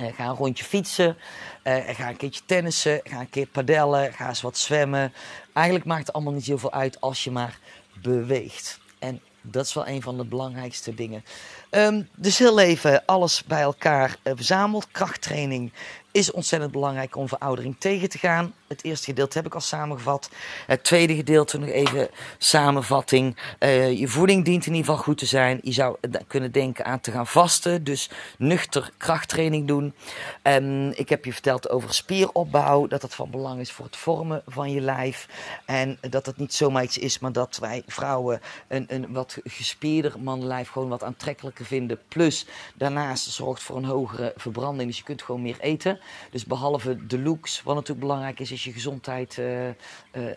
Uh, 0.00 0.06
ga 0.14 0.24
een 0.24 0.34
rondje 0.34 0.64
fietsen, 0.64 1.16
uh, 1.64 1.76
ga 1.88 2.08
een 2.08 2.16
keertje 2.16 2.42
tennissen, 2.46 3.00
ga 3.04 3.20
een 3.20 3.30
keer 3.30 3.46
padellen, 3.46 4.12
ga 4.12 4.28
eens 4.28 4.40
wat 4.40 4.58
zwemmen. 4.58 5.12
Eigenlijk 5.52 5.86
maakt 5.86 6.06
het 6.06 6.14
allemaal 6.14 6.32
niet 6.32 6.44
zoveel 6.44 6.72
uit 6.72 7.00
als 7.00 7.24
je 7.24 7.30
maar 7.30 7.58
beweegt. 8.02 8.78
En 8.98 9.20
dat 9.40 9.64
is 9.66 9.74
wel 9.74 9.86
een 9.86 10.02
van 10.02 10.16
de 10.16 10.24
belangrijkste 10.24 10.94
dingen. 10.94 11.24
Um, 11.70 12.08
dus 12.14 12.38
heel 12.38 12.58
even 12.58 13.02
alles 13.06 13.44
bij 13.44 13.60
elkaar 13.60 14.16
uh, 14.22 14.32
verzameld. 14.36 14.88
Krachttraining 14.90 15.72
is 16.12 16.30
ontzettend 16.30 16.72
belangrijk 16.72 17.16
om 17.16 17.28
veroudering 17.28 17.76
tegen 17.78 18.08
te 18.08 18.18
gaan. 18.18 18.54
Het 18.74 18.84
eerste 18.84 19.04
gedeelte 19.04 19.36
heb 19.36 19.46
ik 19.46 19.54
al 19.54 19.60
samengevat. 19.60 20.30
Het 20.66 20.84
tweede 20.84 21.14
gedeelte 21.14 21.58
nog 21.58 21.68
even 21.68 22.08
samenvatting. 22.38 23.36
Uh, 23.60 23.98
je 23.98 24.08
voeding 24.08 24.44
dient 24.44 24.66
in 24.66 24.72
ieder 24.72 24.86
geval 24.86 25.04
goed 25.04 25.18
te 25.18 25.26
zijn. 25.26 25.60
Je 25.62 25.72
zou 25.72 25.96
kunnen 26.26 26.52
denken 26.52 26.84
aan 26.84 27.00
te 27.00 27.10
gaan 27.10 27.26
vasten. 27.26 27.84
Dus 27.84 28.10
nuchter 28.38 28.90
krachttraining 28.96 29.68
doen. 29.68 29.94
Um, 30.42 30.90
ik 30.90 31.08
heb 31.08 31.24
je 31.24 31.32
verteld 31.32 31.70
over 31.70 31.94
spieropbouw. 31.94 32.86
Dat 32.86 33.00
dat 33.00 33.14
van 33.14 33.30
belang 33.30 33.60
is 33.60 33.72
voor 33.72 33.84
het 33.84 33.96
vormen 33.96 34.42
van 34.46 34.70
je 34.70 34.80
lijf. 34.80 35.28
En 35.64 35.98
dat 36.10 36.26
het 36.26 36.36
niet 36.36 36.54
zomaar 36.54 36.82
iets 36.82 36.98
is, 36.98 37.18
maar 37.18 37.32
dat 37.32 37.56
wij 37.60 37.82
vrouwen 37.86 38.40
een, 38.68 38.84
een 38.88 39.12
wat 39.12 39.38
gespierder 39.44 40.20
mannenlijf 40.20 40.68
gewoon 40.68 40.88
wat 40.88 41.02
aantrekkelijker 41.02 41.64
vinden. 41.64 41.98
Plus 42.08 42.46
daarnaast 42.74 43.30
zorgt 43.30 43.62
voor 43.62 43.76
een 43.76 43.84
hogere 43.84 44.32
verbranding. 44.36 44.88
Dus 44.88 44.98
je 44.98 45.04
kunt 45.04 45.22
gewoon 45.22 45.42
meer 45.42 45.60
eten. 45.60 46.00
Dus 46.30 46.44
behalve 46.44 47.06
de 47.06 47.18
looks, 47.18 47.62
wat 47.62 47.74
natuurlijk 47.74 48.06
belangrijk 48.06 48.40
is, 48.40 48.52
is 48.52 48.63
je 48.64 48.72
gezondheid 48.72 49.36
uh, 49.36 50.28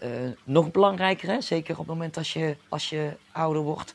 nog 0.44 0.72
belangrijker. 0.72 1.30
Hè? 1.30 1.42
Zeker 1.42 1.72
op 1.72 1.78
het 1.78 1.88
moment 1.88 2.18
als 2.18 2.34
je, 2.34 2.56
als 2.70 2.90
je 2.90 3.12
ouder 3.32 3.62
wordt. 3.62 3.94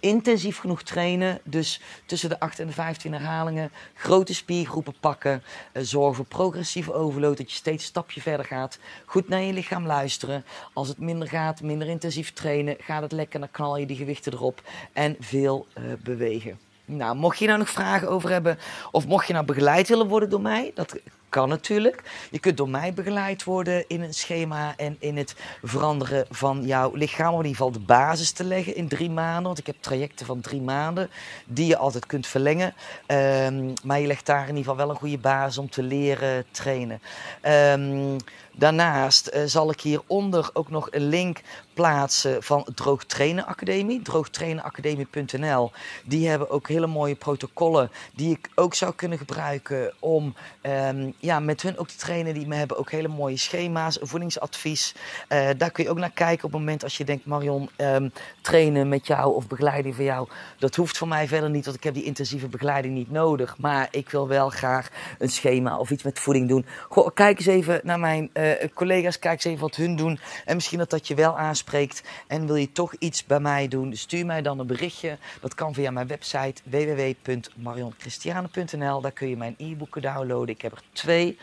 intensief 0.00 0.58
genoeg 0.58 0.82
trainen, 0.82 1.40
dus 1.44 1.80
tussen 2.06 2.28
de 2.28 2.40
8 2.40 2.58
en 2.58 2.66
de 2.66 2.72
15 2.72 3.12
herhalingen. 3.12 3.70
Grote 3.94 4.34
spiergroepen 4.34 4.94
pakken. 5.00 5.42
zorg 5.72 6.16
voor 6.16 6.24
progressieve 6.24 6.92
overload, 6.92 7.36
dat 7.36 7.50
je 7.50 7.56
steeds 7.56 7.82
een 7.82 7.88
stapje 7.88 8.20
verder 8.20 8.46
gaat. 8.46 8.78
Goed 9.04 9.28
naar 9.28 9.42
je 9.42 9.52
lichaam 9.52 9.86
luisteren. 9.86 10.44
Als 10.72 10.88
het 10.88 10.98
minder 10.98 11.28
gaat, 11.28 11.62
minder 11.62 11.88
intensief 11.88 12.32
trainen. 12.32 12.76
Gaat 12.80 13.02
het 13.02 13.12
lekker, 13.12 13.40
dan 13.40 13.50
knal 13.50 13.76
je 13.76 13.86
die 13.86 13.96
gewichten 13.96 14.32
erop. 14.32 14.62
En 14.92 15.16
veel 15.20 15.66
bewegen. 16.02 16.58
Nou, 16.84 17.16
mocht 17.16 17.38
je 17.38 17.46
nou 17.46 17.58
nog 17.58 17.70
vragen 17.70 18.08
over 18.08 18.30
hebben, 18.30 18.58
of 18.90 19.06
mocht 19.06 19.26
je 19.26 19.32
nou 19.32 19.44
begeleid 19.44 19.88
willen 19.88 20.06
worden 20.06 20.30
door 20.30 20.40
mij, 20.40 20.70
dat 20.74 20.96
kan 21.32 21.48
natuurlijk. 21.48 22.02
Je 22.30 22.38
kunt 22.38 22.56
door 22.56 22.68
mij 22.68 22.92
begeleid 22.92 23.44
worden 23.44 23.84
in 23.88 24.02
een 24.02 24.14
schema 24.14 24.74
en 24.76 24.96
in 24.98 25.16
het 25.16 25.34
veranderen 25.62 26.26
van 26.30 26.62
jouw 26.66 26.94
lichaam. 26.94 27.32
Om 27.32 27.40
in 27.40 27.46
ieder 27.46 27.56
geval 27.56 27.72
de 27.72 27.86
basis 27.86 28.32
te 28.32 28.44
leggen 28.44 28.76
in 28.76 28.88
drie 28.88 29.10
maanden. 29.10 29.42
Want 29.42 29.58
ik 29.58 29.66
heb 29.66 29.76
trajecten 29.80 30.26
van 30.26 30.40
drie 30.40 30.60
maanden 30.60 31.10
die 31.44 31.66
je 31.66 31.76
altijd 31.76 32.06
kunt 32.06 32.26
verlengen. 32.26 32.74
Um, 33.06 33.72
maar 33.84 34.00
je 34.00 34.06
legt 34.06 34.26
daar 34.26 34.48
in 34.48 34.56
ieder 34.56 34.62
geval 34.62 34.76
wel 34.76 34.90
een 34.90 35.00
goede 35.00 35.18
basis 35.18 35.58
om 35.58 35.70
te 35.70 35.82
leren 35.82 36.44
trainen. 36.50 37.00
Um, 37.42 38.16
Daarnaast 38.54 39.30
uh, 39.34 39.42
zal 39.44 39.70
ik 39.70 39.80
hieronder 39.80 40.50
ook 40.52 40.70
nog 40.70 40.88
een 40.90 41.08
link 41.08 41.40
plaatsen 41.74 42.42
van 42.42 42.66
Droogtrainen 42.74 43.46
Academie, 43.46 44.02
droogtrainenacademie.nl. 44.02 45.72
Die 46.04 46.28
hebben 46.28 46.50
ook 46.50 46.68
hele 46.68 46.86
mooie 46.86 47.14
protocollen 47.14 47.90
die 48.14 48.30
ik 48.30 48.50
ook 48.54 48.74
zou 48.74 48.94
kunnen 48.94 49.18
gebruiken 49.18 49.92
om 49.98 50.34
um, 50.62 51.14
ja, 51.18 51.40
met 51.40 51.62
hun 51.62 51.78
ook 51.78 51.88
te 51.88 51.96
trainen. 51.96 52.34
Die 52.34 52.54
hebben 52.54 52.78
ook 52.78 52.90
hele 52.90 53.08
mooie 53.08 53.36
schema's, 53.36 53.98
voedingsadvies. 54.00 54.94
Uh, 55.28 55.48
daar 55.56 55.70
kun 55.70 55.84
je 55.84 55.90
ook 55.90 55.98
naar 55.98 56.10
kijken 56.10 56.44
op 56.44 56.50
het 56.50 56.60
moment 56.60 56.82
als 56.82 56.96
je 56.96 57.04
denkt, 57.04 57.26
Marion, 57.26 57.70
um, 57.76 58.12
trainen 58.40 58.88
met 58.88 59.06
jou 59.06 59.34
of 59.34 59.46
begeleiding 59.46 59.94
van 59.94 60.04
jou, 60.04 60.28
dat 60.58 60.74
hoeft 60.76 60.98
voor 60.98 61.08
mij 61.08 61.28
verder 61.28 61.50
niet, 61.50 61.64
want 61.64 61.76
ik 61.76 61.84
heb 61.84 61.94
die 61.94 62.04
intensieve 62.04 62.48
begeleiding 62.48 62.94
niet 62.94 63.10
nodig. 63.10 63.58
Maar 63.58 63.88
ik 63.90 64.10
wil 64.10 64.28
wel 64.28 64.48
graag 64.48 64.88
een 65.18 65.30
schema 65.30 65.78
of 65.78 65.90
iets 65.90 66.02
met 66.02 66.18
voeding 66.18 66.48
doen. 66.48 66.66
Goh, 66.88 67.08
kijk 67.14 67.38
eens 67.38 67.46
even 67.46 67.80
naar 67.82 67.98
mijn 67.98 68.30
uh, 68.34 68.41
collega's, 68.74 69.18
kijk 69.18 69.34
eens 69.34 69.44
even 69.44 69.60
wat 69.60 69.76
hun 69.76 69.96
doen. 69.96 70.18
En 70.44 70.54
misschien 70.54 70.78
dat 70.78 70.90
dat 70.90 71.08
je 71.08 71.14
wel 71.14 71.38
aanspreekt. 71.38 72.02
En 72.26 72.46
wil 72.46 72.56
je 72.56 72.72
toch 72.72 72.94
iets 72.98 73.24
bij 73.24 73.40
mij 73.40 73.68
doen, 73.68 73.96
stuur 73.96 74.26
mij 74.26 74.42
dan 74.42 74.58
een 74.58 74.66
berichtje. 74.66 75.18
Dat 75.40 75.54
kan 75.54 75.74
via 75.74 75.90
mijn 75.90 76.06
website 76.06 76.62
www.marionchristiane.nl. 76.64 79.00
Daar 79.00 79.12
kun 79.12 79.28
je 79.28 79.36
mijn 79.36 79.54
e-boeken 79.58 80.02
downloaden. 80.02 80.54
Ik 80.54 80.62
heb 80.62 80.72
er 80.72 80.82
twee. 80.92 81.38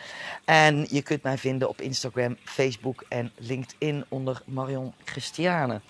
En 0.45 0.87
je 0.89 1.01
kunt 1.01 1.23
mij 1.23 1.37
vinden 1.37 1.69
op 1.69 1.81
Instagram, 1.81 2.37
Facebook 2.43 3.03
en 3.09 3.31
LinkedIn 3.37 4.05
onder 4.07 4.41
Marion 4.45 4.93
Christiane. 5.03 5.81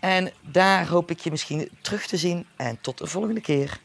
En 0.00 0.32
daar 0.40 0.88
hoop 0.88 1.10
ik 1.10 1.20
je 1.20 1.30
misschien 1.30 1.68
terug 1.80 2.06
te 2.06 2.16
zien. 2.16 2.46
En 2.56 2.78
tot 2.80 2.98
de 2.98 3.06
volgende 3.06 3.40
keer. 3.40 3.80